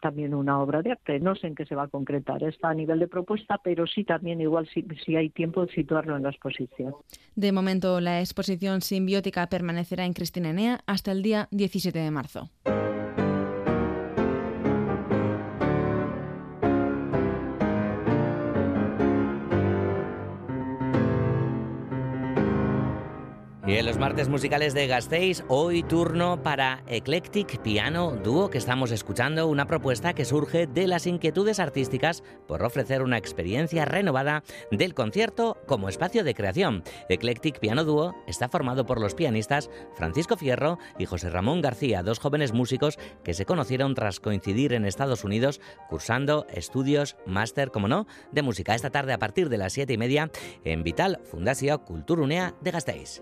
también 0.00 0.34
una 0.34 0.60
obra 0.60 0.82
de 0.82 0.92
arte. 0.92 1.20
No 1.20 1.34
sé 1.34 1.48
en 1.48 1.54
qué 1.54 1.66
se 1.66 1.74
va 1.74 1.84
a 1.84 1.88
concretar, 1.88 2.42
está 2.44 2.70
a 2.70 2.74
nivel 2.74 3.00
de 3.00 3.08
propuesta, 3.08 3.60
pero 3.62 3.86
sí 3.86 4.04
también 4.04 4.40
igual 4.40 4.68
si, 4.72 4.86
si 5.04 5.16
hay 5.16 5.30
tiempo 5.30 5.66
situarlo 5.66 6.16
en 6.16 6.22
la 6.22 6.30
exposición. 6.30 6.94
De 7.34 7.52
momento 7.52 8.00
la 8.00 8.20
exposición 8.20 8.80
simbiótica 8.80 9.48
permanecerá 9.48 10.04
en 10.04 10.12
Cristina 10.12 10.52
Nea 10.52 10.80
hasta 10.86 11.12
el 11.12 11.22
día 11.22 11.48
17 11.50 11.98
de 11.98 12.10
marzo. 12.10 12.50
Y 23.68 23.76
en 23.76 23.84
los 23.84 23.98
martes 23.98 24.30
musicales 24.30 24.72
de 24.72 24.86
Gasteiz, 24.86 25.44
hoy 25.46 25.82
turno 25.82 26.42
para 26.42 26.82
Eclectic 26.86 27.60
Piano 27.60 28.12
Dúo, 28.12 28.48
que 28.48 28.56
estamos 28.56 28.90
escuchando, 28.92 29.46
una 29.46 29.66
propuesta 29.66 30.14
que 30.14 30.24
surge 30.24 30.66
de 30.66 30.86
las 30.86 31.06
inquietudes 31.06 31.60
artísticas 31.60 32.24
por 32.46 32.62
ofrecer 32.64 33.02
una 33.02 33.18
experiencia 33.18 33.84
renovada 33.84 34.42
del 34.70 34.94
concierto 34.94 35.58
como 35.66 35.90
espacio 35.90 36.24
de 36.24 36.32
creación. 36.32 36.82
Eclectic 37.10 37.58
Piano 37.58 37.84
Dúo 37.84 38.14
está 38.26 38.48
formado 38.48 38.86
por 38.86 39.02
los 39.02 39.14
pianistas 39.14 39.68
Francisco 39.96 40.38
Fierro 40.38 40.78
y 40.98 41.04
José 41.04 41.28
Ramón 41.28 41.60
García, 41.60 42.02
dos 42.02 42.20
jóvenes 42.20 42.54
músicos 42.54 42.98
que 43.22 43.34
se 43.34 43.44
conocieron 43.44 43.94
tras 43.94 44.18
coincidir 44.18 44.72
en 44.72 44.86
Estados 44.86 45.24
Unidos 45.24 45.60
cursando 45.90 46.46
estudios 46.54 47.16
máster, 47.26 47.70
como 47.70 47.86
no, 47.86 48.06
de 48.32 48.40
música. 48.40 48.74
Esta 48.74 48.88
tarde 48.88 49.12
a 49.12 49.18
partir 49.18 49.50
de 49.50 49.58
las 49.58 49.74
siete 49.74 49.92
y 49.92 49.98
media 49.98 50.30
en 50.64 50.82
Vital 50.82 51.20
Fundación 51.22 51.80
Culturunea 51.80 52.54
de 52.62 52.70
Gasteiz. 52.70 53.20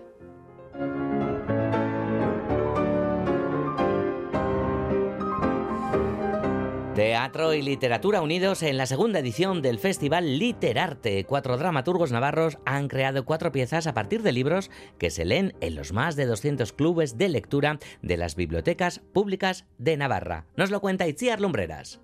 Teatro 6.97 7.53
y 7.53 7.61
literatura 7.61 8.23
unidos 8.23 8.63
en 8.63 8.75
la 8.75 8.87
segunda 8.87 9.19
edición 9.19 9.61
del 9.61 9.77
Festival 9.77 10.39
Literarte. 10.39 11.25
Cuatro 11.25 11.55
dramaturgos 11.55 12.11
navarros 12.11 12.57
han 12.65 12.87
creado 12.87 13.23
cuatro 13.23 13.51
piezas 13.51 13.85
a 13.85 13.93
partir 13.93 14.23
de 14.23 14.31
libros 14.31 14.71
que 14.97 15.11
se 15.11 15.23
leen 15.23 15.53
en 15.61 15.75
los 15.75 15.93
más 15.93 16.15
de 16.15 16.25
200 16.25 16.73
clubes 16.73 17.15
de 17.15 17.29
lectura 17.29 17.77
de 18.01 18.17
las 18.17 18.35
bibliotecas 18.35 19.01
públicas 19.13 19.65
de 19.77 19.95
Navarra. 19.95 20.47
Nos 20.55 20.71
lo 20.71 20.81
cuenta 20.81 21.07
Itziar 21.07 21.39
Lumbreras. 21.39 22.01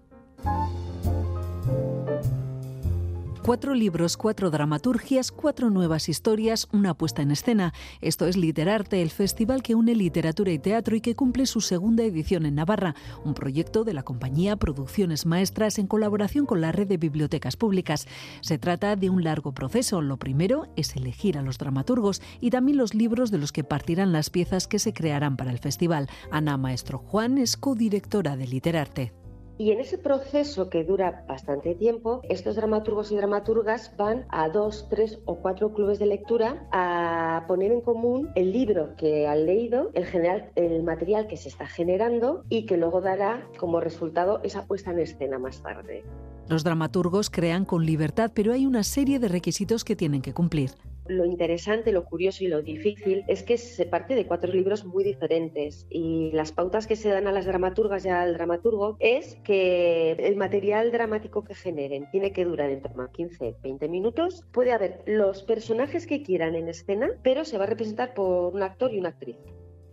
Cuatro 3.43 3.73
libros, 3.73 4.15
cuatro 4.15 4.51
dramaturgias, 4.51 5.29
cuatro 5.33 5.69
nuevas 5.69 6.07
historias, 6.07 6.69
una 6.71 6.93
puesta 6.93 7.21
en 7.21 7.31
escena. 7.31 7.73
Esto 7.99 8.25
es 8.25 8.37
Literarte, 8.37 9.01
el 9.01 9.09
festival 9.09 9.61
que 9.61 9.75
une 9.75 9.95
literatura 9.95 10.53
y 10.53 10.59
teatro 10.59 10.95
y 10.95 11.01
que 11.01 11.13
cumple 11.13 11.45
su 11.45 11.59
segunda 11.59 12.03
edición 12.03 12.45
en 12.45 12.55
Navarra, 12.55 12.95
un 13.25 13.33
proyecto 13.33 13.83
de 13.83 13.93
la 13.93 14.03
compañía 14.03 14.55
Producciones 14.55 15.25
Maestras 15.25 15.77
en 15.77 15.87
colaboración 15.87 16.45
con 16.45 16.61
la 16.61 16.71
red 16.71 16.87
de 16.87 16.95
bibliotecas 16.95 17.57
públicas. 17.57 18.07
Se 18.39 18.57
trata 18.57 18.95
de 18.95 19.09
un 19.09 19.25
largo 19.25 19.51
proceso. 19.51 20.01
Lo 20.01 20.15
primero 20.15 20.67
es 20.77 20.95
elegir 20.95 21.37
a 21.37 21.41
los 21.41 21.57
dramaturgos 21.57 22.21
y 22.39 22.49
también 22.49 22.77
los 22.77 22.93
libros 22.93 23.29
de 23.29 23.39
los 23.39 23.51
que 23.51 23.65
partirán 23.65 24.13
las 24.13 24.29
piezas 24.29 24.67
que 24.67 24.79
se 24.79 24.93
crearán 24.93 25.35
para 25.35 25.51
el 25.51 25.59
festival. 25.59 26.07
Ana 26.31 26.55
Maestro 26.55 26.97
Juan 26.97 27.37
es 27.37 27.57
codirectora 27.57 28.37
de 28.37 28.47
Literarte. 28.47 29.22
Y 29.57 29.71
en 29.71 29.79
ese 29.79 29.97
proceso 29.97 30.69
que 30.69 30.83
dura 30.83 31.25
bastante 31.27 31.75
tiempo, 31.75 32.21
estos 32.27 32.55
dramaturgos 32.55 33.11
y 33.11 33.15
dramaturgas 33.15 33.95
van 33.97 34.25
a 34.29 34.49
dos, 34.49 34.87
tres 34.89 35.19
o 35.25 35.35
cuatro 35.35 35.73
clubes 35.73 35.99
de 35.99 36.07
lectura 36.07 36.67
a 36.71 37.45
poner 37.47 37.71
en 37.71 37.81
común 37.81 38.29
el 38.35 38.51
libro 38.51 38.95
que 38.97 39.27
han 39.27 39.45
leído, 39.45 39.91
el, 39.93 40.83
material 40.83 41.27
que 41.27 41.37
se 41.37 41.49
está 41.49 41.67
generando 41.67 42.43
y 42.49 42.65
que 42.65 42.77
luego 42.77 43.01
dará 43.01 43.47
como 43.59 43.79
resultado 43.79 44.41
esa 44.43 44.65
puesta 44.65 44.91
en 44.91 44.99
escena 44.99 45.37
más 45.37 45.61
tarde. 45.61 46.03
Los 46.49 46.63
dramaturgos 46.63 47.29
crean 47.29 47.63
con 47.63 47.85
libertad, 47.85 48.31
pero 48.33 48.53
hay 48.53 48.65
una 48.65 48.83
serie 48.83 49.19
de 49.19 49.27
requisitos 49.27 49.85
que 49.85 49.95
tienen 49.95 50.21
que 50.21 50.33
cumplir. 50.33 50.71
Lo 51.07 51.25
interesante, 51.25 51.91
lo 51.91 52.05
curioso 52.05 52.43
y 52.43 52.47
lo 52.47 52.61
difícil 52.61 53.25
es 53.27 53.43
que 53.43 53.57
se 53.57 53.85
parte 53.85 54.15
de 54.15 54.25
cuatro 54.25 54.51
libros 54.53 54.85
muy 54.85 55.03
diferentes 55.03 55.85
y 55.89 56.31
las 56.31 56.53
pautas 56.53 56.87
que 56.87 56.95
se 56.95 57.09
dan 57.09 57.27
a 57.27 57.33
las 57.33 57.45
dramaturgas 57.45 58.05
y 58.05 58.09
al 58.09 58.33
dramaturgo 58.33 58.95
es 58.99 59.35
que 59.43 60.11
el 60.11 60.37
material 60.37 60.91
dramático 60.91 61.43
que 61.43 61.55
generen 61.55 62.09
tiene 62.11 62.31
que 62.31 62.45
durar 62.45 62.69
en 62.69 62.81
torno 62.81 63.03
a 63.03 63.11
15-20 63.11 63.89
minutos. 63.89 64.45
Puede 64.53 64.71
haber 64.71 65.03
los 65.05 65.43
personajes 65.43 66.07
que 66.07 66.23
quieran 66.23 66.55
en 66.55 66.69
escena, 66.69 67.09
pero 67.21 67.43
se 67.43 67.57
va 67.57 67.65
a 67.65 67.67
representar 67.67 68.13
por 68.13 68.53
un 68.53 68.63
actor 68.63 68.93
y 68.93 68.99
una 68.99 69.09
actriz. 69.09 69.37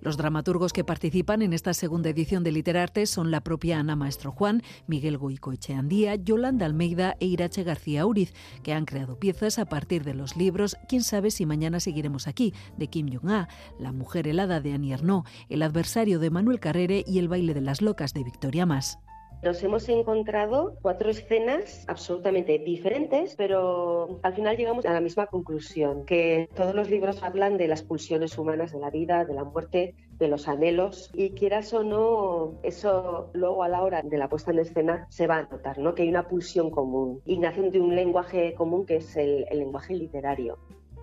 Los 0.01 0.17
dramaturgos 0.17 0.73
que 0.73 0.85
participan 0.85 1.43
en 1.43 1.53
esta 1.53 1.75
segunda 1.75 2.09
edición 2.09 2.43
de 2.43 2.53
Literarte 2.53 3.07
son 3.07 3.31
la 3.31 3.43
propia 3.43 3.79
Ana 3.79 3.97
Maestro 3.97 4.33
Juan, 4.33 4.63
Miguel 4.87 5.19
Goicoecheandía, 5.19 6.15
Yolanda 6.15 6.67
Almeida 6.67 7.17
e 7.21 7.27
Irache 7.27 7.65
García 7.65 8.07
Uriz, 8.07 8.33
que 8.63 8.73
han 8.73 8.87
creado 8.87 9.19
piezas 9.19 9.59
a 9.59 9.67
partir 9.67 10.05
de 10.05 10.15
los 10.15 10.37
libros 10.37 10.77
Quién 10.89 11.03
sabe 11.03 11.31
si 11.31 11.47
mañana 11.47 11.81
seguiremos 11.81 12.27
aquí, 12.27 12.55
de 12.79 12.87
Kim 12.87 13.09
Jong-a, 13.13 13.49
La 13.79 13.93
mujer 13.93 14.27
helada 14.27 14.61
de 14.61 14.73
Annie 14.73 14.93
Ernaux, 14.93 15.29
El 15.49 15.63
adversario 15.63 16.19
de 16.19 16.31
Manuel 16.31 16.61
Carrere 16.61 17.05
y 17.07 17.19
El 17.19 17.29
baile 17.29 17.55
de 17.55 17.61
las 17.61 17.83
locas 17.83 18.15
de 18.15 18.25
Victoria 18.25 18.67
Mas. 18.67 18.99
Nos 19.43 19.63
hemos 19.63 19.89
encontrado 19.89 20.77
cuatro 20.83 21.09
escenas 21.09 21.87
absolutamente 21.89 22.59
diferentes, 22.59 23.37
pero 23.37 24.21
al 24.23 24.35
final 24.35 24.59
llegamos 24.59 24.85
a 24.85 24.93
la 24.93 25.01
misma 25.01 25.29
conclusión, 25.29 26.05
que 26.05 26.51
todos 26.55 26.75
los 26.75 26.91
libros 26.91 27.23
hablan 27.23 27.57
de 27.57 27.67
las 27.67 27.83
pulsiones 27.83 28.37
humanas, 28.37 28.73
de 28.73 28.81
la 28.81 28.91
vida, 28.91 29.25
de 29.25 29.33
la 29.33 29.45
muerte, 29.45 29.95
de 30.19 30.29
los 30.29 30.47
anhelos, 30.47 31.11
y 31.15 31.31
quieras 31.31 31.73
o 31.73 31.83
no, 31.83 32.61
eso 32.63 33.31
luego 33.33 33.63
a 33.63 33.69
la 33.69 33.81
hora 33.81 34.03
de 34.03 34.19
la 34.19 34.29
puesta 34.29 34.51
en 34.51 34.59
escena 34.59 35.07
se 35.09 35.27
va 35.27 35.39
a 35.39 35.43
notar, 35.45 35.79
¿no? 35.79 35.95
que 35.95 36.03
hay 36.03 36.11
una 36.11 36.29
pulsión 36.29 36.71
común, 36.71 37.23
y 37.25 37.39
nace 37.39 37.63
de 37.71 37.81
un 37.81 37.97
lenguaje 37.97 38.53
común 38.53 38.85
que 38.85 38.97
es 38.97 39.17
el, 39.17 39.47
el 39.51 39.61
lenguaje 39.61 39.95
literario. 39.95 40.59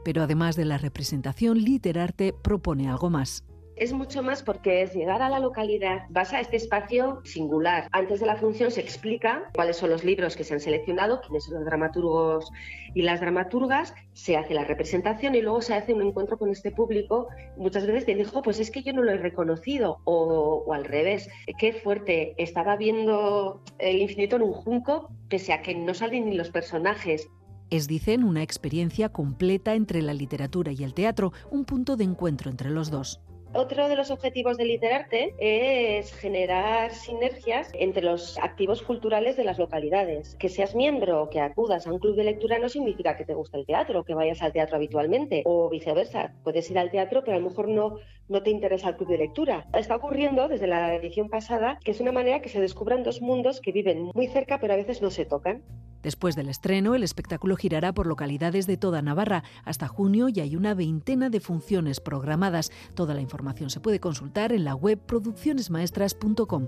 Pero 0.05 0.21
además 0.21 0.55
de 0.55 0.65
la 0.65 0.77
representación, 0.77 1.57
Literarte 1.57 2.33
propone 2.33 2.88
algo 2.88 3.09
más. 3.09 3.43
Es 3.78 3.93
mucho 3.93 4.23
más 4.23 4.41
porque 4.41 4.82
es 4.82 4.95
llegar 4.95 5.21
a 5.21 5.30
la 5.30 5.39
localidad, 5.39 6.07
vas 6.09 6.34
a 6.34 6.39
este 6.39 6.57
espacio 6.57 7.21
singular. 7.23 7.88
Antes 7.91 8.19
de 8.19 8.25
la 8.25 8.36
función 8.36 8.71
se 8.71 8.82
explica 8.82 9.51
cuáles 9.53 9.78
son 9.78 9.91
los 9.91 10.03
libros 10.03 10.36
que 10.36 10.43
se 10.43 10.55
han 10.55 10.59
seleccionado, 10.59 11.21
quiénes 11.21 11.43
son 11.43 11.55
los 11.55 11.65
dramaturgos 11.65 12.51
y 12.95 13.03
las 13.03 13.21
dramaturgas, 13.21 13.93
se 14.13 14.36
hace 14.36 14.55
la 14.55 14.63
representación 14.63 15.36
y 15.36 15.41
luego 15.41 15.61
se 15.61 15.75
hace 15.75 15.93
un 15.93 16.01
encuentro 16.01 16.39
con 16.39 16.49
este 16.49 16.71
público. 16.71 17.28
Muchas 17.55 17.86
veces 17.86 18.07
te 18.07 18.15
dijo, 18.15 18.41
pues 18.41 18.59
es 18.59 18.71
que 18.71 18.82
yo 18.82 18.93
no 18.93 19.03
lo 19.03 19.11
he 19.11 19.17
reconocido, 19.17 19.99
o, 20.05 20.63
o 20.65 20.73
al 20.73 20.84
revés, 20.84 21.30
qué 21.59 21.71
fuerte, 21.71 22.34
estaba 22.38 22.78
viendo 22.78 23.61
el 23.78 24.01
infinito 24.01 24.38
en 24.38 24.41
un 24.41 24.53
junco, 24.53 25.11
pese 25.30 25.53
a 25.53 25.61
que 25.61 25.75
no 25.75 25.93
salen 25.93 26.32
ni 26.32 26.36
los 26.36 26.49
personajes. 26.49 27.30
Es, 27.69 27.88
dicen, 27.88 28.23
una 28.23 28.41
experiencia 28.41 29.09
completa 29.09 29.75
entre 29.75 30.01
la 30.01 30.15
literatura 30.15 30.71
y 30.71 30.84
el 30.84 30.95
teatro, 30.95 31.32
un 31.51 31.63
punto 31.63 31.95
de 31.95 32.05
encuentro 32.05 32.49
entre 32.49 32.71
los 32.71 32.89
dos. 32.89 33.21
Otro 33.54 33.88
de 33.88 33.95
los 33.95 34.12
objetivos 34.12 34.58
de 34.58 34.66
Literarte 34.66 35.34
es 35.39 36.14
generar 36.14 36.93
sinergias 36.93 37.72
entre 37.74 38.04
los 38.04 38.38
activos 38.39 38.82
culturales 38.82 39.38
de 39.38 39.45
las 39.45 39.58
localidades. 39.58 40.36
Que 40.36 40.50
seas 40.50 40.76
miembro 40.76 41.24
o 41.24 41.30
que 41.30 41.39
acudas 41.39 41.88
a 41.88 41.93
un 41.93 42.00
club 42.00 42.16
de 42.16 42.26
lectura 42.26 42.60
no 42.60 42.68
significa 42.68 43.16
que 43.16 43.26
te 43.26 43.34
guste 43.34 43.58
el 43.58 43.66
teatro, 43.66 44.04
que 44.04 44.14
vayas 44.14 44.41
al 44.41 44.52
teatro 44.52 44.76
habitualmente 44.76 45.43
o 45.45 45.70
viceversa. 45.70 46.34
Puedes 46.43 46.70
ir 46.70 46.78
al 46.78 46.91
teatro, 46.91 47.24
pero 47.24 47.38
a 47.38 47.39
lo 47.39 47.50
mejor 47.50 47.70
no, 47.70 47.95
no 48.28 48.43
te 48.43 48.50
interesa 48.50 48.89
el 48.89 48.98
club 48.98 49.10
de 49.10 49.18
lectura. 49.20 49.66
Está 49.74 49.95
ocurriendo 49.95 50.50
desde 50.50 50.68
la 50.68 50.93
edición 50.93 51.30
pasada 51.30 51.80
que 51.84 51.91
es 51.91 52.02
una 52.02 52.12
manera 52.12 52.41
que 52.41 52.50
se 52.50 52.60
descubran 52.60 53.04
dos 53.04 53.22
mundos 53.22 53.62
que 53.62 53.72
viven 53.72 54.12
muy 54.14 54.28
cerca, 54.28 54.60
pero 54.60 54.74
a 54.74 54.78
veces 54.78 55.02
no 55.02 55.10
se 55.10 55.26
tocan. 55.26 55.64
Después 56.04 56.36
del 56.36 56.48
estreno, 56.48 56.95
el 56.95 57.04
espectáculo 57.04 57.56
girará 57.56 57.91
por 57.91 58.06
localidades 58.06 58.68
de 58.68 58.78
toda 58.78 59.02
Navarra. 59.02 59.43
Hasta 59.66 59.88
junio 59.88 60.30
y 60.30 60.39
hay 60.39 60.56
una 60.56 60.74
veintena 60.74 61.30
de 61.30 61.39
funciones 61.39 62.00
programadas. 62.00 62.72
Toda 62.93 63.14
la 63.14 63.22
información 63.22 63.36
se 63.67 63.79
puede 63.79 63.99
consultar 63.99 64.51
en 64.51 64.63
la 64.63 64.75
web 64.75 64.99
produccionesmaestras.com. 65.05 66.67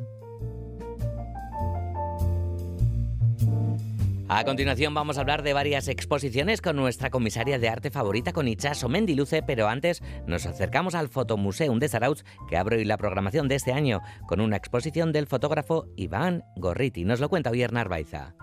A 4.31 4.43
continuación 4.43 4.93
vamos 4.93 5.17
a 5.17 5.21
hablar 5.21 5.41
de 5.41 5.53
varias 5.53 5.87
exposiciones 5.87 6.61
con 6.61 6.75
nuestra 6.75 7.09
comisaria 7.09 7.57
de 7.57 7.67
arte 7.67 7.89
favorita, 7.89 8.31
con 8.31 8.47
Ichaso 8.47 8.87
Mendiluce, 8.87 9.41
pero 9.41 9.67
antes 9.67 10.03
nos 10.27 10.45
acercamos 10.45 10.93
al 10.93 11.09
Fotomuseum 11.09 11.79
de 11.79 11.89
Zarautz, 11.89 12.23
que 12.47 12.55
abre 12.55 12.77
hoy 12.77 12.85
la 12.85 12.97
programación 12.97 13.47
de 13.47 13.55
este 13.55 13.73
año, 13.73 14.01
con 14.27 14.39
una 14.39 14.55
exposición 14.55 15.11
del 15.11 15.25
fotógrafo 15.25 15.87
Iván 15.95 16.43
Gorriti. 16.57 17.05
Nos 17.05 17.19
lo 17.19 17.29
cuenta 17.29 17.49
hoy 17.49 17.63
Hernán 17.63 17.89
Baiza. 17.89 18.35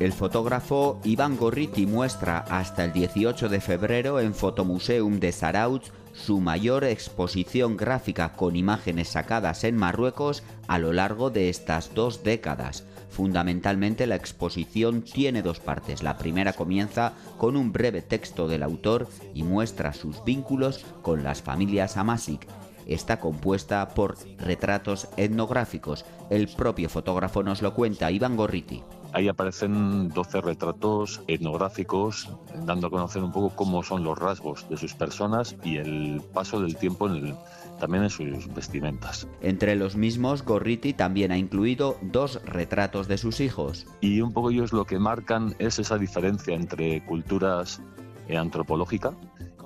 El 0.00 0.14
fotógrafo 0.14 0.98
Iván 1.04 1.36
Gorriti 1.36 1.84
muestra 1.84 2.38
hasta 2.38 2.86
el 2.86 2.94
18 2.94 3.50
de 3.50 3.60
febrero 3.60 4.18
en 4.18 4.32
Fotomuseum 4.32 5.20
de 5.20 5.30
Zarautz 5.30 5.92
su 6.14 6.40
mayor 6.40 6.84
exposición 6.84 7.76
gráfica 7.76 8.32
con 8.32 8.56
imágenes 8.56 9.08
sacadas 9.08 9.62
en 9.62 9.76
Marruecos 9.76 10.42
a 10.68 10.78
lo 10.78 10.94
largo 10.94 11.28
de 11.28 11.50
estas 11.50 11.92
dos 11.92 12.24
décadas. 12.24 12.84
Fundamentalmente 13.10 14.06
la 14.06 14.14
exposición 14.14 15.02
tiene 15.02 15.42
dos 15.42 15.60
partes. 15.60 16.02
La 16.02 16.16
primera 16.16 16.54
comienza 16.54 17.12
con 17.36 17.54
un 17.54 17.70
breve 17.70 18.00
texto 18.00 18.48
del 18.48 18.62
autor 18.62 19.06
y 19.34 19.42
muestra 19.42 19.92
sus 19.92 20.24
vínculos 20.24 20.82
con 21.02 21.22
las 21.22 21.42
familias 21.42 21.98
Amasik. 21.98 22.46
Está 22.86 23.20
compuesta 23.20 23.86
por 23.90 24.16
retratos 24.38 25.08
etnográficos. 25.18 26.06
El 26.30 26.48
propio 26.48 26.88
fotógrafo 26.88 27.42
nos 27.42 27.60
lo 27.60 27.74
cuenta, 27.74 28.10
Iván 28.10 28.36
Gorriti. 28.36 28.82
Ahí 29.12 29.28
aparecen 29.28 30.08
12 30.08 30.40
retratos 30.40 31.22
etnográficos, 31.26 32.30
dando 32.64 32.86
a 32.86 32.90
conocer 32.90 33.22
un 33.22 33.32
poco 33.32 33.54
cómo 33.56 33.82
son 33.82 34.04
los 34.04 34.18
rasgos 34.18 34.68
de 34.68 34.76
sus 34.76 34.94
personas 34.94 35.56
y 35.64 35.76
el 35.76 36.22
paso 36.32 36.60
del 36.60 36.76
tiempo 36.76 37.08
en 37.08 37.14
el, 37.16 37.34
también 37.80 38.04
en 38.04 38.10
sus 38.10 38.52
vestimentas. 38.54 39.26
Entre 39.40 39.74
los 39.74 39.96
mismos, 39.96 40.44
Gorriti 40.44 40.92
también 40.92 41.32
ha 41.32 41.38
incluido 41.38 41.96
dos 42.02 42.40
retratos 42.44 43.08
de 43.08 43.18
sus 43.18 43.40
hijos. 43.40 43.86
Y 44.00 44.20
un 44.20 44.32
poco 44.32 44.50
ellos 44.50 44.72
lo 44.72 44.84
que 44.84 44.98
marcan 44.98 45.56
es 45.58 45.78
esa 45.78 45.98
diferencia 45.98 46.54
entre 46.54 47.04
culturas 47.04 47.82
eh, 48.28 48.36
antropológica 48.36 49.12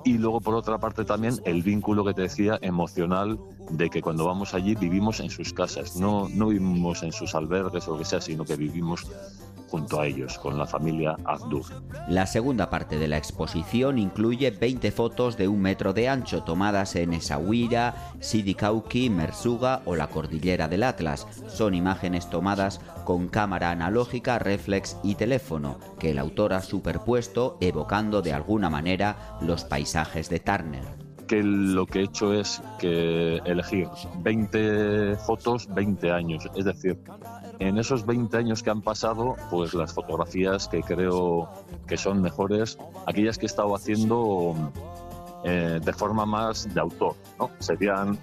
y 0.05 0.19
luego 0.19 0.39
por 0.39 0.53
otra 0.53 0.77
parte 0.77 1.03
también 1.03 1.41
el 1.45 1.63
vínculo 1.63 2.05
que 2.05 2.13
te 2.13 2.21
decía 2.21 2.59
emocional 2.61 3.39
de 3.71 3.89
que 3.89 4.01
cuando 4.01 4.25
vamos 4.25 4.53
allí 4.53 4.75
vivimos 4.75 5.19
en 5.19 5.31
sus 5.31 5.51
casas, 5.51 5.95
no, 5.95 6.29
no 6.29 6.47
vivimos 6.49 7.01
en 7.01 7.11
sus 7.11 7.33
albergues 7.33 7.87
o 7.87 7.93
lo 7.93 7.97
que 7.97 8.05
sea, 8.05 8.21
sino 8.21 8.45
que 8.45 8.55
vivimos 8.55 9.07
junto 9.67 9.99
a 9.99 10.07
ellos, 10.07 10.37
con 10.39 10.57
la 10.57 10.65
familia 10.65 11.15
Abdur. 11.25 11.65
La 12.07 12.25
segunda 12.25 12.69
parte 12.69 12.97
de 12.97 13.07
la 13.07 13.17
exposición 13.17 13.97
incluye 13.97 14.51
20 14.51 14.91
fotos 14.91 15.37
de 15.37 15.47
un 15.47 15.61
metro 15.61 15.93
de 15.93 16.09
ancho 16.09 16.43
tomadas 16.43 16.95
en 16.95 17.13
Essaouira, 17.13 18.11
Sidi 18.19 18.55
Kauki, 18.55 19.09
Mersuga 19.09 19.81
o 19.85 19.95
la 19.95 20.07
cordillera 20.07 20.67
del 20.67 20.83
Atlas. 20.83 21.27
Son 21.47 21.73
imágenes 21.73 22.29
tomadas 22.29 22.79
con 23.03 23.27
cámara 23.27 23.71
analógica, 23.71 24.39
reflex 24.39 24.97
y 25.03 25.15
teléfono, 25.15 25.79
que 25.99 26.11
el 26.11 26.19
autor 26.19 26.53
ha 26.53 26.61
superpuesto 26.61 27.57
evocando 27.61 28.21
de 28.21 28.33
alguna 28.33 28.69
manera 28.69 29.37
los 29.41 29.63
paisajes 29.63 30.29
de 30.29 30.39
Turner 30.39 31.04
que 31.25 31.43
lo 31.43 31.85
que 31.85 31.99
he 31.99 32.03
hecho 32.03 32.33
es 32.33 32.61
que 32.79 33.37
elegir 33.45 33.87
20 34.19 35.15
fotos, 35.17 35.67
20 35.73 36.11
años. 36.11 36.47
Es 36.55 36.65
decir, 36.65 36.99
en 37.59 37.77
esos 37.77 38.05
20 38.05 38.37
años 38.37 38.63
que 38.63 38.69
han 38.69 38.81
pasado, 38.81 39.35
pues 39.49 39.73
las 39.73 39.93
fotografías 39.93 40.67
que 40.67 40.81
creo 40.81 41.49
que 41.87 41.97
son 41.97 42.21
mejores, 42.21 42.77
aquellas 43.05 43.37
que 43.37 43.45
he 43.45 43.47
estado 43.47 43.75
haciendo 43.75 44.55
eh, 45.47 45.79
de 45.83 45.93
forma 45.93 46.25
más 46.25 46.73
de 46.73 46.81
autor, 46.81 47.15
¿no? 47.37 47.51
Serían 47.59 48.17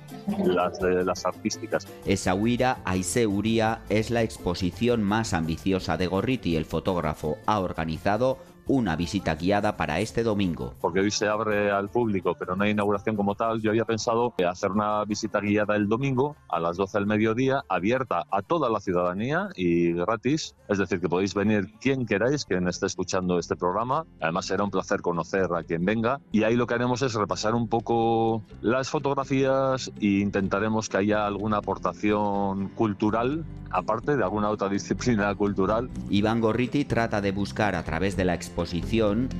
las, 0.45 0.81
de 0.81 1.05
las 1.05 1.25
artísticas. 1.25 1.87
Essaouira 2.05 2.79
Aiseuría 2.85 3.83
es 3.89 4.11
la 4.11 4.23
exposición 4.23 5.05
más 5.05 5.33
ambiciosa 5.33 5.97
de 5.97 6.09
Gorriti. 6.09 6.57
El 6.57 6.65
fotógrafo 6.65 7.39
ha 7.47 7.61
organizado 7.61 8.39
una 8.67 8.97
visita 8.97 9.35
guiada 9.35 9.77
para 9.77 10.01
este 10.01 10.23
domingo. 10.23 10.75
Porque 10.81 11.01
hoy 11.01 11.11
se 11.11 11.29
abre 11.29 11.71
al 11.71 11.89
público, 11.89 12.35
pero 12.39 12.57
no 12.57 12.65
hay 12.65 12.71
inauguración 12.71 13.17
como 13.17 13.35
tal, 13.35 13.61
yo 13.61 13.71
había 13.71 13.85
pensado 13.85 14.35
hacer 14.49 14.71
una 14.71 15.05
visita 15.05 15.41
guiada 15.41 15.77
el 15.77 15.89
domingo 15.89 16.37
a 16.49 16.61
las 16.61 16.77
12 16.77 16.99
del 16.99 17.07
mediodía, 17.07 17.63
abierta 17.69 18.25
a 18.31 18.43
toda 18.43 18.71
la 18.71 18.81
ciudadanía 18.81 19.49
y 19.57 19.93
gratis. 19.93 20.55
Es 20.69 20.79
decir, 20.79 21.01
que 21.01 21.09
podéis 21.09 21.35
venir 21.35 21.73
quien 21.81 22.07
queráis, 22.07 22.45
quien 22.45 22.69
esté 22.69 22.87
escuchando 22.87 23.39
este 23.39 23.57
programa. 23.57 24.05
Además, 24.21 24.47
será 24.47 24.65
un 24.65 24.71
placer 24.71 25.01
conocer 25.01 25.49
a 25.55 25.63
quien 25.63 25.85
venga. 25.85 26.21
Y 26.31 26.45
ahí 26.45 26.57
lo 26.57 26.67
que 26.67 26.75
haremos 26.75 27.03
es 27.03 27.15
repasar 27.15 27.55
un 27.55 27.69
poco 27.69 28.43
las 28.61 28.91
fotografías 28.91 29.93
e 30.01 30.21
intentaremos 30.21 30.89
que 30.89 30.99
haya 30.99 31.27
alguna 31.27 31.59
aportación 31.59 32.69
cultural, 32.71 33.45
aparte 33.71 34.17
de 34.17 34.23
alguna 34.23 34.51
otra 34.51 34.69
disciplina 34.69 35.35
cultural. 35.35 35.91
Iván 36.11 36.41
Gorriti 36.41 36.85
trata 36.85 37.21
de 37.21 37.33
buscar 37.33 37.75
a 37.75 37.83
través 37.83 38.17
de 38.17 38.25
la 38.25 38.35
exposición 38.53 39.31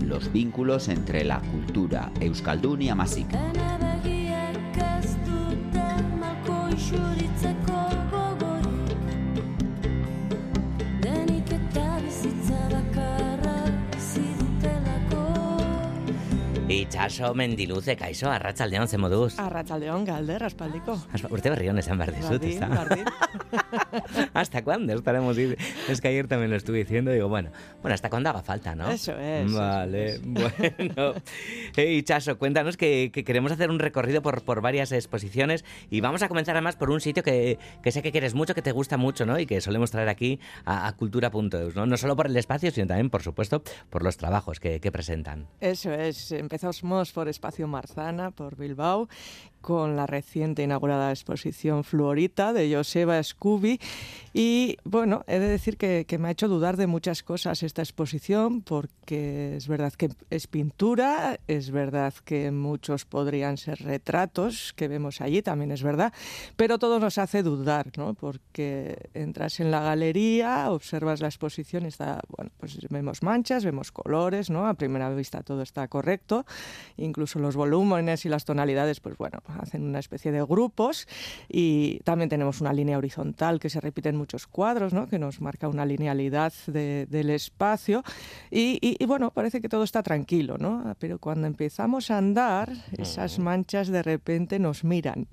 los 0.00 0.32
vínculos 0.32 0.88
entre 0.88 1.24
la 1.24 1.40
cultura 1.40 2.10
euskaldun 2.20 2.80
y 2.80 2.88
amasik. 2.88 3.26
Itxaso 16.72 17.34
mendiluze, 17.36 17.96
kaixo, 18.00 18.30
arratsaldeon 18.32 18.88
ze 18.88 18.96
moduz. 18.98 19.36
Arratsaldeon 19.38 20.06
galder, 20.08 20.42
aspaldiko. 20.46 20.94
Aspa- 21.12 21.28
Urte 21.30 21.50
berri 21.52 21.68
on 21.68 21.78
esan 21.82 21.98
behar 22.00 22.14
dizut, 22.16 22.40
Bardin, 22.40 22.62
ezta? 22.62 23.41
¿Hasta 24.34 24.62
cuándo 24.62 24.92
estaremos? 24.94 25.36
Es 25.36 26.00
que 26.00 26.08
ayer 26.08 26.26
también 26.28 26.50
lo 26.50 26.56
estuve 26.56 26.78
diciendo, 26.78 27.10
digo, 27.10 27.28
bueno, 27.28 27.50
bueno, 27.80 27.94
hasta 27.94 28.10
cuando 28.10 28.30
haga 28.30 28.42
falta, 28.42 28.74
¿no? 28.74 28.90
Eso 28.90 29.18
es, 29.18 29.46
eso 29.46 29.58
Vale, 29.58 30.18
bueno. 30.24 31.14
Hey, 31.76 32.02
Chaso, 32.02 32.38
cuéntanos 32.38 32.76
que, 32.76 33.10
que 33.12 33.24
queremos 33.24 33.52
hacer 33.52 33.70
un 33.70 33.78
recorrido 33.78 34.22
por, 34.22 34.42
por 34.42 34.60
varias 34.60 34.92
exposiciones 34.92 35.64
y 35.90 36.00
vamos 36.00 36.22
a 36.22 36.28
comenzar 36.28 36.56
además 36.56 36.76
por 36.76 36.90
un 36.90 37.00
sitio 37.00 37.22
que, 37.22 37.58
que 37.82 37.92
sé 37.92 38.02
que 38.02 38.12
quieres 38.12 38.34
mucho, 38.34 38.54
que 38.54 38.62
te 38.62 38.72
gusta 38.72 38.96
mucho, 38.96 39.26
¿no? 39.26 39.38
Y 39.38 39.46
que 39.46 39.60
solemos 39.60 39.90
traer 39.90 40.08
aquí 40.08 40.40
a, 40.64 40.86
a 40.86 40.96
cultura.eus, 40.96 41.74
¿no? 41.74 41.86
No 41.86 41.96
solo 41.96 42.16
por 42.16 42.26
el 42.26 42.36
espacio, 42.36 42.70
sino 42.70 42.86
también, 42.86 43.10
por 43.10 43.22
supuesto, 43.22 43.62
por 43.90 44.02
los 44.02 44.16
trabajos 44.16 44.60
que, 44.60 44.80
que 44.80 44.92
presentan. 44.92 45.46
Eso 45.60 45.92
es, 45.92 46.32
empezamos 46.32 47.12
por 47.12 47.28
Espacio 47.28 47.66
Marzana, 47.66 48.30
por 48.30 48.56
Bilbao, 48.56 49.08
con 49.62 49.96
la 49.96 50.06
reciente 50.06 50.62
inaugurada 50.62 51.10
exposición 51.10 51.84
Fluorita 51.84 52.52
de 52.52 52.74
Joseba 52.74 53.22
Scooby. 53.22 53.80
Y 54.34 54.76
bueno, 54.84 55.24
he 55.26 55.38
de 55.38 55.48
decir 55.48 55.76
que, 55.76 56.04
que 56.06 56.18
me 56.18 56.28
ha 56.28 56.30
hecho 56.32 56.48
dudar 56.48 56.76
de 56.76 56.86
muchas 56.86 57.22
cosas 57.22 57.62
esta 57.62 57.82
exposición, 57.82 58.62
porque 58.62 59.56
es 59.56 59.68
verdad 59.68 59.92
que 59.92 60.10
es 60.30 60.46
pintura, 60.46 61.38
es 61.48 61.70
verdad 61.70 62.12
que 62.24 62.50
muchos 62.50 63.04
podrían 63.04 63.56
ser 63.56 63.80
retratos 63.82 64.72
que 64.74 64.88
vemos 64.88 65.20
allí, 65.20 65.42
también 65.42 65.72
es 65.72 65.82
verdad, 65.82 66.12
pero 66.56 66.78
todo 66.78 66.98
nos 66.98 67.18
hace 67.18 67.42
dudar, 67.42 67.92
¿no? 67.96 68.14
Porque 68.14 69.10
entras 69.14 69.60
en 69.60 69.70
la 69.70 69.80
galería, 69.80 70.70
observas 70.70 71.20
la 71.20 71.28
exposición 71.28 71.86
está, 71.86 72.20
bueno, 72.28 72.50
pues 72.58 72.78
vemos 72.90 73.22
manchas, 73.22 73.64
vemos 73.64 73.92
colores, 73.92 74.50
¿no? 74.50 74.66
A 74.66 74.74
primera 74.74 75.08
vista 75.10 75.42
todo 75.42 75.62
está 75.62 75.88
correcto, 75.88 76.44
incluso 76.96 77.38
los 77.38 77.56
volúmenes 77.56 78.24
y 78.24 78.28
las 78.28 78.44
tonalidades, 78.44 79.00
pues 79.00 79.16
bueno, 79.16 79.40
hacen 79.60 79.82
una 79.84 79.98
especie 79.98 80.32
de 80.32 80.42
grupos 80.44 81.06
y 81.48 82.00
también 82.04 82.28
tenemos 82.28 82.60
una 82.60 82.72
línea 82.72 82.98
horizontal 82.98 83.60
que 83.60 83.70
se 83.70 83.80
repite 83.80 84.08
en 84.08 84.16
muchos 84.16 84.46
cuadros, 84.46 84.92
¿no? 84.92 85.06
Que 85.08 85.18
nos 85.18 85.40
marca 85.40 85.68
una 85.68 85.84
linealidad 85.86 86.52
de- 86.66 87.06
del 87.08 87.30
espacio 87.30 88.02
y, 88.50 88.78
y- 88.80 88.96
y, 88.98 89.06
bueno, 89.06 89.30
parece 89.30 89.60
que 89.60 89.68
todo 89.68 89.84
está 89.84 90.02
tranquilo, 90.02 90.58
¿no? 90.58 90.94
Pero 90.98 91.18
cuando 91.18 91.46
empezamos 91.46 92.10
a 92.10 92.18
andar, 92.18 92.72
esas 92.98 93.38
manchas 93.38 93.88
de 93.88 94.02
repente 94.02 94.58
nos 94.58 94.84
miran 94.84 95.26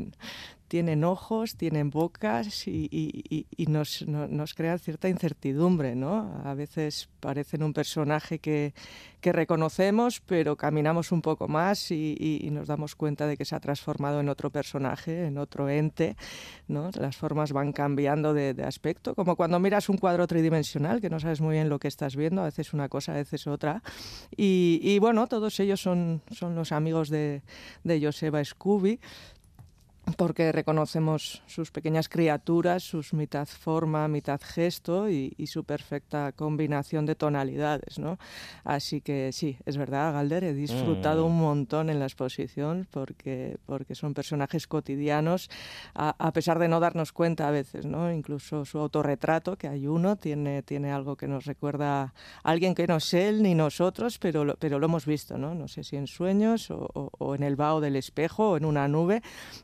tienen 0.70 1.03
ojos, 1.03 1.55
tienen 1.57 1.89
bocas 1.89 2.67
y, 2.67 2.88
y- 2.91 3.45
y- 3.57 3.65
nos, 3.65 4.07
no- 4.07 4.28
nos 4.28 4.53
crean 4.53 4.80
cierta 4.80 5.09
incertidumbre, 5.09 5.95
¿no? 5.95 6.41
A 6.45 6.53
veces 6.53 7.09
parecen 7.20 7.63
un 7.63 7.74
personaje 7.74 8.39
que, 8.39 8.74
que 9.20 9.34
reconocemos, 9.34 10.22
pero 10.22 10.55
caminamos 10.55 11.11
un 11.11 11.22
poco 11.22 11.47
más 11.47 11.91
y, 11.91 12.15
y- 12.20 12.49
nos 12.51 12.67
damos 12.67 12.95
cuenta 12.95 13.26
de 13.28 13.36
que 13.36 13.45
se 13.45 13.55
ha 13.55 13.59
transformado 13.59 14.20
en 14.22 14.30
otro 14.30 14.51
personaje, 14.51 15.26
en 15.26 15.39
otro 15.39 15.67
ente, 15.70 16.15
¿no? 16.67 16.91
Las 16.93 17.17
formas 17.17 17.51
van 17.51 17.74
cambiando 17.74 18.34
de, 18.34 18.53
de 18.53 18.63
aspecto, 18.63 19.15
como 19.15 19.36
cuando 19.36 19.59
miras 19.59 19.89
un 19.89 19.97
cuadro 19.97 20.28
tridimensional, 20.28 21.01
que 21.01 21.09
no 21.09 21.20
sabes 21.20 21.41
muy 21.41 21.55
bien 21.55 21.67
lo 21.70 21.80
que 21.80 21.88
estás 21.88 22.15
viendo, 22.15 22.41
a 22.43 22.45
veces 22.45 22.74
una 22.74 22.89
cosa, 22.89 23.13
a 23.13 23.15
veces 23.15 23.47
otra. 23.47 23.82
Y 24.38 24.99
bueno, 24.99 25.26
todos 25.28 25.59
ellos 25.59 25.82
son, 25.82 26.22
son 26.32 26.53
los 26.55 26.72
amigos 26.72 27.09
de, 27.09 27.41
de 27.84 27.99
Joseba 28.01 28.43
Scooby, 28.45 28.99
porque 30.18 30.51
reconocemos 30.51 31.41
sus 31.47 31.72
pequeñas 31.72 32.10
criaturas, 32.10 32.84
sus 32.84 33.14
mitad 33.14 33.47
forma, 33.47 34.07
mitad 34.07 34.39
gesto 34.43 35.10
y, 35.10 35.34
y 35.38 35.47
su 35.47 35.64
perfecta 35.64 36.32
combinación 36.32 37.05
de 37.05 37.16
tonalidades, 37.16 37.99
¿no? 37.99 38.18
Así 38.64 39.01
que 39.01 39.32
sí, 39.34 39.57
es 39.66 39.78
verdad, 39.78 40.14
Galder, 40.14 40.43
he 40.43 40.53
disfrutado 40.53 41.24
Mm. 41.24 41.28
un 41.32 41.38
montón 41.39 41.89
en 41.89 41.99
la 41.99 42.05
exposición 42.05 42.88
porque, 42.91 43.57
porque 43.66 43.95
son 43.95 44.14
personajes 44.14 44.68
cotidianos, 44.68 45.49
a, 45.95 46.16
a 46.20 46.32
pesar 46.34 46.60
de 46.60 46.68
no 46.68 46.80
darnos 46.80 47.12
cuenta 47.12 47.47
a 47.47 47.51
veces, 47.51 47.86
¿no? 47.86 48.12
Incluso 48.12 48.66
su 48.66 48.80
autorretrato, 48.80 49.57
que 49.57 49.68
hay 49.68 49.88
uno, 49.88 50.16
tiene, 50.16 50.64
tiene 50.64 50.91
algo 50.91 51.16
que 51.16 51.28
nos 51.28 51.45
recuerda 51.45 52.01
a 52.01 52.14
alguien 52.43 52.76
que 52.76 52.88
no 52.88 52.97
es 52.97 53.14
él 53.14 53.43
ni 53.43 53.55
nosotros, 53.55 54.18
pero 54.20 54.45
lo, 54.45 54.55
pero 54.57 54.80
lo 54.80 54.86
hemos 54.86 55.05
visto, 55.05 55.38
¿no? 55.38 55.55
No 55.55 55.68
sé 55.68 55.84
si 55.84 55.95
en 55.97 56.07
sueños 56.07 56.72
o, 56.72 56.89
o- 56.93 57.10
o 57.18 57.36
en 57.36 57.43
el 57.43 57.55
vaho 57.55 57.82
del 57.82 57.95
espejo 57.95 58.51
o 58.51 58.57
en 58.57 58.66
una 58.66 58.88
nube, 58.88 59.22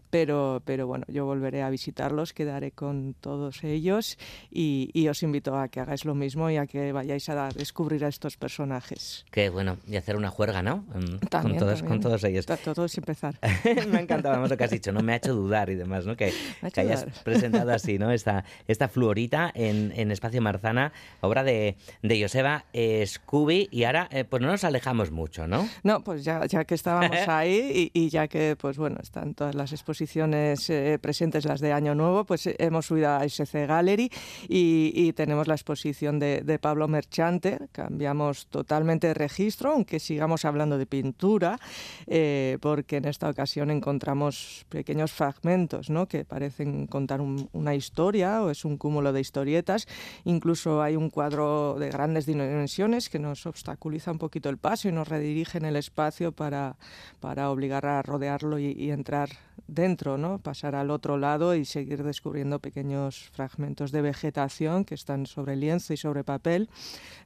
pero, 0.09 0.34
pero 0.65 0.87
bueno, 0.87 1.05
yo 1.07 1.25
volveré 1.25 1.61
a 1.63 1.69
visitarlos, 1.69 2.33
quedaré 2.33 2.71
con 2.71 3.15
todos 3.19 3.63
ellos 3.63 4.17
y, 4.51 4.89
y 4.93 5.07
os 5.07 5.21
invito 5.23 5.57
a 5.57 5.67
que 5.67 5.79
hagáis 5.79 6.05
lo 6.05 6.15
mismo 6.15 6.49
y 6.49 6.57
a 6.57 6.65
que 6.67 6.91
vayáis 6.91 7.29
a 7.29 7.49
descubrir 7.49 8.05
a 8.05 8.07
estos 8.07 8.37
personajes. 8.37 9.25
Qué 9.31 9.49
bueno, 9.49 9.77
y 9.87 9.95
hacer 9.95 10.15
una 10.15 10.29
juerga, 10.29 10.61
¿no? 10.61 10.77
Mm, 10.93 11.17
También, 11.29 11.57
con, 11.57 11.59
todos, 11.59 11.79
también. 11.79 11.87
con 11.87 11.99
todos 12.01 12.23
ellos. 12.23 12.45
Ta- 12.45 12.57
Todo 12.57 12.85
es 12.85 12.97
empezar. 12.97 13.37
me 13.91 13.97
ha 13.97 14.01
encantado 14.01 14.47
lo 14.47 14.57
que 14.57 14.63
has 14.63 14.71
dicho, 14.71 14.91
¿no? 14.91 15.01
Me 15.01 15.13
ha 15.13 15.15
hecho 15.17 15.33
dudar 15.33 15.69
y 15.69 15.75
demás, 15.75 16.05
¿no? 16.05 16.15
Que, 16.15 16.33
que 16.73 16.81
hayas 16.81 17.05
presentado 17.23 17.71
así, 17.73 17.97
¿no? 17.99 18.11
Esta, 18.11 18.43
esta 18.67 18.87
fluorita 18.87 19.51
en, 19.53 19.91
en 19.95 20.11
Espacio 20.11 20.41
Marzana, 20.41 20.91
obra 21.21 21.43
de, 21.43 21.75
de 22.01 22.21
Joseba 22.21 22.65
eh, 22.73 23.05
Scooby, 23.05 23.67
y 23.71 23.83
ahora 23.83 24.07
eh, 24.11 24.23
pues 24.23 24.41
no 24.41 24.47
nos 24.49 24.63
alejamos 24.63 25.11
mucho, 25.11 25.47
¿no? 25.47 25.67
No, 25.83 26.03
pues 26.03 26.23
ya, 26.23 26.45
ya 26.45 26.63
que 26.65 26.75
estábamos 26.75 27.27
ahí 27.27 27.91
y, 27.93 27.99
y 28.05 28.09
ya 28.09 28.27
que, 28.27 28.55
pues 28.59 28.77
bueno, 28.77 28.97
están 29.01 29.33
todas 29.33 29.55
las 29.55 29.71
exposiciones 29.71 30.05
eh, 30.33 30.97
presentes, 31.01 31.45
las 31.45 31.59
de 31.61 31.71
Año 31.73 31.93
Nuevo, 31.95 32.25
pues 32.25 32.47
eh, 32.47 32.55
hemos 32.59 32.87
subido 32.87 33.09
a 33.09 33.23
SC 33.25 33.67
Gallery 33.67 34.09
y, 34.47 34.91
y 34.95 35.13
tenemos 35.13 35.47
la 35.47 35.55
exposición 35.55 36.19
de, 36.19 36.59
Pablo 36.61 36.87
Merchante. 36.87 37.59
Cambiamos 37.71 38.47
totalmente 38.47 39.07
de 39.07 39.13
registro, 39.13 39.71
aunque 39.73 39.99
sigamos 39.99 40.45
hablando 40.45 40.77
de 40.77 40.85
pintura, 40.85 41.59
eh, 42.07 42.57
porque 42.61 42.97
en 42.97 43.05
esta 43.05 43.29
ocasión 43.29 43.69
encontramos 43.71 44.65
pequeños 44.69 45.11
fragmentos, 45.11 45.89
¿no? 45.89 46.07
Que 46.07 46.25
parecen 46.25 46.87
contar 46.87 47.21
un- 47.21 47.49
una 47.53 47.75
historia 47.75 48.41
o 48.41 48.49
es 48.49 48.65
un 48.65 48.77
cúmulo 48.77 49.11
de 49.13 49.21
historietas. 49.21 49.87
Incluso 50.23 50.81
hay 50.81 50.95
un 50.95 51.09
cuadro 51.09 51.75
de 51.79 51.89
grandes 51.89 52.25
dimensiones 52.25 53.09
que 53.09 53.19
nos 53.19 53.45
obstaculiza 53.45 54.11
un 54.11 54.17
poquito 54.19 54.49
el 54.49 54.57
paso 54.57 54.87
y 54.87 54.91
nos 54.91 55.07
redirige 55.07 55.57
en 55.57 55.65
el 55.65 55.75
espacio 55.75 56.31
para, 56.31 56.77
para 57.19 57.49
obligar 57.51 57.85
a 57.85 58.01
rodearlo 58.01 58.59
y, 58.59 58.71
y 58.71 58.91
entrar 58.91 59.29
dentro 59.67 60.14
¿no? 60.17 60.39
Pasar 60.39 60.75
al 60.75 60.89
otro 60.91 61.17
lado 61.17 61.55
y 61.55 61.65
seguir 61.65 62.03
descubriendo 62.03 62.59
pequeños 62.59 63.29
fragmentos 63.33 63.91
de 63.91 64.01
vegetación 64.01 64.85
que 64.85 64.95
están 64.95 65.25
sobre 65.25 65.55
lienzo 65.55 65.93
y 65.93 65.97
sobre 65.97 66.23
papel. 66.23 66.69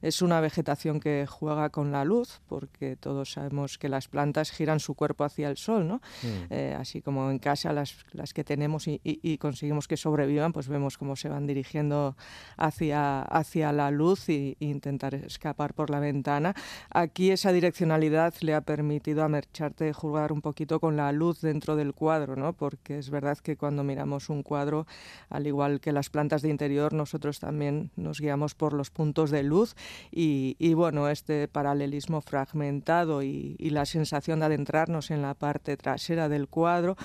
Es 0.02 0.22
una 0.22 0.40
vegetación 0.40 1.00
que 1.00 1.26
juega 1.28 1.70
con 1.70 1.92
la 1.92 2.04
luz, 2.04 2.40
porque 2.48 2.96
todos 2.96 3.32
sabemos 3.32 3.78
que 3.78 3.88
las 3.88 4.08
plantas 4.08 4.50
giran 4.50 4.80
su 4.80 4.94
cuerpo 4.94 5.24
hacia 5.24 5.48
el 5.48 5.56
sol, 5.56 5.86
¿no? 5.86 5.96
Mm. 6.22 6.26
Eh, 6.50 6.76
así 6.78 7.02
como 7.02 7.30
en 7.30 7.38
casa 7.38 7.72
las, 7.72 7.96
las 8.12 8.32
que 8.34 8.44
tenemos 8.44 8.88
y, 8.88 9.00
y- 9.04 9.20
y 9.22 9.38
conseguimos 9.38 9.86
que 9.88 9.96
sobrevivan, 9.96 10.52
pues 10.52 10.68
vemos 10.68 10.96
cómo 10.98 11.16
se 11.16 11.28
van 11.28 11.46
dirigiendo 11.46 12.16
hacia, 12.56 13.22
hacia 13.22 13.72
la 13.72 13.90
luz 13.90 14.28
y, 14.28 14.56
e 14.60 14.64
intentar 14.66 15.14
escapar 15.14 15.74
por 15.74 15.90
la 15.90 16.00
ventana. 16.00 16.54
Aquí 16.90 17.30
esa 17.30 17.52
direccionalidad 17.52 18.34
le 18.40 18.54
ha 18.54 18.60
permitido 18.60 19.22
a 19.24 19.28
Mercharte 19.28 19.92
jugar 19.92 20.32
un 20.32 20.40
poquito 20.40 20.80
con 20.80 20.96
la 20.96 21.12
luz 21.12 21.40
dentro 21.40 21.76
del 21.76 21.94
cuadro, 21.94 22.36
¿no? 22.36 22.52
Porque 22.70 22.98
es 22.98 23.10
verdad 23.10 23.36
que 23.38 23.56
cuando 23.56 23.82
miramos 23.82 24.30
un 24.30 24.44
cuadro, 24.44 24.86
al 25.28 25.46
igual 25.48 25.80
que 25.80 25.90
las 25.90 26.08
plantas 26.08 26.40
de 26.42 26.50
interior, 26.50 26.92
nosotros 26.92 27.40
también 27.40 27.90
nos 27.96 28.20
guiamos 28.20 28.54
por 28.54 28.72
los 28.72 28.90
puntos 28.90 29.32
de 29.32 29.42
luz 29.42 29.74
y, 30.12 30.74
bueno, 30.74 31.08
este 31.08 31.48
paralelismo 31.48 32.20
fragmentado 32.20 33.22
y 33.22 33.56
la 33.70 33.86
sensación 33.86 34.38
de 34.38 34.46
adentrarnos 34.46 35.10
en 35.10 35.22
la 35.22 35.34
parte 35.34 35.76
trasera 35.76 36.28
del 36.28 36.46
cuadro 36.46 36.96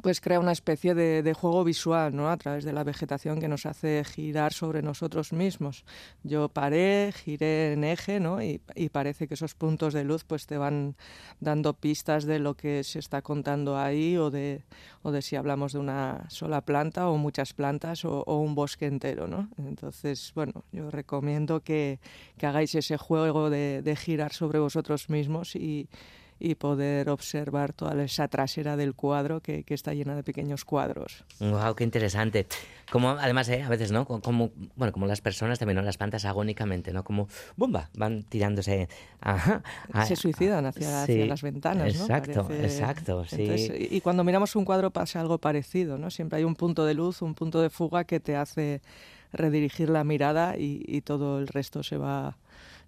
pues 0.00 0.20
crea 0.20 0.40
una 0.40 0.52
especie 0.52 0.94
de, 0.94 1.34
juego 1.34 1.64
visual, 1.64 2.14
¿no? 2.14 2.30
A 2.30 2.36
través 2.36 2.64
de 2.64 2.72
la 2.72 2.84
vegetación 2.84 3.40
que 3.40 3.48
nos 3.48 3.66
hace 3.66 4.04
girar 4.04 4.52
sobre 4.52 4.80
nosotros 4.80 5.32
mismos. 5.32 5.84
Yo 6.22 6.48
paré, 6.48 7.12
giré 7.12 7.74
en 7.74 7.84
eje, 7.84 8.20
¿no? 8.20 8.42
Y, 8.42 8.60
parece 8.90 9.26
que 9.26 9.34
esos 9.34 9.54
puntos 9.54 9.94
de 9.94 10.04
luz 10.04 10.24
pues 10.24 10.46
te 10.46 10.56
van 10.56 10.96
dando 11.40 11.74
pistas 11.74 12.24
de 12.24 12.38
lo 12.38 12.54
que 12.54 12.84
se 12.84 12.98
está 12.98 13.22
contando 13.22 13.78
ahí 13.78 14.16
o 14.16 14.30
de, 14.30 14.64
o 15.02 15.12
de 15.12 15.22
si 15.22 15.36
hablamos 15.36 15.72
de 15.72 15.78
una 15.78 16.26
sola 16.28 16.60
planta 16.62 17.08
o 17.08 17.16
muchas 17.16 17.52
plantas 17.52 18.04
o, 18.04 18.24
un 18.24 18.54
bosque 18.54 18.86
entero, 18.86 19.26
¿no? 19.26 19.48
Entonces, 19.58 20.32
bueno, 20.34 20.64
yo 20.72 20.90
recomiendo 20.90 21.60
que, 21.60 22.00
que 22.38 22.46
hagáis 22.46 22.74
ese 22.74 22.96
juego 22.96 23.50
de 23.50 23.96
girar 23.98 24.32
sobre 24.32 24.58
vosotros 24.58 25.10
mismos 25.10 25.54
y 25.56 25.88
y 26.44 26.56
poder 26.56 27.08
observar 27.08 27.72
toda 27.72 28.02
esa 28.02 28.26
trasera 28.26 28.76
del 28.76 28.94
cuadro 28.94 29.40
que, 29.40 29.62
que 29.62 29.74
está 29.74 29.94
llena 29.94 30.16
de 30.16 30.24
pequeños 30.24 30.64
cuadros. 30.64 31.24
Wow, 31.38 31.74
qué 31.76 31.84
interesante. 31.84 32.46
Como 32.90 33.10
además, 33.10 33.48
eh, 33.48 33.62
a 33.62 33.68
veces, 33.68 33.92
¿no? 33.92 34.04
Como, 34.06 34.50
bueno, 34.74 34.92
como 34.92 35.06
las 35.06 35.20
personas 35.20 35.58
también, 35.60 35.76
¿no? 35.76 35.82
Las 35.82 35.96
plantas 35.98 36.24
agónicamente, 36.24 36.92
¿no? 36.92 37.04
Como, 37.04 37.28
¡bumba! 37.56 37.90
Van 37.96 38.24
tirándose. 38.24 38.88
A- 39.20 39.62
Se 40.04 40.16
suicidan 40.16 40.66
hacia, 40.66 41.04
hacia 41.04 41.26
las 41.26 41.42
ventanas, 41.42 41.94
¿no? 41.96 42.04
Exacto, 42.06 42.48
Parece- 42.48 42.64
exacto, 42.64 43.24
sí. 43.24 43.36
Entonces, 43.42 43.92
y 43.92 44.00
cuando 44.00 44.24
miramos 44.24 44.56
un 44.56 44.64
cuadro 44.64 44.90
pasa 44.90 45.20
algo 45.20 45.38
parecido, 45.38 45.96
¿no? 45.96 46.10
Siempre 46.10 46.38
hay 46.38 46.44
un 46.44 46.56
punto 46.56 46.84
de 46.84 46.94
luz, 46.94 47.22
un 47.22 47.34
punto 47.34 47.62
de 47.62 47.70
fuga 47.70 48.04
que 48.04 48.18
te 48.20 48.34
hace 48.36 48.82
redirigir 49.32 49.88
la 49.88 50.04
mirada 50.04 50.56
y, 50.58 50.82
y 50.86 51.00
todo 51.02 51.38
el 51.38 51.46
resto 51.48 51.82
se 51.82 51.96
va 51.96 52.36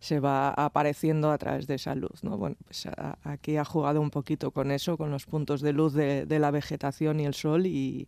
se 0.05 0.21
va 0.21 0.51
apareciendo 0.51 1.31
a 1.31 1.39
través 1.39 1.67
de 1.67 1.77
esa 1.77 1.95
luz, 1.95 2.23
¿no? 2.23 2.37
Bueno, 2.37 2.57
pues 2.65 2.87
a- 2.87 3.17
aquí 3.25 3.57
ha 3.57 3.65
jugado 3.65 4.01
un 4.01 4.11
poquito 4.11 4.51
con 4.51 4.71
eso, 4.71 4.97
con 4.99 5.11
los 5.11 5.25
puntos 5.27 5.61
de 5.63 5.73
luz 5.73 5.95
de, 5.95 6.27
de 6.27 6.39
la 6.39 6.51
vegetación 6.51 7.21
y 7.21 7.25
el 7.27 7.33
sol 7.35 7.65
y, 7.67 8.07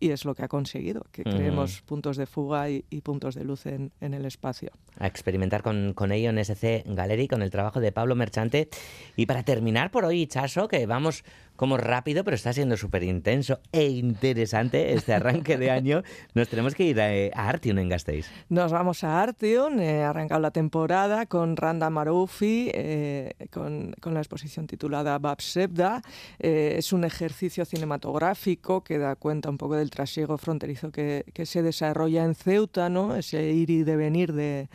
y 0.00 0.10
es 0.10 0.24
lo 0.24 0.34
que 0.34 0.42
ha 0.44 0.48
conseguido, 0.48 1.04
que 1.12 1.22
creemos 1.24 1.82
puntos 1.82 2.16
de 2.16 2.26
fuga 2.26 2.70
y, 2.70 2.84
y 2.90 3.00
puntos 3.02 3.34
de 3.34 3.44
luz 3.44 3.66
en, 3.66 3.92
en 4.00 4.14
el 4.14 4.24
espacio. 4.26 4.70
a 4.98 5.06
experimentar 5.06 5.62
con, 5.62 5.92
con 5.94 6.10
ello 6.12 6.30
en 6.30 6.38
SC 6.38 6.84
Gallery, 6.86 7.28
con 7.28 7.42
el 7.42 7.50
trabajo 7.50 7.80
de 7.80 7.92
Pablo 7.92 8.14
Merchante. 8.16 8.68
Y 9.16 9.26
para 9.26 9.42
terminar 9.44 9.90
por 9.90 10.04
hoy, 10.04 10.26
Chaso, 10.26 10.66
que 10.68 10.86
vamos 10.86 11.24
como 11.58 11.76
rápido, 11.76 12.22
pero 12.22 12.36
está 12.36 12.52
siendo 12.52 12.76
súper 12.76 13.02
intenso 13.02 13.58
e 13.72 13.88
interesante 13.88 14.92
este 14.92 15.12
arranque 15.12 15.58
de 15.58 15.72
año, 15.72 16.04
nos 16.34 16.48
tenemos 16.48 16.76
que 16.76 16.84
ir 16.84 17.00
a, 17.00 17.08
a 17.34 17.48
Artium 17.48 17.78
en 17.78 17.88
Gasteiz. 17.88 18.30
Nos 18.48 18.70
vamos 18.70 19.02
a 19.02 19.20
Artium, 19.20 19.80
eh, 19.80 20.04
ha 20.04 20.10
arrancado 20.10 20.40
la 20.40 20.52
temporada 20.52 21.26
con 21.26 21.56
Randa 21.56 21.90
Maroufi, 21.90 22.70
eh, 22.72 23.34
con, 23.50 23.92
con 24.00 24.14
la 24.14 24.20
exposición 24.20 24.68
titulada 24.68 25.18
Bab 25.18 25.42
Sebda. 25.42 26.00
Eh, 26.38 26.76
es 26.78 26.92
un 26.92 27.02
ejercicio 27.02 27.64
cinematográfico 27.64 28.84
que 28.84 28.98
da 28.98 29.16
cuenta 29.16 29.50
un 29.50 29.58
poco 29.58 29.74
del 29.74 29.90
trasiego 29.90 30.38
fronterizo 30.38 30.92
que, 30.92 31.24
que 31.34 31.44
se 31.44 31.62
desarrolla 31.62 32.22
en 32.22 32.36
Ceuta, 32.36 32.88
¿no? 32.88 33.16
ese 33.16 33.50
ir 33.50 33.70
y 33.70 33.82
devenir 33.82 34.32
de, 34.32 34.68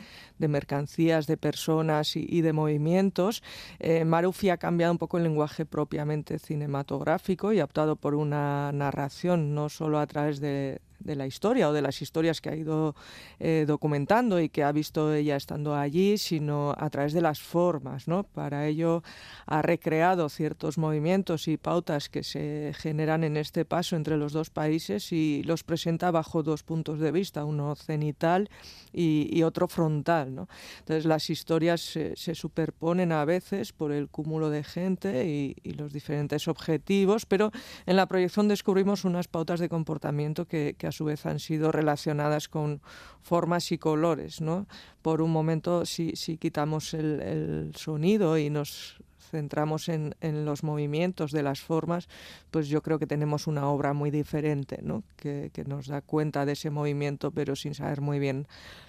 de 0.44 0.50
mercancías, 0.50 1.26
de 1.26 1.38
personas 1.38 2.18
y, 2.18 2.42
de 2.42 2.52
movimientos. 2.52 3.42
Eh, 3.80 4.04
Marufi 4.04 4.50
ha 4.50 4.58
cambiado 4.58 4.92
un 4.92 4.98
poco 4.98 5.18
el 5.18 5.24
lenguaje 5.24 5.66
propiamente 5.66 6.38
cinematográfico 6.38 7.54
y 7.54 7.62
ha 7.62 7.64
optado 7.64 7.96
por 7.96 8.14
una 8.14 8.72
narración 8.74 9.56
no 9.56 9.70
solo 9.70 10.00
a 10.00 10.08
través 10.08 10.42
de, 10.42 10.82
de 11.04 11.16
la 11.16 11.28
historia 11.28 11.70
o 11.70 11.74
de 11.74 11.82
las 11.82 12.02
historias 12.02 12.42
que 12.42 12.50
ha 12.50 12.56
ido 12.56 12.96
eh, 13.40 13.66
documentando 13.68 14.40
y 14.40 14.50
que 14.50 14.64
ha 14.64 14.72
visto 14.72 15.14
ella 15.14 15.36
estando 15.36 15.76
allí, 15.76 16.18
sino 16.18 16.74
a 16.78 16.90
través 16.90 17.14
de 17.14 17.22
las 17.22 17.42
formas. 17.42 18.08
¿no? 18.08 18.24
Para 18.24 18.68
ello 18.68 19.04
ha 19.46 19.62
recreado 19.62 20.30
ciertos 20.30 20.78
movimientos 20.78 21.48
y 21.48 21.58
pautas 21.58 22.10
que 22.10 22.24
se 22.24 22.74
generan 22.78 23.24
en 23.24 23.38
este 23.38 23.66
paso 23.66 23.96
entre 23.96 24.18
los 24.18 24.34
dos 24.34 24.50
países 24.50 25.12
y 25.12 25.44
los 25.44 25.64
presenta 25.64 26.12
bajo 26.12 26.44
dos 26.44 26.64
puntos 26.64 27.00
de 27.00 27.12
vista, 27.12 27.46
uno 27.46 27.76
cenital 27.76 28.50
y, 28.92 29.30
y 29.32 29.44
otro 29.44 29.68
frontal. 29.68 30.34
¿no? 30.34 30.48
Entonces 30.80 31.06
las 31.06 31.30
historias 31.30 31.82
se, 31.82 32.16
se 32.16 32.36
superponen 32.36 33.12
a 33.12 33.26
veces 33.26 33.74
por 33.74 33.92
el 33.92 34.10
cúmulo 34.10 34.50
de 34.50 34.64
gente 34.64 35.26
y, 35.26 35.56
y 35.64 35.74
los 35.74 35.94
diferentes 35.94 36.48
objetivos, 36.48 37.26
pero 37.26 37.52
en 37.86 37.96
la 37.96 38.06
proyección 38.06 38.48
descubrimos 38.48 39.04
unas 39.06 39.28
pautas 39.28 39.60
de 39.60 39.70
comportamiento 39.70 40.46
que, 40.46 40.76
que 40.78 40.88
su 40.94 41.06
vez 41.06 41.26
han 41.26 41.40
sido 41.40 41.72
relacionadas 41.72 42.48
con 42.48 42.82
formas 43.22 43.72
y 43.72 43.78
colores. 43.78 44.40
¿no? 44.40 44.68
Por 45.02 45.22
un 45.22 45.32
momento, 45.32 45.86
si, 45.86 46.16
si 46.16 46.38
quitamos 46.38 46.94
el, 46.94 47.72
sonido 47.76 48.38
y 48.38 48.50
nos 48.50 48.98
centramos 49.32 49.90
en, 49.90 50.16
en, 50.22 50.46
los 50.46 50.64
movimientos 50.64 51.32
de 51.32 51.44
las 51.44 51.60
formas, 51.60 52.08
pues 52.52 52.68
yo 52.68 52.82
creo 52.82 53.00
que 53.00 53.08
tenemos 53.08 53.48
una 53.48 53.68
obra 53.68 53.94
muy 53.94 54.12
diferente, 54.12 54.80
¿no? 54.84 55.04
que, 55.18 55.52
nos 55.66 55.88
da 55.88 56.02
cuenta 56.02 56.46
de 56.46 56.54
ese 56.54 56.70
movimiento, 56.70 57.32
pero 57.32 57.56
sin 57.56 57.74
saber 57.74 58.02
muy 58.02 58.20
bien 58.20 58.48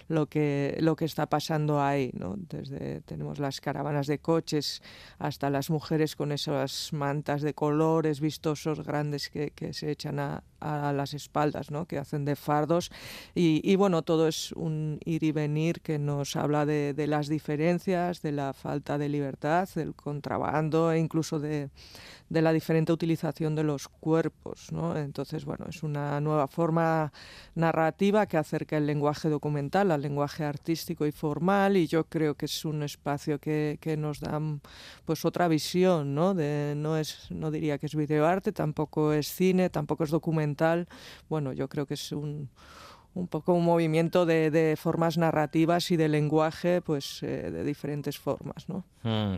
lo 0.08 0.26
que, 0.26 0.76
lo 0.80 0.96
que 0.96 1.04
está 1.04 1.26
pasando 1.26 1.82
ahí. 1.82 2.10
¿no? 2.14 2.34
Desde 2.36 3.00
tenemos 3.02 3.38
las 3.38 3.60
caravanas 3.60 4.06
de 4.06 4.18
coches 4.18 4.82
hasta 5.18 5.50
las 5.50 5.70
mujeres 5.70 6.16
con 6.16 6.32
esas 6.32 6.92
mantas 6.92 7.42
de 7.42 7.54
colores 7.54 8.20
vistosos 8.20 8.84
grandes 8.84 9.28
que, 9.30 9.50
que 9.50 9.72
se 9.72 9.90
echan 9.90 10.18
a, 10.18 10.42
a, 10.60 10.92
las 10.92 11.14
espaldas, 11.14 11.70
¿no? 11.70 11.86
que 11.86 11.98
hacen 11.98 12.24
de 12.24 12.36
fardos. 12.36 12.90
Y, 13.34 13.60
y, 13.64 13.76
bueno, 13.76 14.02
todo 14.02 14.28
es 14.28 14.52
un 14.52 15.00
ir 15.04 15.22
y 15.24 15.32
venir 15.32 15.80
que 15.80 15.98
nos 15.98 16.36
habla 16.36 16.66
de, 16.66 16.94
de 16.94 17.06
las 17.06 17.28
diferencias, 17.28 18.22
de 18.22 18.32
la 18.32 18.52
falta 18.52 18.98
de 18.98 19.08
libertad, 19.08 19.68
del 19.74 19.94
contrabando 19.94 20.92
e 20.92 20.98
incluso 20.98 21.38
de, 21.38 21.70
de 22.28 22.42
la 22.42 22.52
diferente 22.52 22.92
utilización 22.92 23.54
de 23.54 23.64
los 23.64 23.88
cuerpos. 23.88 24.72
¿no? 24.72 24.96
Entonces, 24.96 25.44
bueno, 25.44 25.66
es 25.68 25.82
una 25.82 26.20
nueva 26.20 26.48
forma 26.48 27.12
narrativa 27.54 28.26
que 28.26 28.36
acerca 28.36 28.76
el 28.76 28.86
lenguaje 28.86 29.28
documental 29.28 29.90
al 29.90 30.02
lenguaje 30.02 30.44
artístico 30.44 31.06
y 31.06 31.12
formal 31.12 31.76
y 31.76 31.86
yo 31.86 32.04
creo 32.04 32.34
que 32.34 32.46
es 32.46 32.64
un 32.64 32.82
espacio 32.82 33.38
que, 33.38 33.78
que 33.80 33.96
nos 33.96 34.20
da 34.20 34.40
pues 35.04 35.24
otra 35.24 35.48
visión, 35.48 36.14
¿no? 36.14 36.34
De, 36.34 36.74
no, 36.76 36.96
es, 36.96 37.30
no 37.30 37.50
diría 37.50 37.78
que 37.78 37.86
es 37.86 37.94
videoarte, 37.94 38.52
tampoco 38.52 39.12
es 39.12 39.28
cine, 39.28 39.70
tampoco 39.70 40.04
es 40.04 40.10
documental. 40.10 40.88
Bueno, 41.28 41.52
yo 41.52 41.68
creo 41.68 41.86
que 41.86 41.94
es 41.94 42.12
un, 42.12 42.48
un 43.14 43.28
poco 43.28 43.54
un 43.54 43.64
movimiento 43.64 44.26
de, 44.26 44.50
de, 44.50 44.76
formas 44.76 45.18
narrativas 45.18 45.90
y 45.90 45.96
de 45.96 46.08
lenguaje 46.08 46.80
pues 46.82 47.22
eh, 47.22 47.50
de 47.50 47.64
diferentes 47.64 48.18
formas 48.18 48.68
¿no? 48.68 48.84
Mm. 49.04 49.36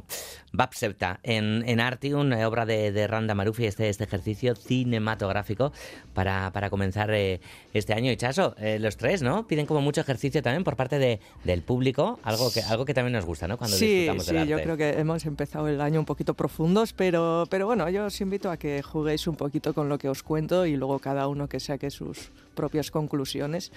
Bapsepta 0.52 1.20
en, 1.22 1.64
en 1.66 1.80
Arti, 1.80 2.12
una 2.12 2.46
obra 2.48 2.64
de, 2.64 2.92
de 2.92 3.06
Randa 3.06 3.34
Marufi, 3.34 3.66
este, 3.66 3.88
este 3.88 4.04
ejercicio 4.04 4.54
cinematográfico 4.54 5.72
para, 6.14 6.50
para 6.52 6.70
comenzar 6.70 7.10
eh, 7.10 7.40
este 7.74 7.92
año. 7.92 8.10
Y 8.10 8.16
Chaso, 8.16 8.54
eh, 8.58 8.78
los 8.78 8.96
tres, 8.96 9.22
¿no? 9.22 9.46
Piden 9.46 9.66
como 9.66 9.82
mucho 9.82 10.00
ejercicio 10.00 10.42
también 10.42 10.64
por 10.64 10.76
parte 10.76 10.98
de, 10.98 11.20
del 11.44 11.62
público, 11.62 12.18
algo 12.22 12.50
que, 12.52 12.62
algo 12.62 12.84
que 12.84 12.94
también 12.94 13.12
nos 13.12 13.26
gusta, 13.26 13.48
¿no? 13.48 13.58
Cuando 13.58 13.76
sí, 13.76 13.86
disfrutamos 13.86 14.24
sí, 14.24 14.32
del 14.32 14.38
arte. 14.42 14.50
yo 14.50 14.62
creo 14.62 14.76
que 14.76 15.00
hemos 15.00 15.26
empezado 15.26 15.68
el 15.68 15.80
año 15.80 16.00
un 16.00 16.06
poquito 16.06 16.34
profundos, 16.34 16.92
pero, 16.92 17.44
pero 17.50 17.66
bueno, 17.66 17.90
yo 17.90 18.06
os 18.06 18.20
invito 18.20 18.50
a 18.50 18.56
que 18.56 18.82
juguéis 18.82 19.26
un 19.26 19.36
poquito 19.36 19.74
con 19.74 19.88
lo 19.88 19.98
que 19.98 20.08
os 20.08 20.22
cuento 20.22 20.64
y 20.64 20.76
luego 20.76 21.00
cada 21.00 21.28
uno 21.28 21.48
que 21.48 21.60
saque 21.60 21.90
sus 21.90 22.30
propias 22.54 22.90
conclusiones. 22.90 23.72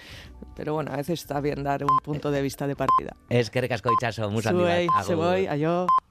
Pero 0.56 0.74
bueno, 0.74 0.92
a 0.92 0.98
veces 0.98 1.22
está 1.22 1.40
bien 1.42 1.64
dar 1.64 1.84
un 1.84 2.00
punto 2.00 2.32
de 2.32 2.42
vista 2.42 2.68
de 2.68 2.76
partida. 2.76 3.16
Es 3.30 3.50
que 3.50 3.62
recasco 3.62 3.90
Chaso, 4.02 4.30
mucho 4.32 4.50
Se 5.06 5.16
voy, 5.16 5.46
adiós. 5.48 5.79
안녕하세요. 5.80 6.09